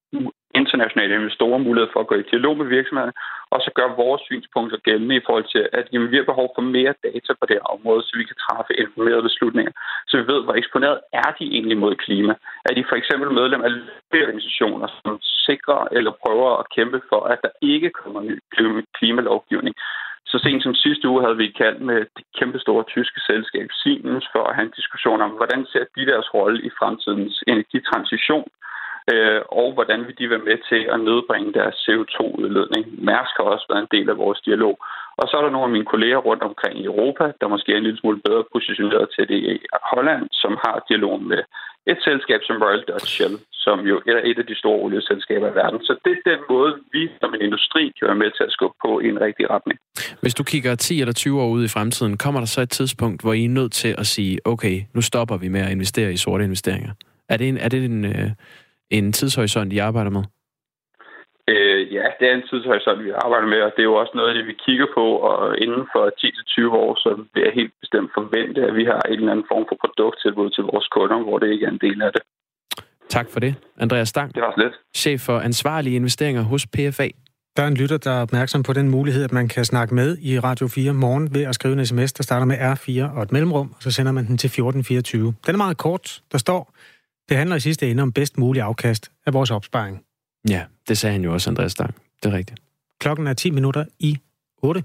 internationale 0.55 1.15
investorer 1.15 1.57
mulighed 1.57 1.89
for 1.93 1.99
at 1.99 2.07
gå 2.07 2.15
i 2.15 2.29
dialog 2.31 2.57
med 2.57 2.65
virksomhederne, 2.65 3.13
og 3.53 3.59
så 3.65 3.71
gør 3.77 3.99
vores 4.03 4.21
synspunkter 4.29 4.77
gældende 4.87 5.15
i 5.15 5.25
forhold 5.25 5.47
til, 5.55 5.63
at 5.79 5.85
jamen, 5.91 6.11
vi 6.11 6.17
har 6.17 6.31
behov 6.31 6.47
for 6.55 6.63
mere 6.77 6.93
data 7.07 7.31
på 7.39 7.45
det 7.47 7.55
her 7.57 7.67
område, 7.75 8.01
så 8.03 8.13
vi 8.19 8.25
kan 8.29 8.41
træffe 8.45 8.79
informerede 8.83 9.27
beslutninger, 9.29 9.73
så 10.07 10.13
vi 10.17 10.25
ved, 10.33 10.39
hvor 10.43 10.55
eksponeret 10.61 10.99
er 11.21 11.29
de 11.39 11.45
egentlig 11.55 11.77
mod 11.77 11.95
klima. 12.05 12.33
Er 12.67 12.73
de 12.75 12.89
for 12.89 12.95
eksempel 13.01 13.27
medlem 13.39 13.61
af 13.67 13.71
organisationer, 14.23 14.87
som 15.01 15.11
sikrer 15.47 15.81
eller 15.97 16.11
prøver 16.23 16.49
at 16.61 16.69
kæmpe 16.75 16.99
for, 17.09 17.21
at 17.33 17.39
der 17.45 17.53
ikke 17.61 17.89
kommer 17.89 18.21
ny 18.21 18.35
klimalovgivning? 18.97 19.75
Så 20.25 20.39
sent 20.43 20.63
som 20.63 20.75
sidste 20.75 21.09
uge 21.09 21.21
havde 21.23 21.37
vi 21.37 21.57
kaldt 21.61 21.81
med 21.81 21.99
det 22.15 22.25
kæmpe 22.39 22.59
store 22.59 22.83
tyske 22.83 23.19
selskab 23.29 23.67
Siemens 23.79 24.27
for 24.33 24.43
at 24.43 24.55
have 24.55 24.65
en 24.65 24.77
diskussion 24.79 25.21
om, 25.21 25.31
hvordan 25.39 25.65
ser 25.71 25.85
de 25.95 26.05
deres 26.11 26.33
rolle 26.33 26.59
i 26.67 26.69
fremtidens 26.79 27.43
energitransition. 27.47 28.47
øh, 28.51 28.72
øh, 29.11 29.41
og 29.61 29.67
hvordan 29.73 29.99
vil 30.07 30.17
de 30.19 30.29
være 30.29 30.47
med 30.49 30.57
til 30.69 30.81
at 30.93 30.99
nedbringe 31.07 31.53
deres 31.59 31.75
CO2-udledning. 31.85 32.83
Mærsk 33.09 33.33
har 33.37 33.47
også 33.53 33.65
været 33.69 33.81
en 33.81 33.95
del 33.97 34.09
af 34.09 34.17
vores 34.17 34.39
dialog. 34.47 34.75
Og 35.19 35.25
så 35.27 35.33
er 35.37 35.43
der 35.43 35.55
nogle 35.55 35.69
af 35.69 35.75
mine 35.75 35.91
kolleger 35.93 36.17
rundt 36.17 36.43
omkring 36.43 36.75
i 36.79 36.89
Europa, 36.91 37.25
der 37.41 37.47
måske 37.47 37.71
er 37.71 37.77
en 37.77 37.87
lille 37.87 37.99
smule 37.99 38.21
bedre 38.27 38.43
positioneret 38.53 39.05
til 39.15 39.27
det 39.31 39.39
i 39.51 39.53
Holland, 39.93 40.23
som 40.31 40.51
har 40.63 40.85
dialog 40.89 41.21
med 41.31 41.41
et 41.91 41.99
selskab 42.07 42.39
som 42.43 42.61
Royal 42.63 42.83
Dutch 42.89 43.07
Shell, 43.15 43.35
som 43.51 43.77
jo 43.91 43.95
er 44.07 44.21
et 44.29 44.37
af 44.41 44.45
de 44.51 44.55
store 44.61 44.79
olieselskaber 44.85 45.47
i 45.51 45.55
verden. 45.61 45.79
Så 45.87 45.93
det 46.05 46.11
er 46.17 46.29
den 46.31 46.41
måde, 46.49 46.71
vi 46.93 47.09
som 47.21 47.33
en 47.33 47.41
industri 47.41 47.83
kan 47.97 48.07
være 48.09 48.21
med 48.23 48.31
til 48.37 48.43
at 48.43 48.51
skubbe 48.51 48.77
på 48.85 48.99
i 48.99 49.07
en 49.13 49.21
rigtig 49.21 49.49
retning. 49.49 49.79
Hvis 50.21 50.33
du 50.33 50.43
kigger 50.43 50.75
10 50.75 51.01
eller 51.01 51.13
20 51.13 51.41
år 51.41 51.49
ud 51.49 51.63
i 51.63 51.67
fremtiden, 51.67 52.17
kommer 52.17 52.39
der 52.39 52.47
så 52.47 52.61
et 52.61 52.69
tidspunkt, 52.69 53.21
hvor 53.21 53.33
I 53.33 53.45
er 53.45 53.49
nødt 53.49 53.73
til 53.73 53.95
at 53.97 54.05
sige, 54.05 54.39
okay, 54.45 54.81
nu 54.93 55.01
stopper 55.01 55.37
vi 55.37 55.47
med 55.47 55.61
at 55.61 55.71
investere 55.71 56.13
i 56.13 56.17
sorte 56.17 56.43
investeringer? 56.43 56.91
Er 57.29 57.37
det 57.37 57.49
en, 57.49 57.57
er 57.57 57.69
det 57.69 57.85
en, 57.85 58.05
øh, 58.05 58.29
en 58.97 59.13
tidshorisont, 59.13 59.73
I 59.73 59.77
arbejder 59.77 60.11
med? 60.17 60.23
Øh, 61.53 61.93
ja, 61.97 62.05
det 62.19 62.25
er 62.29 62.35
en 62.35 62.47
tidshorisont, 62.49 63.03
vi 63.05 63.11
arbejder 63.25 63.47
med, 63.53 63.61
og 63.65 63.71
det 63.75 63.81
er 63.81 63.91
jo 63.91 63.99
også 64.01 64.13
noget 64.15 64.29
af 64.29 64.35
det, 64.37 64.45
vi 64.51 64.55
kigger 64.65 64.87
på, 64.97 65.05
og 65.29 65.39
inden 65.63 65.85
for 65.93 66.03
10-20 66.21 66.69
år, 66.83 66.91
så 67.03 67.09
vil 67.33 67.43
jeg 67.45 67.53
helt 67.59 67.73
bestemt 67.81 68.09
forvente, 68.17 68.59
at 68.69 68.75
vi 68.79 68.85
har 68.91 69.01
en 69.01 69.19
eller 69.19 69.31
anden 69.31 69.49
form 69.51 69.65
for 69.69 69.77
produkttilbud 69.83 70.49
til 70.49 70.63
vores 70.71 70.87
kunder, 70.95 71.19
hvor 71.25 71.37
det 71.39 71.47
ikke 71.53 71.65
er 71.65 71.73
en 71.77 71.83
del 71.85 72.01
af 72.07 72.11
det. 72.15 72.23
Tak 73.09 73.27
for 73.33 73.39
det, 73.39 73.55
Andreas 73.77 74.09
Stang. 74.09 74.35
Det 74.35 74.41
var 74.41 74.53
slet. 74.57 74.73
Chef 74.95 75.21
for 75.21 75.39
ansvarlige 75.39 75.95
investeringer 75.95 76.41
hos 76.41 76.63
PFA. 76.73 77.07
Der 77.57 77.63
er 77.63 77.67
en 77.67 77.75
lytter, 77.75 77.97
der 77.97 78.11
er 78.11 78.21
opmærksom 78.21 78.63
på 78.63 78.73
den 78.73 78.89
mulighed, 78.89 79.23
at 79.23 79.31
man 79.31 79.47
kan 79.47 79.65
snakke 79.65 79.95
med 79.95 80.17
i 80.21 80.39
Radio 80.39 80.67
4 80.67 80.93
morgen 80.93 81.33
ved 81.35 81.43
at 81.43 81.55
skrive 81.55 81.73
en 81.73 81.85
sms, 81.85 82.13
der 82.13 82.23
starter 82.23 82.45
med 82.45 82.57
R4 82.57 83.17
og 83.17 83.23
et 83.23 83.31
mellemrum, 83.31 83.73
og 83.75 83.83
så 83.83 83.91
sender 83.91 84.11
man 84.11 84.25
den 84.27 84.37
til 84.37 84.47
1424. 84.47 85.33
Den 85.45 85.55
er 85.55 85.57
meget 85.57 85.77
kort. 85.77 86.21
Der 86.31 86.37
står, 86.37 86.72
det 87.33 87.37
handler 87.37 87.55
i 87.55 87.59
sidste 87.59 87.91
ende 87.91 88.03
om 88.03 88.11
bedst 88.11 88.37
mulig 88.37 88.61
afkast 88.61 89.11
af 89.25 89.33
vores 89.33 89.51
opsparing. 89.51 90.03
Ja, 90.49 90.63
det 90.87 90.97
sagde 90.97 91.13
han 91.13 91.23
jo 91.23 91.33
også, 91.33 91.49
Andreas 91.49 91.71
Stang. 91.71 91.95
Det 92.23 92.33
er 92.33 92.37
rigtigt. 92.37 92.59
Klokken 92.99 93.27
er 93.27 93.33
10 93.33 93.49
minutter 93.49 93.85
i 93.99 94.17
8. 94.57 94.83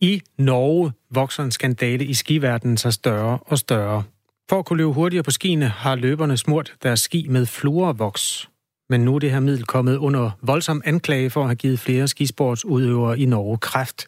I 0.00 0.22
Norge 0.38 0.92
vokser 1.10 1.42
en 1.42 1.50
skandale 1.50 2.04
i 2.04 2.14
skiverdenen 2.14 2.76
sig 2.76 2.92
større 2.92 3.38
og 3.46 3.58
større. 3.58 4.02
For 4.48 4.58
at 4.58 4.64
kunne 4.64 4.76
løbe 4.76 4.92
hurtigere 4.92 5.22
på 5.22 5.30
skiene 5.30 5.68
har 5.68 5.94
løberne 5.94 6.36
smurt 6.36 6.74
deres 6.82 7.00
ski 7.00 7.26
med 7.28 7.46
fluorvoks. 7.46 8.48
Men 8.88 9.00
nu 9.00 9.14
er 9.14 9.18
det 9.18 9.30
her 9.30 9.40
middel 9.40 9.64
kommet 9.64 9.96
under 9.96 10.30
voldsom 10.42 10.82
anklage 10.84 11.30
for 11.30 11.40
at 11.40 11.46
have 11.46 11.56
givet 11.56 11.78
flere 11.78 12.08
skisportsudøvere 12.08 13.18
i 13.18 13.24
Norge 13.24 13.58
kræft. 13.58 14.06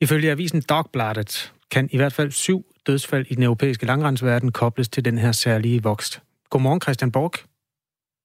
Ifølge 0.00 0.30
avisen 0.30 0.60
Dagbladet 0.60 1.52
kan 1.74 1.84
i 1.92 1.96
hvert 2.00 2.14
fald 2.18 2.30
syv 2.30 2.58
dødsfald 2.86 3.26
i 3.30 3.34
den 3.34 3.42
europæiske 3.42 3.86
langrensverden 3.86 4.52
kobles 4.52 4.88
til 4.88 5.04
den 5.04 5.18
her 5.18 5.32
særlige 5.32 5.82
vokst. 5.82 6.12
Godmorgen, 6.50 6.80
Christian 6.80 7.12
Borg. 7.12 7.34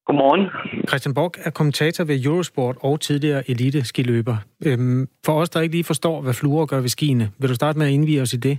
Godmorgen. 0.07 0.43
Christian 0.89 1.13
Borg 1.17 1.33
er 1.47 1.51
kommentator 1.59 2.03
ved 2.09 2.17
Eurosport 2.25 2.75
og 2.87 2.93
tidligere 3.07 3.41
elite 3.51 3.81
skiløber. 3.91 4.37
Øhm, 4.67 5.01
for 5.25 5.33
os, 5.41 5.49
der 5.49 5.61
ikke 5.61 5.75
lige 5.77 5.91
forstår, 5.93 6.17
hvad 6.21 6.35
fluor 6.39 6.65
gør 6.71 6.81
ved 6.85 6.93
skiene, 6.97 7.25
vil 7.39 7.49
du 7.49 7.55
starte 7.55 7.77
med 7.79 7.87
at 7.87 7.93
indvige 7.97 8.21
os 8.21 8.33
i 8.37 8.39
det? 8.47 8.55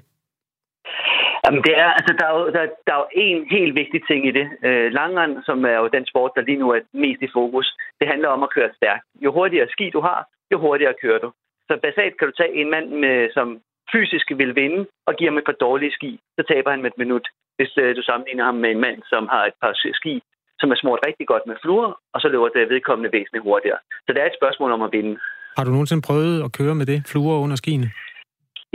Jamen, 1.45 1.63
det 1.69 1.75
er, 1.85 1.91
altså, 1.99 2.13
der, 2.19 2.27
er 2.31 2.35
jo, 2.39 2.45
der, 2.57 2.63
der 2.87 2.93
er 2.97 3.01
jo 3.03 3.09
en 3.27 3.41
helt 3.57 3.75
vigtig 3.83 4.01
ting 4.09 4.21
i 4.31 4.33
det. 4.39 4.47
Øh, 4.67 4.87
langrend, 5.01 5.35
som 5.49 5.59
er 5.73 5.79
jo 5.83 5.89
den 5.97 6.05
sport, 6.11 6.33
der 6.37 6.43
lige 6.49 6.61
nu 6.63 6.69
er 6.77 6.81
mest 7.05 7.21
i 7.23 7.31
fokus, 7.39 7.67
det 8.01 8.07
handler 8.13 8.29
om 8.29 8.43
at 8.43 8.53
køre 8.57 8.71
stærkt. 8.79 9.05
Jo 9.25 9.29
hurtigere 9.33 9.69
ski 9.75 9.87
du 9.97 10.01
har, 10.09 10.21
jo 10.53 10.57
hurtigere 10.65 10.95
kører 11.03 11.21
du. 11.25 11.31
Så 11.69 11.73
basalt 11.87 12.15
kan 12.19 12.29
du 12.29 12.35
tage 12.37 12.55
en 12.61 12.71
mand, 12.75 12.87
med, 13.03 13.17
som 13.37 13.49
fysisk 13.93 14.27
vil 14.41 14.55
vinde, 14.63 14.81
og 15.07 15.13
give 15.17 15.29
ham 15.31 15.39
et 15.39 15.49
par 15.49 15.59
dårlige 15.67 15.93
ski, 15.99 16.21
så 16.37 16.43
taber 16.51 16.71
han 16.71 16.83
med 16.83 16.91
et 16.91 16.99
minut. 16.99 17.27
Hvis 17.57 17.73
øh, 17.83 17.97
du 17.97 18.03
sammenligner 18.03 18.45
ham 18.45 18.55
med 18.55 18.71
en 18.71 18.81
mand, 18.81 18.99
som 19.13 19.29
har 19.33 19.43
et 19.47 19.57
par 19.63 19.73
ski, 20.01 20.15
som 20.61 20.71
er 20.71 20.77
smurt 20.77 21.01
rigtig 21.07 21.27
godt 21.27 21.45
med 21.47 21.57
fluer, 21.63 21.91
og 22.15 22.21
så 22.21 22.29
løber 22.29 22.49
det 22.49 22.69
vedkommende 22.75 23.13
væsentligt 23.13 23.47
hurtigere. 23.49 23.81
Så 24.05 24.11
det 24.13 24.21
er 24.23 24.27
et 24.27 24.39
spørgsmål 24.41 24.71
om 24.73 24.83
at 24.83 24.93
vinde. 24.93 25.15
Har 25.57 25.65
du 25.65 25.71
nogensinde 25.71 26.07
prøvet 26.09 26.45
at 26.47 26.53
køre 26.59 26.75
med 26.75 26.87
det, 26.87 26.99
fluer 27.13 27.37
under 27.45 27.57
skiene? 27.57 27.89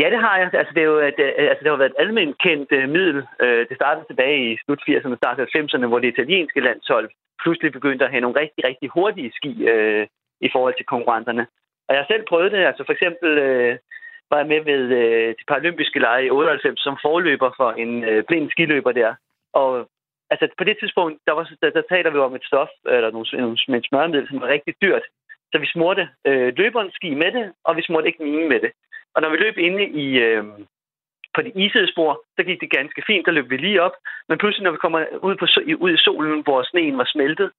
Ja, 0.01 0.07
det 0.13 0.19
har 0.25 0.35
jeg. 0.37 0.49
Altså, 0.61 0.73
det, 0.75 0.81
er 0.83 0.89
jo, 0.93 0.99
et, 0.99 1.19
altså, 1.51 1.61
det 1.63 1.69
har 1.71 1.81
været 1.81 1.93
et 1.93 2.01
almindeligt 2.03 2.41
kendt 2.47 2.69
uh, 2.77 2.89
middel. 2.95 3.19
Uh, 3.43 3.61
det 3.69 3.75
startede 3.81 4.05
tilbage 4.07 4.37
i 4.51 4.57
slut 4.63 4.81
80'erne, 4.89 5.15
start 5.21 5.39
90'erne, 5.39 5.87
hvor 5.89 5.99
det 5.99 6.13
italienske 6.13 6.59
landshold 6.67 7.07
pludselig 7.43 7.71
begyndte 7.71 8.05
at 8.05 8.11
have 8.11 8.21
nogle 8.25 8.39
rigtig, 8.43 8.61
rigtig 8.69 8.89
hurtige 8.89 9.31
ski 9.39 9.53
uh, 9.73 10.03
i 10.47 10.49
forhold 10.53 10.75
til 10.77 10.85
konkurrenterne. 10.93 11.43
Og 11.87 11.91
jeg 11.93 12.01
har 12.01 12.11
selv 12.11 12.23
prøvet 12.29 12.51
det. 12.51 12.61
Altså 12.69 12.83
for 12.85 12.93
eksempel 12.97 13.29
uh, 13.47 13.73
var 14.33 14.39
jeg 14.41 14.51
med 14.53 14.61
ved 14.71 14.83
øh, 15.01 15.29
de 15.39 15.45
paralympiske 15.51 15.99
lege 15.99 16.25
i 16.25 16.29
98 16.29 16.79
som 16.79 16.97
forløber 17.05 17.49
for 17.59 17.69
en 17.83 18.03
øh, 18.09 18.23
blind 18.27 18.47
skiløber 18.51 18.91
der. 18.91 19.11
Og 19.61 19.69
altså, 20.31 20.45
på 20.57 20.63
det 20.63 20.75
tidspunkt, 20.77 21.15
der, 21.27 21.33
var, 21.37 21.43
der, 21.61 21.69
der 21.77 21.83
taler 21.93 22.09
vi 22.11 22.17
om 22.17 22.35
et 22.35 22.45
stof, 22.49 22.71
eller 22.95 23.11
nogle, 23.11 23.27
nogle, 23.43 23.57
en 23.79 23.89
smørmiddel, 23.89 24.27
som 24.29 24.41
var 24.41 24.47
rigtig 24.55 24.73
dyrt. 24.81 25.05
Så 25.51 25.57
vi 25.63 25.67
smurte 25.73 26.03
øh, 26.27 26.49
løberens 26.57 26.93
ski 26.99 27.09
med 27.23 27.31
det, 27.37 27.45
og 27.67 27.77
vi 27.77 27.81
smurte 27.83 28.07
ikke 28.07 28.23
mine 28.23 28.47
med 28.49 28.59
det. 28.65 28.71
Og 29.15 29.21
når 29.21 29.29
vi 29.29 29.37
løb 29.37 29.57
inde 29.57 29.83
i, 30.03 30.07
øh, 30.25 30.43
på 31.35 31.41
de 31.41 31.51
isede 31.65 31.91
spor, 31.93 32.11
så 32.35 32.43
gik 32.43 32.59
det 32.61 32.75
ganske 32.77 33.03
fint, 33.07 33.25
der 33.25 33.31
løb 33.31 33.49
vi 33.49 33.57
lige 33.57 33.81
op. 33.81 33.95
Men 34.29 34.37
pludselig, 34.37 34.63
når 34.63 34.75
vi 34.75 34.83
kommer 34.85 34.99
ud, 35.27 35.35
på, 35.41 35.45
ud 35.85 35.91
i 35.93 36.03
solen, 36.05 36.43
hvor 36.43 36.63
sneen 36.63 36.97
var 36.97 37.07
smeltet, 37.13 37.51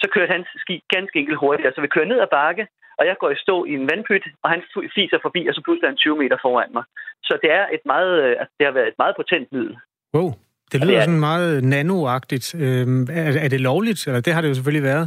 så 0.00 0.06
kørte 0.14 0.32
hans 0.32 0.48
ski 0.56 0.82
ganske 0.94 1.18
enkelt 1.18 1.38
hurtigere. 1.38 1.72
Så 1.74 1.80
vi 1.80 1.94
kører 1.94 2.10
ned 2.10 2.20
ad 2.20 2.30
bakke, 2.38 2.66
og 3.00 3.06
jeg 3.06 3.16
går 3.20 3.30
i 3.30 3.42
stå 3.44 3.56
i 3.70 3.72
en 3.80 3.88
vandpyt, 3.90 4.26
og 4.42 4.50
han 4.50 4.60
fiser 4.98 5.18
forbi, 5.22 5.40
og 5.48 5.54
så 5.54 5.60
pludselig 5.64 5.86
er 5.86 5.92
han 5.92 5.96
20 5.96 6.16
meter 6.22 6.36
foran 6.44 6.72
mig. 6.76 6.84
Så 7.28 7.38
det 7.42 7.50
er 7.58 7.64
et 7.76 7.84
meget, 7.92 8.14
altså, 8.40 8.54
det 8.58 8.64
har 8.66 8.74
været 8.78 8.88
et 8.88 8.98
meget 9.02 9.14
potent 9.16 9.48
middel. 9.52 9.76
Wow, 10.14 10.30
det 10.72 10.76
lyder 10.80 10.92
det 10.92 10.96
er, 10.96 11.06
sådan 11.08 11.26
meget 11.30 11.64
nanoagtigt. 11.64 12.46
Øhm, 12.64 13.02
er, 13.20 13.30
er 13.44 13.48
det 13.54 13.60
lovligt? 13.60 14.00
Eller 14.06 14.20
det 14.20 14.32
har 14.34 14.40
det 14.40 14.48
jo 14.48 14.54
selvfølgelig 14.54 14.88
været. 14.92 15.06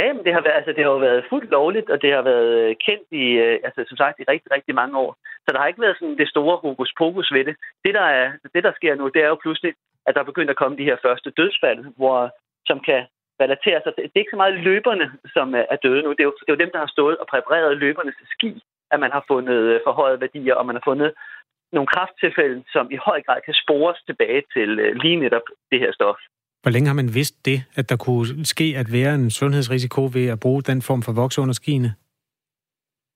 Ja, 0.00 0.06
men 0.12 0.22
det 0.26 0.32
har, 0.36 0.42
været, 0.46 0.58
altså, 0.60 0.72
det 0.76 0.82
har 0.84 0.92
jo 0.96 1.02
været 1.08 1.24
fuldt 1.30 1.50
lovligt, 1.50 1.88
og 1.90 2.02
det 2.02 2.10
har 2.16 2.22
været 2.22 2.78
kendt 2.86 3.08
i, 3.22 3.26
altså, 3.66 3.80
som 3.88 3.96
sagt, 3.96 4.20
i 4.20 4.30
rigtig, 4.32 4.50
rigtig 4.56 4.74
mange 4.74 4.98
år. 5.04 5.10
Så 5.44 5.48
der 5.52 5.58
har 5.60 5.68
ikke 5.68 5.84
været 5.86 5.96
sådan 5.98 6.18
det 6.22 6.28
store 6.28 6.56
hokus 6.64 6.92
pokus 6.98 7.28
ved 7.36 7.44
det. 7.48 7.56
Det 7.84 7.94
der, 7.98 8.08
er, 8.20 8.26
det, 8.54 8.62
der 8.64 8.72
sker 8.78 8.94
nu, 8.94 9.04
det 9.14 9.22
er 9.22 9.28
jo 9.28 9.38
pludselig, 9.44 9.72
at 10.06 10.14
der 10.14 10.20
er 10.20 10.30
begyndt 10.30 10.50
at 10.50 10.60
komme 10.60 10.76
de 10.78 10.88
her 10.90 10.96
første 11.06 11.30
dødsfald, 11.38 11.80
hvor, 11.96 12.18
som 12.66 12.78
kan 12.88 13.00
relatere 13.44 13.80
sig. 13.80 13.92
Det 13.96 14.04
er 14.04 14.22
ikke 14.22 14.34
så 14.34 14.40
meget 14.42 14.54
løberne, 14.68 15.06
som 15.34 15.54
er 15.54 15.78
døde 15.84 16.02
nu. 16.02 16.10
Det 16.10 16.20
er, 16.20 16.28
jo, 16.30 16.34
det 16.40 16.48
er 16.48 16.56
jo 16.56 16.64
dem, 16.64 16.72
der 16.74 16.78
har 16.84 16.90
stået 16.96 17.16
og 17.18 17.26
præpareret 17.32 17.76
løbernes 17.84 18.18
ski, 18.34 18.50
at 18.92 19.00
man 19.00 19.10
har 19.16 19.24
fundet 19.30 19.80
forhøjet 19.86 20.20
værdier, 20.20 20.54
og 20.54 20.66
man 20.66 20.76
har 20.78 20.82
fundet 20.90 21.10
nogle 21.72 21.86
krafttilfælde, 21.94 22.64
som 22.74 22.90
i 22.90 22.98
høj 23.08 23.22
grad 23.26 23.40
kan 23.44 23.54
spores 23.62 23.98
tilbage 24.06 24.42
til 24.54 24.68
lige 25.02 25.16
netop 25.16 25.46
det 25.70 25.78
her 25.80 25.92
stof. 25.92 26.16
Hvor 26.62 26.70
længe 26.70 26.88
har 26.88 26.94
man 26.94 27.14
vidst 27.14 27.36
det, 27.44 27.58
at 27.76 27.88
der 27.90 27.96
kunne 27.96 28.46
ske 28.54 28.74
at 28.76 28.88
være 28.92 29.14
en 29.14 29.30
sundhedsrisiko 29.30 30.02
ved 30.16 30.26
at 30.34 30.40
bruge 30.40 30.62
den 30.62 30.82
form 30.82 31.02
for 31.02 31.12
voks 31.12 31.38
under 31.38 31.54
skiene? 31.54 31.90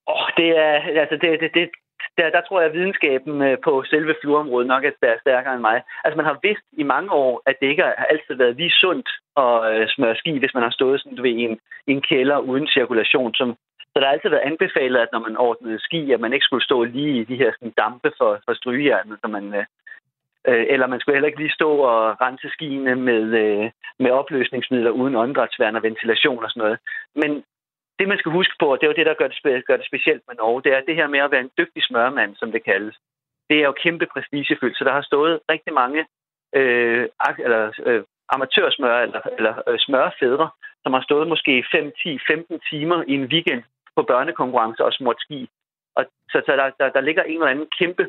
Oh, 0.06 0.28
det 0.36 0.48
er, 0.66 0.74
altså 1.02 1.16
det, 1.22 1.40
det, 1.40 1.50
det, 1.54 1.70
der, 2.18 2.30
der 2.30 2.40
tror 2.40 2.60
jeg, 2.60 2.68
at 2.68 2.76
videnskaben 2.76 3.42
øh, 3.42 3.56
på 3.64 3.84
selve 3.90 4.14
flyområdet 4.20 4.68
nok 4.68 4.84
er 4.84 5.18
stærkere 5.20 5.54
end 5.54 5.60
mig. 5.70 5.82
Altså 6.04 6.16
man 6.16 6.26
har 6.26 6.38
vidst 6.42 6.66
i 6.72 6.82
mange 6.82 7.10
år, 7.12 7.42
at 7.46 7.56
det 7.60 7.66
ikke 7.66 7.82
har 7.82 8.06
altid 8.14 8.34
været 8.34 8.56
lige 8.56 8.78
sundt 8.84 9.08
at 9.36 9.56
øh, 9.72 9.88
smøre 9.88 10.16
ski, 10.16 10.38
hvis 10.38 10.54
man 10.54 10.62
har 10.62 10.70
stået 10.70 11.00
sådan, 11.00 11.16
du 11.16 11.22
ved, 11.22 11.30
i, 11.30 11.44
en, 11.50 11.58
i 11.86 11.90
en 11.92 12.02
kælder 12.02 12.38
uden 12.38 12.66
cirkulation. 12.66 13.34
Som, 13.34 13.56
så 13.92 13.96
der 14.00 14.06
har 14.06 14.12
altid 14.12 14.30
været 14.30 14.48
anbefalet, 14.50 14.98
at 15.00 15.12
når 15.12 15.20
man 15.20 15.36
ordnede 15.36 15.78
ski, 15.78 16.12
at 16.12 16.20
man 16.20 16.32
ikke 16.32 16.44
skulle 16.44 16.64
stå 16.64 16.84
lige 16.84 17.20
i 17.20 17.24
de 17.24 17.36
her 17.36 17.52
sådan, 17.52 17.74
dampe 17.78 18.12
for, 18.18 18.40
for 18.44 18.54
strygejernet, 18.54 19.18
så 19.20 19.28
man, 19.28 19.54
øh, 19.54 19.64
eller 20.48 20.86
man 20.86 21.00
skulle 21.00 21.16
heller 21.16 21.28
ikke 21.28 21.42
lige 21.42 21.58
stå 21.60 21.70
og 21.76 22.20
rense 22.20 22.48
skiene 22.50 22.94
med, 22.94 23.22
med 23.98 24.10
opløsningsmidler 24.10 24.90
uden 24.90 25.16
åndedrætsværn 25.16 25.76
og 25.76 25.82
ventilation 25.82 26.44
og 26.44 26.50
sådan 26.50 26.60
noget. 26.60 26.78
Men 27.14 27.44
det, 28.02 28.08
man 28.12 28.22
skal 28.22 28.36
huske 28.38 28.56
på, 28.60 28.66
og 28.72 28.76
det 28.76 28.84
er 28.84 28.92
jo 28.92 28.98
det, 28.98 29.06
der 29.06 29.20
gør 29.20 29.28
det, 29.28 29.66
gør 29.68 29.76
det 29.76 29.86
specielt 29.90 30.22
med 30.28 30.34
Norge, 30.36 30.62
det 30.64 30.72
er 30.72 30.80
det 30.88 30.98
her 31.00 31.08
med 31.14 31.20
at 31.24 31.30
være 31.30 31.44
en 31.46 31.56
dygtig 31.58 31.82
smørmand, 31.88 32.32
som 32.36 32.52
det 32.52 32.62
kaldes. 32.64 32.96
Det 33.48 33.56
er 33.58 33.66
jo 33.70 33.80
kæmpe 33.84 34.06
prestigefyldt, 34.14 34.78
så 34.78 34.84
der 34.84 34.92
har 34.92 35.04
stået 35.10 35.40
rigtig 35.52 35.72
mange 35.82 36.00
øh, 36.58 37.04
eller, 37.46 37.62
øh, 37.86 38.02
amatørsmør 38.34 38.96
eller, 39.06 39.20
eller 39.38 39.54
øh, 39.68 39.78
smørfædre, 39.78 40.48
som 40.82 40.92
har 40.92 41.02
stået 41.08 41.28
måske 41.28 41.64
5, 41.72 41.92
10, 42.02 42.18
15 42.26 42.60
timer 42.70 42.98
i 43.08 43.14
en 43.20 43.26
weekend 43.32 43.62
på 43.96 44.02
børnekonkurrencer 44.02 44.84
og 44.84 44.92
smurt 44.92 45.20
ski. 45.20 45.48
Og, 45.96 46.04
så 46.30 46.42
så 46.46 46.52
der, 46.60 46.70
der, 46.80 46.88
der 46.96 47.00
ligger 47.00 47.22
en 47.22 47.32
eller 47.32 47.54
anden 47.54 47.70
kæmpe 47.78 48.08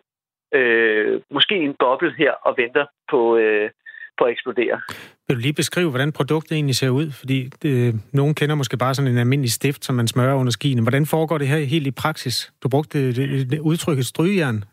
øh, 0.57 1.21
måske 1.29 1.55
en 1.55 1.75
boble 1.79 2.13
her 2.21 2.33
og 2.47 2.57
venter 2.57 2.85
på, 3.11 3.37
øh, 3.37 3.69
på 4.17 4.23
at 4.23 4.31
eksplodere. 4.31 4.81
Vil 5.27 5.35
du 5.37 5.41
lige 5.41 5.53
beskrive, 5.53 5.89
hvordan 5.89 6.11
produktet 6.11 6.51
egentlig 6.51 6.75
ser 6.75 6.89
ud? 6.89 7.11
Fordi 7.11 7.49
det, 7.61 8.01
nogen 8.13 8.35
kender 8.35 8.55
måske 8.55 8.77
bare 8.77 8.93
sådan 8.93 9.11
en 9.11 9.17
almindelig 9.17 9.51
stift, 9.51 9.85
som 9.85 9.95
man 9.95 10.07
smører 10.07 10.35
under 10.35 10.51
skiene. 10.51 10.81
Hvordan 10.81 11.05
foregår 11.05 11.37
det 11.37 11.47
her 11.47 11.57
helt 11.57 11.87
i 11.87 11.91
praksis? 11.91 12.53
Du 12.63 12.69
brugte 12.69 13.07
det, 13.07 13.51
det 13.51 13.59
udtrykket 13.59 14.05
strygejern. 14.05 14.63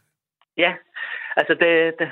Ja, 0.57 0.73
altså 1.37 1.55
det, 1.63 1.73
det, 1.99 2.09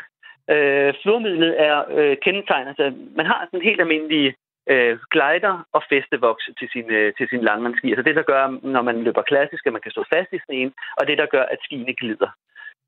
øh, 0.54 0.94
fluormidlet 1.02 1.52
er 1.68 1.76
øh, 1.98 2.16
kendetegnet. 2.24 2.68
Altså, 2.68 2.86
man 3.16 3.26
har 3.26 3.38
sådan 3.44 3.60
en 3.60 3.68
helt 3.68 3.80
almindelig 3.80 4.34
øh, 4.72 4.98
glider 5.14 5.54
og 5.76 5.82
festevoks 5.92 6.44
til 6.58 6.68
sin, 6.72 6.86
øh, 6.98 7.12
til 7.18 7.26
sin 7.30 7.42
langrendsski. 7.48 7.88
Altså 7.90 8.02
det, 8.02 8.16
der 8.16 8.30
gør, 8.32 8.44
når 8.74 8.82
man 8.82 8.96
løber 9.06 9.22
klassisk, 9.22 9.66
at 9.66 9.72
man 9.72 9.84
kan 9.84 9.92
stå 9.92 10.04
fast 10.14 10.30
i 10.32 10.40
sneen, 10.46 10.72
og 10.98 11.06
det, 11.06 11.18
der 11.18 11.26
gør, 11.34 11.42
at 11.42 11.58
skiene 11.64 11.94
glider. 11.94 12.30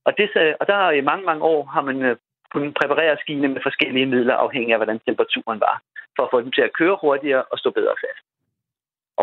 Og, 0.07 0.12
det, 0.18 0.26
og 0.61 0.66
der 0.66 0.91
i 0.91 1.01
mange, 1.11 1.24
mange 1.24 1.43
år 1.43 1.64
har 1.74 1.82
man 1.82 2.16
kunne 2.53 2.72
præparere 2.80 3.16
skiene 3.22 3.48
med 3.48 3.62
forskellige 3.62 4.07
midler, 4.14 4.34
afhængig 4.34 4.72
af, 4.72 4.78
hvordan 4.78 5.01
temperaturen 5.07 5.61
var, 5.61 5.76
for 6.16 6.22
at 6.24 6.32
få 6.32 6.40
dem 6.40 6.53
til 6.53 6.62
at 6.66 6.72
køre 6.80 6.96
hurtigere 7.03 7.42
og 7.53 7.59
stå 7.59 7.70
bedre 7.70 7.96
fast. 8.05 8.24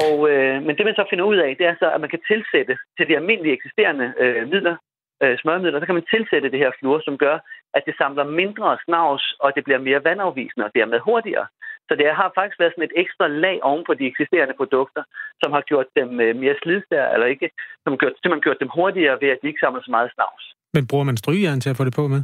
Og, 0.05 0.15
øh, 0.31 0.57
men 0.65 0.73
det, 0.77 0.85
man 0.85 0.99
så 0.99 1.05
finder 1.09 1.25
ud 1.31 1.37
af, 1.45 1.49
det 1.59 1.65
er 1.65 1.75
så, 1.79 1.87
at 1.91 2.01
man 2.01 2.09
kan 2.13 2.21
tilsætte 2.31 2.75
til 2.97 3.07
de 3.07 3.15
almindelige 3.19 3.57
eksisterende 3.57 4.07
øh, 4.23 4.41
midler, 4.53 4.75
øh, 5.23 5.35
smørmidler, 5.41 5.79
så 5.79 5.85
kan 5.85 5.99
man 5.99 6.11
tilsætte 6.13 6.51
det 6.51 6.59
her 6.63 6.71
fluor, 6.79 6.99
som 7.05 7.17
gør, 7.17 7.37
at 7.77 7.83
det 7.87 7.95
samler 7.97 8.23
mindre 8.41 8.77
snavs, 8.85 9.25
og 9.43 9.49
det 9.55 9.63
bliver 9.63 9.79
mere 9.87 10.03
vandafvisende 10.03 10.65
og 10.65 10.71
dermed 10.75 10.99
hurtigere. 10.99 11.47
Så 11.87 11.93
det 11.99 12.05
har 12.19 12.31
faktisk 12.39 12.59
været 12.59 12.73
sådan 12.73 12.89
et 12.89 12.99
ekstra 13.03 13.27
lag 13.27 13.57
oven 13.69 13.83
på 13.87 13.93
de 13.93 14.05
eksisterende 14.11 14.55
produkter, 14.61 15.03
som 15.41 15.49
har 15.55 15.61
gjort 15.61 15.89
dem 15.99 16.09
øh, 16.25 16.35
mere 16.43 16.55
slidstærre, 16.63 17.13
eller 17.13 17.27
ikke, 17.33 17.49
som 17.83 17.89
har 17.93 17.97
gjort, 18.01 18.13
simpelthen 18.15 18.45
gjort 18.47 18.59
dem 18.63 18.71
hurtigere 18.77 19.17
ved, 19.21 19.29
at 19.29 19.39
de 19.41 19.47
ikke 19.47 19.63
samler 19.63 19.81
så 19.83 19.91
meget 19.91 20.11
snavs. 20.15 20.43
Men 20.73 20.87
bruger 20.89 21.05
man 21.09 21.17
strygejern 21.17 21.61
til 21.61 21.69
at 21.69 21.77
få 21.77 21.85
det 21.85 21.95
på 21.99 22.07
med? 22.07 22.21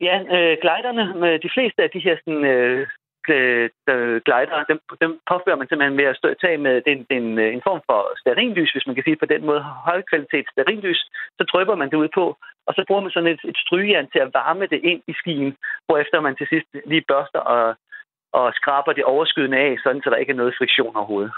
Ja, 0.00 0.16
øh, 0.36 0.54
gliderne, 0.62 1.04
med 1.22 1.38
de 1.38 1.50
fleste 1.54 1.82
af 1.82 1.90
de 1.90 2.04
her 2.06 2.16
sådan, 2.16 2.44
øh, 2.44 2.88
øh 3.28 3.70
glider, 4.26 4.64
dem, 4.70 4.80
dem 5.00 5.12
påfører 5.30 5.56
man 5.56 5.68
simpelthen 5.68 5.98
ved 5.98 6.04
at 6.04 6.16
stå, 6.16 6.28
tage 6.34 6.58
med 6.66 6.74
den, 6.88 6.98
den, 7.12 7.38
øh, 7.38 7.52
en 7.54 7.62
form 7.68 7.80
for 7.88 8.00
sterinlys, 8.20 8.72
hvis 8.72 8.86
man 8.86 8.94
kan 8.94 9.04
sige 9.04 9.22
på 9.22 9.26
den 9.26 9.42
måde, 9.46 9.62
højkvalitet 9.88 10.46
sterinlys, 10.52 11.00
så 11.38 11.42
drypper 11.52 11.74
man 11.74 11.90
det 11.90 11.96
ud 11.96 12.08
på, 12.14 12.36
og 12.66 12.72
så 12.74 12.84
bruger 12.86 13.02
man 13.02 13.10
sådan 13.10 13.32
et, 13.34 13.40
et 13.44 13.58
strygejern 13.64 14.08
til 14.10 14.18
at 14.18 14.34
varme 14.34 14.66
det 14.66 14.80
ind 14.90 15.02
i 15.08 15.14
skien, 15.20 15.56
hvorefter 15.86 16.20
man 16.20 16.36
til 16.36 16.46
sidst 16.52 16.68
lige 16.90 17.04
børster 17.08 17.38
og, 17.38 17.76
og 18.32 18.54
skraber 18.54 18.92
det 18.92 19.04
overskydende 19.04 19.58
af, 19.58 19.76
sådan 19.82 20.02
så 20.02 20.10
der 20.10 20.16
ikke 20.16 20.32
er 20.32 20.40
noget 20.42 20.58
friktion 20.58 20.96
overhovedet. 20.96 21.32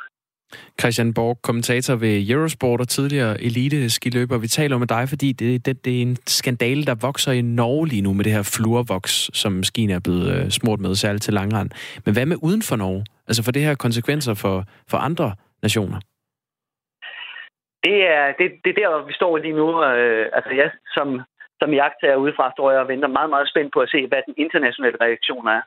Christian 0.81 1.15
Borg, 1.15 1.43
kommentator 1.43 1.95
ved 1.95 2.31
Eurosport 2.31 2.81
og 2.81 2.89
tidligere 2.89 3.43
elite 3.43 3.91
skiløber. 3.91 4.39
Vi 4.39 4.47
taler 4.47 4.79
med 4.79 4.87
dig, 4.87 5.09
fordi 5.09 5.33
det, 5.33 5.67
det, 5.67 5.85
det 5.85 5.99
er 5.99 6.03
en 6.03 6.17
skandale, 6.27 6.85
der 6.85 6.95
vokser 6.95 7.33
i 7.33 7.43
Norge 7.43 7.89
lige 7.89 8.03
nu 8.03 8.13
med 8.13 8.25
det 8.25 8.33
her 8.33 8.43
fluorvoks, 8.57 9.31
som 9.33 9.63
skien 9.63 9.91
er 9.91 10.01
blevet 10.01 10.27
øh, 10.35 10.51
smurt 10.51 10.81
med, 10.81 10.95
særligt 10.95 11.23
til 11.23 11.35
langrand. 11.35 11.71
Men 12.05 12.15
hvad 12.15 12.27
med 12.27 12.37
uden 12.43 12.63
for 12.63 12.77
Norge? 12.77 13.05
Altså 13.29 13.45
for 13.45 13.53
det 13.53 13.63
her 13.63 13.75
konsekvenser 13.75 14.35
for, 14.35 14.65
for 14.91 14.99
andre 14.99 15.35
nationer? 15.63 16.01
Det 17.87 17.99
er, 18.17 18.25
det, 18.39 18.47
det 18.65 18.71
er 18.71 18.79
der, 18.81 19.07
vi 19.07 19.13
står 19.13 19.37
lige 19.37 19.59
nu. 19.61 19.85
Øh, 19.85 20.27
altså 20.37 20.51
jeg 20.61 20.71
som, 20.97 21.09
som 21.61 21.71
jagttager 21.81 22.17
udefra 22.25 22.53
står 22.57 22.71
jeg 22.71 22.81
og 22.81 22.89
venter 22.89 23.09
meget, 23.09 23.31
meget 23.31 23.49
spændt 23.53 23.73
på 23.73 23.81
at 23.81 23.91
se, 23.95 24.07
hvad 24.07 24.23
den 24.27 24.35
internationale 24.45 24.99
reaktion 25.01 25.47
er. 25.49 25.63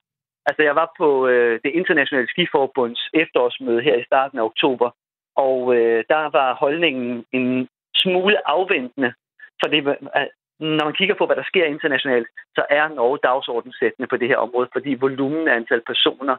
Altså, 0.46 0.64
jeg 0.64 0.76
var 0.76 0.94
på 0.98 1.28
øh, 1.28 1.60
det 1.64 1.72
internationale 1.72 2.28
skiforbunds 2.28 3.10
efterårsmøde 3.14 3.82
her 3.82 3.96
i 3.98 4.04
starten 4.04 4.39
af 4.39 4.44
oktober, 4.44 4.89
og 5.36 5.76
øh, 5.76 6.04
der 6.10 6.30
var 6.30 6.54
holdningen 6.54 7.26
en 7.32 7.70
smule 7.96 8.48
afventende, 8.50 9.14
for 9.62 9.68
det, 9.70 9.80
øh, 9.88 10.28
når 10.60 10.84
man 10.86 10.94
kigger 10.94 11.16
på, 11.16 11.26
hvad 11.26 11.36
der 11.36 11.44
sker 11.44 11.66
internationalt, 11.66 12.28
så 12.56 12.66
er 12.70 12.88
Norge 12.88 13.20
dagsordenssættende 13.24 14.08
på 14.08 14.18
det 14.18 14.28
her 14.28 14.38
område, 14.38 14.70
fordi 14.74 14.94
volumen 14.94 15.48
af 15.48 15.56
antal 15.56 15.82
personer 15.88 16.38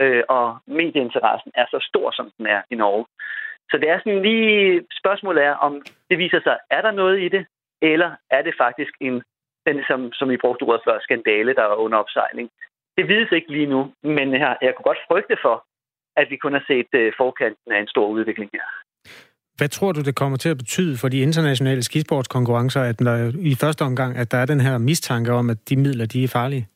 øh, 0.00 0.22
og 0.28 0.58
medieinteressen 0.66 1.52
er 1.54 1.66
så 1.70 1.78
stor, 1.88 2.10
som 2.10 2.30
den 2.38 2.46
er 2.46 2.62
i 2.70 2.74
Norge. 2.74 3.06
Så 3.70 3.78
det 3.78 3.88
er 3.90 3.98
sådan 3.98 4.22
lige, 4.22 4.86
spørgsmålet 5.00 5.44
er, 5.44 5.54
om 5.54 5.82
det 6.10 6.18
viser 6.18 6.40
sig, 6.42 6.58
er 6.70 6.82
der 6.82 6.90
noget 6.90 7.20
i 7.22 7.28
det, 7.28 7.46
eller 7.82 8.10
er 8.30 8.42
det 8.42 8.54
faktisk 8.58 8.92
en, 9.00 9.22
den, 9.66 9.84
som, 9.88 10.12
som 10.12 10.30
I 10.30 10.36
brugte 10.36 10.62
ordet 10.62 10.82
før, 10.84 10.98
skandale, 11.00 11.54
der 11.54 11.62
er 11.62 11.74
under 11.74 11.98
opsejling. 11.98 12.50
Det 12.96 13.08
vides 13.08 13.32
ikke 13.32 13.52
lige 13.52 13.66
nu, 13.66 13.92
men 14.02 14.32
jeg, 14.32 14.56
jeg 14.62 14.72
kunne 14.74 14.88
godt 14.90 15.06
frygte 15.08 15.36
for, 15.42 15.66
at 16.16 16.26
vi 16.30 16.36
kun 16.36 16.52
har 16.52 16.64
set 16.66 16.90
uh, 17.00 17.12
forkanten 17.16 17.72
af 17.72 17.80
en 17.80 17.88
stor 17.88 18.06
udvikling 18.08 18.50
her. 18.52 18.66
Hvad 19.58 19.68
tror 19.68 19.92
du, 19.92 20.00
det 20.00 20.16
kommer 20.16 20.38
til 20.38 20.48
at 20.48 20.58
betyde 20.58 20.98
for 21.00 21.08
de 21.08 21.18
internationale 21.20 21.82
skisportskonkurrencer, 21.82 22.82
at 22.82 22.98
der, 22.98 23.32
i 23.52 23.54
første 23.60 23.82
omgang, 23.82 24.16
at 24.16 24.32
der 24.32 24.38
er 24.38 24.46
den 24.46 24.60
her 24.60 24.78
mistanke 24.78 25.32
om, 25.32 25.50
at 25.50 25.58
de 25.68 25.76
midler, 25.76 26.06
de 26.06 26.24
er 26.24 26.28
farlige? 26.28 26.66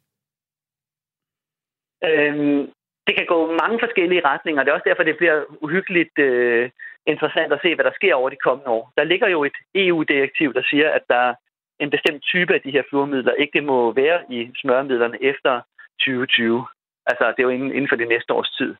Øhm, 2.04 2.60
det 3.06 3.14
kan 3.16 3.26
gå 3.26 3.38
mange 3.62 3.78
forskellige 3.84 4.24
retninger, 4.24 4.60
og 4.60 4.64
det 4.64 4.70
er 4.70 4.74
også 4.74 4.88
derfor, 4.88 5.02
det 5.02 5.16
bliver 5.16 5.44
uhyggeligt 5.64 6.18
øh, 6.18 6.70
interessant 7.06 7.52
at 7.52 7.60
se, 7.62 7.74
hvad 7.74 7.84
der 7.84 7.98
sker 7.98 8.14
over 8.14 8.30
de 8.30 8.44
kommende 8.46 8.70
år. 8.70 8.92
Der 8.96 9.04
ligger 9.04 9.28
jo 9.28 9.44
et 9.44 9.58
EU-direktiv, 9.74 10.54
der 10.54 10.62
siger, 10.70 10.88
at 10.90 11.04
der 11.08 11.34
en 11.80 11.90
bestemt 11.90 12.22
type 12.22 12.54
af 12.54 12.60
de 12.60 12.70
her 12.70 12.82
fluormidler 12.88 13.32
ikke 13.32 13.60
må 13.60 13.92
være 13.92 14.20
i 14.30 14.50
smørmidlerne 14.60 15.18
efter 15.22 15.60
2020. 16.00 16.66
Altså, 17.10 17.24
det 17.24 17.40
er 17.40 17.48
jo 17.48 17.56
inden, 17.56 17.72
inden 17.76 17.88
for 17.88 17.96
det 17.96 18.08
næste 18.08 18.32
års 18.32 18.50
tid. 18.58 18.74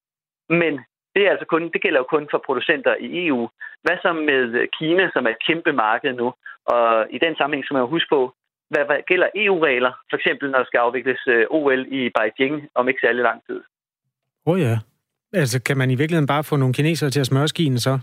Men 0.48 0.72
det, 1.14 1.22
er 1.26 1.30
altså 1.30 1.46
kun, 1.46 1.62
det 1.72 1.82
gælder 1.82 2.00
jo 2.00 2.12
kun 2.14 2.28
for 2.30 2.42
producenter 2.46 2.94
i 3.06 3.26
EU. 3.26 3.48
Hvad 3.82 3.96
så 4.02 4.12
med 4.12 4.68
Kina, 4.78 5.10
som 5.12 5.26
er 5.26 5.30
et 5.30 5.44
kæmpe 5.46 5.72
marked 5.72 6.12
nu? 6.12 6.28
Og 6.74 7.06
i 7.10 7.18
den 7.18 7.36
sammenhæng 7.36 7.64
skal 7.64 7.74
man 7.74 7.84
jo 7.84 7.94
huske 7.96 8.10
på, 8.16 8.20
hvad, 8.70 8.84
hvad 8.88 9.00
gælder 9.10 9.28
EU-regler, 9.34 9.92
for 10.10 10.16
eksempel 10.16 10.50
når 10.50 10.58
der 10.58 10.64
skal 10.66 10.78
afvikles 10.78 11.20
øh, 11.26 11.46
OL 11.50 11.86
i 11.98 12.10
Beijing 12.16 12.68
om 12.74 12.88
ikke 12.88 13.00
særlig 13.00 13.22
lang 13.22 13.40
tid. 13.46 13.60
Åh 14.46 14.52
oh 14.52 14.60
ja. 14.60 14.78
Altså, 15.32 15.62
kan 15.62 15.76
man 15.78 15.90
i 15.90 15.94
virkeligheden 15.94 16.26
bare 16.26 16.44
få 16.44 16.56
nogle 16.56 16.74
kinesere 16.74 17.10
til 17.10 17.20
at 17.20 17.26
smøre 17.26 17.48
skien 17.48 17.78
så? 17.78 17.98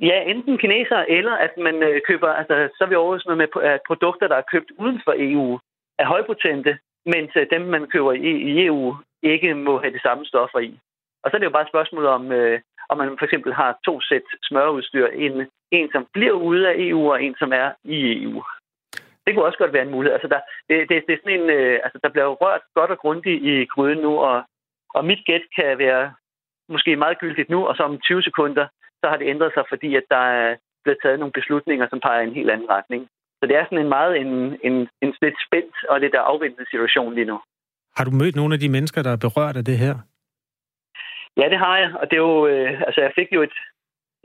Ja, 0.00 0.18
enten 0.32 0.58
kinesere, 0.58 1.10
eller 1.10 1.34
at 1.46 1.52
man 1.66 1.82
øh, 1.82 2.00
køber, 2.08 2.28
altså 2.28 2.68
så 2.76 2.84
er 2.84 2.88
vi 2.88 2.94
over 2.94 3.18
noget 3.24 3.38
med 3.38 3.78
produkter, 3.86 4.28
der 4.28 4.36
er 4.36 4.50
købt 4.52 4.70
uden 4.78 5.00
for 5.04 5.14
EU, 5.18 5.58
er 5.98 6.06
højpotente, 6.06 6.78
mens 7.06 7.32
øh, 7.36 7.46
dem, 7.50 7.62
man 7.74 7.86
køber 7.86 8.12
i, 8.12 8.30
i 8.48 8.66
EU, 8.66 8.96
ikke 9.22 9.54
må 9.54 9.78
have 9.78 9.94
de 9.96 10.00
samme 10.06 10.24
stoffer 10.24 10.58
i. 10.58 10.78
Og 11.22 11.30
så 11.30 11.36
er 11.36 11.38
det 11.38 11.46
jo 11.46 11.56
bare 11.56 11.62
et 11.62 11.74
spørgsmål 11.74 12.06
om, 12.06 12.32
øh, 12.32 12.60
om 12.88 12.98
man 12.98 13.18
for 13.18 13.24
eksempel 13.24 13.52
har 13.54 13.78
to 13.84 14.00
sæt 14.00 14.26
smørudstyr. 14.42 15.06
En, 15.06 15.46
en, 15.70 15.88
som 15.92 16.06
bliver 16.12 16.32
ude 16.32 16.68
af 16.68 16.74
EU, 16.78 17.12
og 17.12 17.22
en, 17.22 17.34
som 17.38 17.52
er 17.52 17.70
i 17.84 18.22
EU. 18.22 18.42
Det 19.26 19.34
kunne 19.34 19.44
også 19.44 19.58
godt 19.58 19.72
være 19.72 19.82
en 19.82 19.90
mulighed. 19.90 20.12
Altså, 20.12 20.28
der, 20.28 20.40
det, 20.68 20.88
det, 20.88 21.04
det 21.06 21.12
er 21.14 21.18
sådan 21.22 21.40
en, 21.40 21.50
øh, 21.50 21.80
altså, 21.84 21.98
der 22.02 22.08
bliver 22.08 22.26
rørt 22.26 22.60
godt 22.74 22.90
og 22.90 22.98
grundigt 22.98 23.42
i 23.42 23.64
gryden 23.64 23.98
nu, 23.98 24.18
og, 24.18 24.44
og 24.94 25.04
mit 25.04 25.22
gæt 25.26 25.44
kan 25.56 25.78
være 25.78 26.14
måske 26.68 26.96
meget 26.96 27.18
gyldigt 27.18 27.50
nu, 27.50 27.66
og 27.66 27.76
så 27.76 27.82
om 27.82 27.98
20 28.00 28.22
sekunder, 28.22 28.66
så 29.00 29.08
har 29.10 29.16
det 29.16 29.28
ændret 29.28 29.52
sig, 29.54 29.64
fordi 29.68 29.96
at 29.96 30.04
der 30.10 30.24
er 30.40 30.56
blevet 30.84 30.98
taget 31.02 31.18
nogle 31.18 31.32
beslutninger, 31.32 31.86
som 31.88 32.00
peger 32.00 32.20
i 32.20 32.26
en 32.26 32.38
helt 32.38 32.50
anden 32.50 32.70
retning. 32.70 33.08
Så 33.38 33.42
det 33.48 33.56
er 33.56 33.64
sådan 33.64 33.84
en 33.84 33.88
meget 33.98 34.16
en, 34.22 34.32
en, 34.68 34.76
en 35.02 35.14
lidt 35.22 35.38
spændt 35.46 35.76
og 35.88 36.00
lidt 36.00 36.14
afventende 36.14 36.70
situation 36.70 37.14
lige 37.14 37.30
nu. 37.32 37.38
Har 37.96 38.04
du 38.04 38.10
mødt 38.10 38.36
nogle 38.36 38.54
af 38.54 38.60
de 38.60 38.68
mennesker, 38.68 39.02
der 39.02 39.12
er 39.12 39.24
berørt 39.26 39.56
af 39.56 39.64
det 39.64 39.78
her? 39.78 39.94
Ja, 41.40 41.46
det 41.52 41.58
har 41.58 41.76
jeg. 41.78 41.90
Og 42.00 42.04
det 42.10 42.16
er 42.16 42.24
jo, 42.30 42.46
øh, 42.46 42.80
altså 42.86 43.00
jeg 43.00 43.12
fik 43.18 43.28
jo 43.32 43.42
et, 43.42 43.56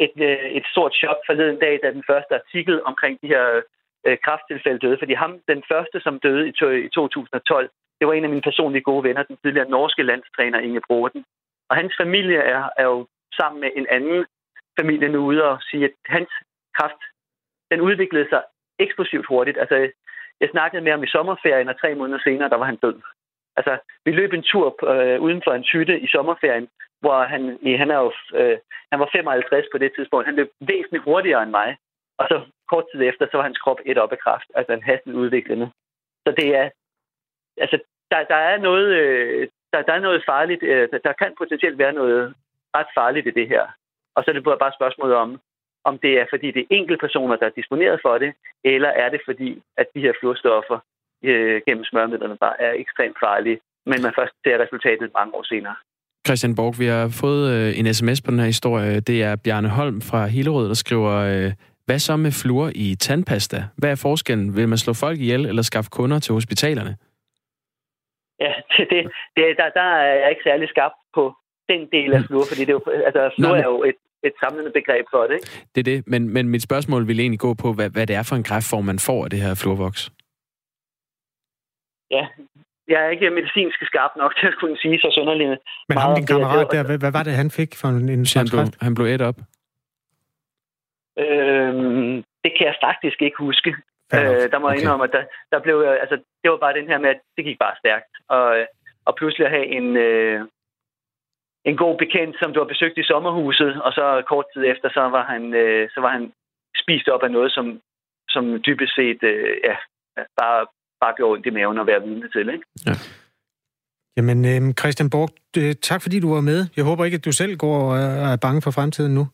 et, 0.06 0.16
øh, 0.30 0.46
et 0.58 0.66
stort 0.72 0.94
chok 1.02 1.20
forleden 1.26 1.60
dag, 1.60 1.80
da 1.84 1.92
den 1.92 2.04
første 2.10 2.34
artikel 2.40 2.84
omkring 2.84 3.20
de 3.22 3.28
her 3.28 3.62
øh, 4.06 4.18
krafttilfælde 4.26 4.80
døde. 4.80 4.98
Fordi 5.02 5.14
ham, 5.14 5.32
den 5.48 5.64
første, 5.72 5.98
som 6.06 6.20
døde 6.20 6.48
i, 6.48 6.54
i 6.86 6.90
2012, 6.90 7.70
det 8.00 8.08
var 8.08 8.14
en 8.14 8.24
af 8.24 8.30
mine 8.30 8.48
personlige 8.50 8.88
gode 8.90 9.04
venner, 9.04 9.24
den 9.24 9.38
tidligere 9.38 9.70
norske 9.70 10.04
landstræner 10.04 10.60
Inge 10.60 10.82
Broden. 10.88 11.26
Og 11.70 11.76
hans 11.76 11.94
familie 12.02 12.38
er, 12.38 12.64
er 12.78 12.84
jo 12.84 13.08
sammen 13.40 13.62
med 13.62 13.70
en 13.76 13.88
anden 13.90 14.26
familie 14.80 15.10
nu 15.10 15.20
ude 15.26 15.44
og 15.44 15.58
sige, 15.62 15.86
at 15.86 15.96
hans 16.06 16.32
kraft, 16.78 17.02
den 17.72 17.82
udviklede 17.82 18.30
sig 18.30 18.44
eksplosivt 18.84 19.28
hurtigt. 19.28 19.58
Altså, 19.58 19.76
jeg 20.42 20.50
snakkede 20.52 20.82
med 20.84 20.92
ham 20.92 21.04
i 21.04 21.14
sommerferien, 21.16 21.70
og 21.70 21.80
tre 21.80 21.96
måneder 21.96 22.20
senere, 22.24 22.50
der 22.50 22.56
var 22.56 22.66
han 22.66 22.76
død. 22.76 22.98
Altså, 23.58 23.78
vi 24.06 24.12
løb 24.12 24.34
en 24.34 24.44
tur 24.44 24.68
øh, 24.94 25.22
uden 25.22 25.42
for 25.46 25.54
en 25.54 25.68
hytte 25.74 26.00
i 26.00 26.08
sommerferien, 26.08 26.68
hvor 27.02 27.24
han, 27.24 27.42
han, 27.82 27.92
er 27.92 28.00
jo, 28.06 28.12
øh, 28.40 28.58
han 28.92 29.00
var 29.00 29.10
55 29.12 29.66
på 29.72 29.78
det 29.78 29.92
tidspunkt. 29.96 30.26
Han 30.26 30.36
løb 30.36 30.50
væsentligt 30.60 31.04
hurtigere 31.04 31.44
end 31.44 31.52
mig. 31.52 31.78
Og 32.20 32.26
så 32.32 32.42
kort 32.72 32.86
tid 32.92 33.02
efter, 33.02 33.26
så 33.26 33.38
var 33.38 33.44
hans 33.44 33.58
krop 33.58 33.80
et 33.86 33.98
op 33.98 34.12
af 34.12 34.20
kraft. 34.20 34.48
Altså 34.56 34.74
en 34.74 34.84
hastigt 34.84 35.16
udviklende. 35.16 35.72
Så 36.26 36.34
det 36.38 36.56
er... 36.56 36.70
Altså, 37.58 37.78
der, 38.12 38.24
der 38.24 38.36
er 38.36 38.58
noget... 38.58 38.88
Øh, 39.02 39.48
der, 39.74 39.82
der 39.82 39.94
er 39.94 40.00
noget 40.00 40.24
farligt. 40.26 40.64
Øh, 40.64 40.90
der 41.04 41.14
kan 41.14 41.34
potentielt 41.38 41.78
være 41.78 41.94
noget 41.94 42.34
ret 42.76 42.88
farligt 42.98 43.28
i 43.28 43.32
det 43.32 43.48
her. 43.48 43.64
Og 44.16 44.24
så 44.24 44.32
er 44.32 44.34
det 44.34 44.44
bare 44.44 44.68
et 44.68 44.80
spørgsmål 44.80 45.12
om, 45.12 45.40
om 45.90 45.98
det 46.04 46.14
er, 46.20 46.26
fordi 46.30 46.48
det 46.52 46.62
er 46.62 46.76
enkelte 46.80 47.00
personer, 47.06 47.36
der 47.36 47.46
er 47.46 47.58
disponeret 47.60 48.00
for 48.06 48.18
det, 48.18 48.32
eller 48.64 48.90
er 48.90 49.10
det 49.10 49.22
fordi, 49.26 49.62
at 49.78 49.88
de 49.96 50.00
her 50.00 50.14
fluorstoffer 50.20 50.80
øh, 51.24 51.62
gennem 51.68 51.84
smørmidlerne 51.84 52.38
bare 52.38 52.62
er 52.62 52.74
ekstremt 52.84 53.18
farlige, 53.24 53.60
men 53.86 54.02
man 54.02 54.14
først 54.20 54.34
ser 54.44 54.58
resultatet 54.64 55.12
mange 55.20 55.34
år 55.36 55.44
senere. 55.44 55.76
Christian 56.28 56.56
Borg, 56.56 56.80
vi 56.80 56.86
har 56.86 57.08
fået 57.24 57.44
øh, 57.54 57.80
en 57.80 57.94
sms 57.94 58.22
på 58.22 58.32
den 58.32 58.40
her 58.40 58.46
historie. 58.46 59.00
Det 59.00 59.24
er 59.24 59.36
Bjarne 59.44 59.70
Holm 59.70 60.02
fra 60.02 60.26
Hillerød, 60.26 60.68
der 60.68 60.74
skriver, 60.74 61.14
øh, 61.32 61.52
hvad 61.86 62.00
så 62.00 62.18
med 62.18 62.32
fluor 62.42 62.70
i 62.76 62.96
tandpasta? 62.96 63.58
Hvad 63.78 63.92
er 63.92 64.00
forskellen? 64.02 64.56
Vil 64.56 64.70
man 64.70 64.78
slå 64.78 64.94
folk 64.94 65.20
ihjel 65.20 65.46
eller 65.46 65.62
skaffe 65.62 65.90
kunder 65.90 66.20
til 66.20 66.34
hospitalerne? 66.34 66.94
Ja, 68.40 68.54
det, 68.78 68.88
det, 68.90 69.12
det, 69.36 69.44
der, 69.58 69.70
der 69.80 69.82
er 69.82 70.16
jeg 70.22 70.30
ikke 70.30 70.44
særlig 70.44 70.70
skarp 70.70 70.92
på 71.14 71.34
den 71.70 71.82
del 71.92 72.14
af 72.14 72.22
fluor, 72.28 72.46
fordi 72.50 72.62
det 72.62 72.70
er 72.70 72.80
jo, 72.80 72.84
altså, 73.08 73.32
fluor 73.36 73.56
er 73.56 73.70
jo 73.74 73.84
et 73.84 73.96
et 74.24 74.34
samlende 74.40 74.72
begreb 74.72 75.06
for 75.14 75.24
det. 75.28 75.34
Ikke? 75.34 75.68
Det 75.76 75.80
er 75.82 75.88
det, 75.92 76.08
men, 76.08 76.30
men 76.30 76.50
mit 76.50 76.62
spørgsmål 76.62 77.08
vil 77.08 77.20
egentlig 77.20 77.40
gå 77.40 77.54
på, 77.54 77.74
hvad, 77.74 77.90
hvad 77.90 78.08
det 78.08 78.16
er 78.16 78.24
for 78.24 78.36
en 78.36 78.44
kræftform, 78.44 78.86
man 78.86 79.00
får 79.00 79.24
af 79.24 79.30
det 79.30 79.40
her 79.42 79.56
fluorvoks. 79.56 80.02
Ja, 82.12 82.28
jeg 82.88 83.06
er 83.06 83.10
ikke 83.10 83.30
medicinsk 83.30 83.80
skarp 83.86 84.12
nok 84.18 84.34
til 84.40 84.48
at 84.48 84.56
kunne 84.60 84.78
sige 84.78 85.00
så 85.00 85.12
sønderligende. 85.16 85.58
Men 85.90 85.98
ham, 85.98 86.16
din 86.16 86.26
kammerat 86.26 86.68
der, 86.72 86.84
hvad, 86.84 86.98
hvad 86.98 87.12
var 87.12 87.24
det, 87.24 87.34
han 87.34 87.52
fik 87.52 87.76
for 87.76 87.88
en, 87.88 88.10
en 88.10 88.26
han 88.36 88.48
blev, 88.52 88.66
han 88.82 88.94
blev 88.96 89.06
et 89.06 89.22
op? 89.22 89.40
Øhm, 91.24 92.24
det 92.44 92.52
kan 92.58 92.66
jeg 92.70 92.76
faktisk 92.84 93.22
ikke 93.22 93.38
huske. 93.38 93.76
Øh, 94.14 94.46
der 94.52 94.60
må 94.60 94.66
jeg 94.68 94.76
Okay. 94.76 94.82
indrømme, 94.82 95.04
at 95.04 95.12
der, 95.18 95.24
der 95.52 95.60
blev, 95.66 95.76
altså, 96.04 96.16
det 96.42 96.52
var 96.52 96.58
bare 96.58 96.78
den 96.80 96.88
her 96.88 97.00
med, 97.00 97.10
at 97.10 97.22
det 97.38 97.46
gik 97.46 97.60
bare 97.60 97.76
stærkt. 97.84 98.12
Og, 98.28 98.60
øh, 98.60 98.66
og 99.06 99.16
pludselig 99.16 99.46
at 99.46 99.52
have 99.52 99.68
en, 99.78 99.98
øh, 99.98 100.48
en 101.66 101.78
god 101.78 101.98
bekendt, 101.98 102.36
som 102.40 102.54
du 102.54 102.60
har 102.60 102.68
besøgt 102.74 102.98
i 102.98 103.04
sommerhuset, 103.04 103.82
og 103.82 103.92
så 103.94 104.24
kort 104.32 104.46
tid 104.54 104.64
efter, 104.74 104.90
så 104.94 105.02
var 105.16 105.24
han, 105.34 105.54
øh, 105.54 105.90
så 105.94 106.00
var 106.02 106.10
han 106.18 106.32
spist 106.84 107.08
op 107.08 107.24
af 107.24 107.32
noget, 107.32 107.52
som, 107.52 107.66
som 108.30 108.44
dybest 108.66 108.96
set 108.96 109.20
øh, 109.24 109.54
ja, 109.64 109.76
bare, 110.42 110.66
bare 111.02 111.14
gjorde 111.18 111.34
ondt 111.34 111.46
i 111.46 111.50
maven 111.50 111.80
at 111.80 111.88
være 111.88 112.02
vidne 112.04 112.30
til. 112.36 112.50
Ikke? 112.56 112.66
Jamen, 114.18 114.40
øh, 114.52 114.74
Christian 114.80 115.10
Borg, 115.10 115.30
øh, 115.58 115.74
tak 115.90 116.02
fordi 116.02 116.20
du 116.20 116.34
var 116.34 116.42
med. 116.42 116.60
Jeg 116.78 116.86
håber 116.86 117.06
ikke, 117.06 117.16
at 117.16 117.26
du 117.26 117.32
selv 117.32 117.58
går 117.58 117.78
og 117.92 117.98
er 117.98 118.38
bange 118.46 118.62
for 118.62 118.72
fremtiden 118.72 119.14
nu. 119.16 119.28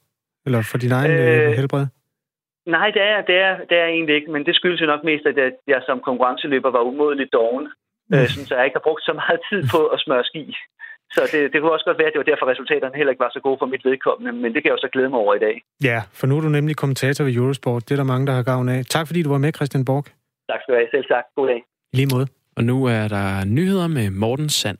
Eller 0.46 0.62
for 0.72 0.78
din 0.78 0.92
egen 0.92 1.12
øh, 1.12 1.50
Øh, 1.50 1.54
helbred. 1.60 1.86
Nej, 2.66 2.90
det 2.92 3.02
er, 3.02 3.22
det, 3.22 3.36
er, 3.48 3.58
det 3.70 3.78
er 3.78 3.86
egentlig 3.86 4.16
ikke, 4.16 4.32
men 4.32 4.46
det 4.46 4.56
skyldes 4.56 4.82
jo 4.82 4.86
nok 4.86 5.04
mest, 5.04 5.26
at 5.26 5.38
jeg, 5.38 5.52
jeg 5.68 5.82
som 5.86 6.00
konkurrenceløber 6.00 6.72
var 6.72 6.80
umådeligt 6.82 7.34
doven, 7.34 7.68
Mm. 8.10 8.18
øh, 8.18 8.28
sådan, 8.30 8.48
så 8.48 8.56
jeg 8.56 8.66
ikke 8.66 8.80
har 8.80 8.88
brugt 8.88 9.04
så 9.04 9.14
meget 9.22 9.40
tid 9.50 9.62
på 9.74 9.80
at 9.96 10.00
smøre 10.00 10.24
ski. 10.24 10.44
Så 11.16 11.22
det, 11.32 11.40
det 11.52 11.58
kunne 11.60 11.72
også 11.78 11.86
godt 11.90 12.00
være, 12.00 12.08
at 12.08 12.14
det 12.14 12.22
var 12.24 12.30
derfor, 12.32 12.46
resultaterne 12.54 12.96
heller 12.96 13.12
ikke 13.14 13.26
var 13.28 13.32
så 13.34 13.42
gode 13.48 13.58
for 13.62 13.66
mit 13.74 13.86
vedkommende, 13.86 14.32
men 14.42 14.50
det 14.54 14.60
kan 14.62 14.70
jeg 14.70 14.78
jo 14.78 14.84
så 14.86 14.90
glæde 14.94 15.10
mig 15.10 15.20
over 15.20 15.34
i 15.36 15.40
dag. 15.40 15.56
Ja, 15.84 16.00
for 16.18 16.28
nu 16.28 16.38
er 16.38 16.42
du 16.42 16.50
nemlig 16.50 16.76
kommentator 16.76 17.24
ved 17.24 17.34
Eurosport. 17.36 17.82
Det 17.86 17.92
er 17.92 18.00
der 18.04 18.12
mange, 18.14 18.28
der 18.28 18.34
har 18.34 18.44
gavn 18.44 18.70
af. 18.70 18.86
Tak 18.86 19.08
fordi 19.08 19.24
du 19.24 19.30
var 19.30 19.38
med, 19.38 19.52
Christian 19.58 19.86
Borg. 19.86 20.06
Tak 20.52 20.60
skal 20.62 20.74
du 20.74 20.78
have. 20.80 20.88
Selv 20.92 21.06
tak. 21.14 21.24
God 21.36 21.48
dag. 21.48 21.62
I 21.94 21.96
lige 22.00 22.10
måde. 22.16 22.28
Og 22.58 22.64
nu 22.64 22.86
er 22.86 23.08
der 23.08 23.46
nyheder 23.46 23.88
med 23.88 24.10
Morten 24.10 24.50
Sand. 24.50 24.78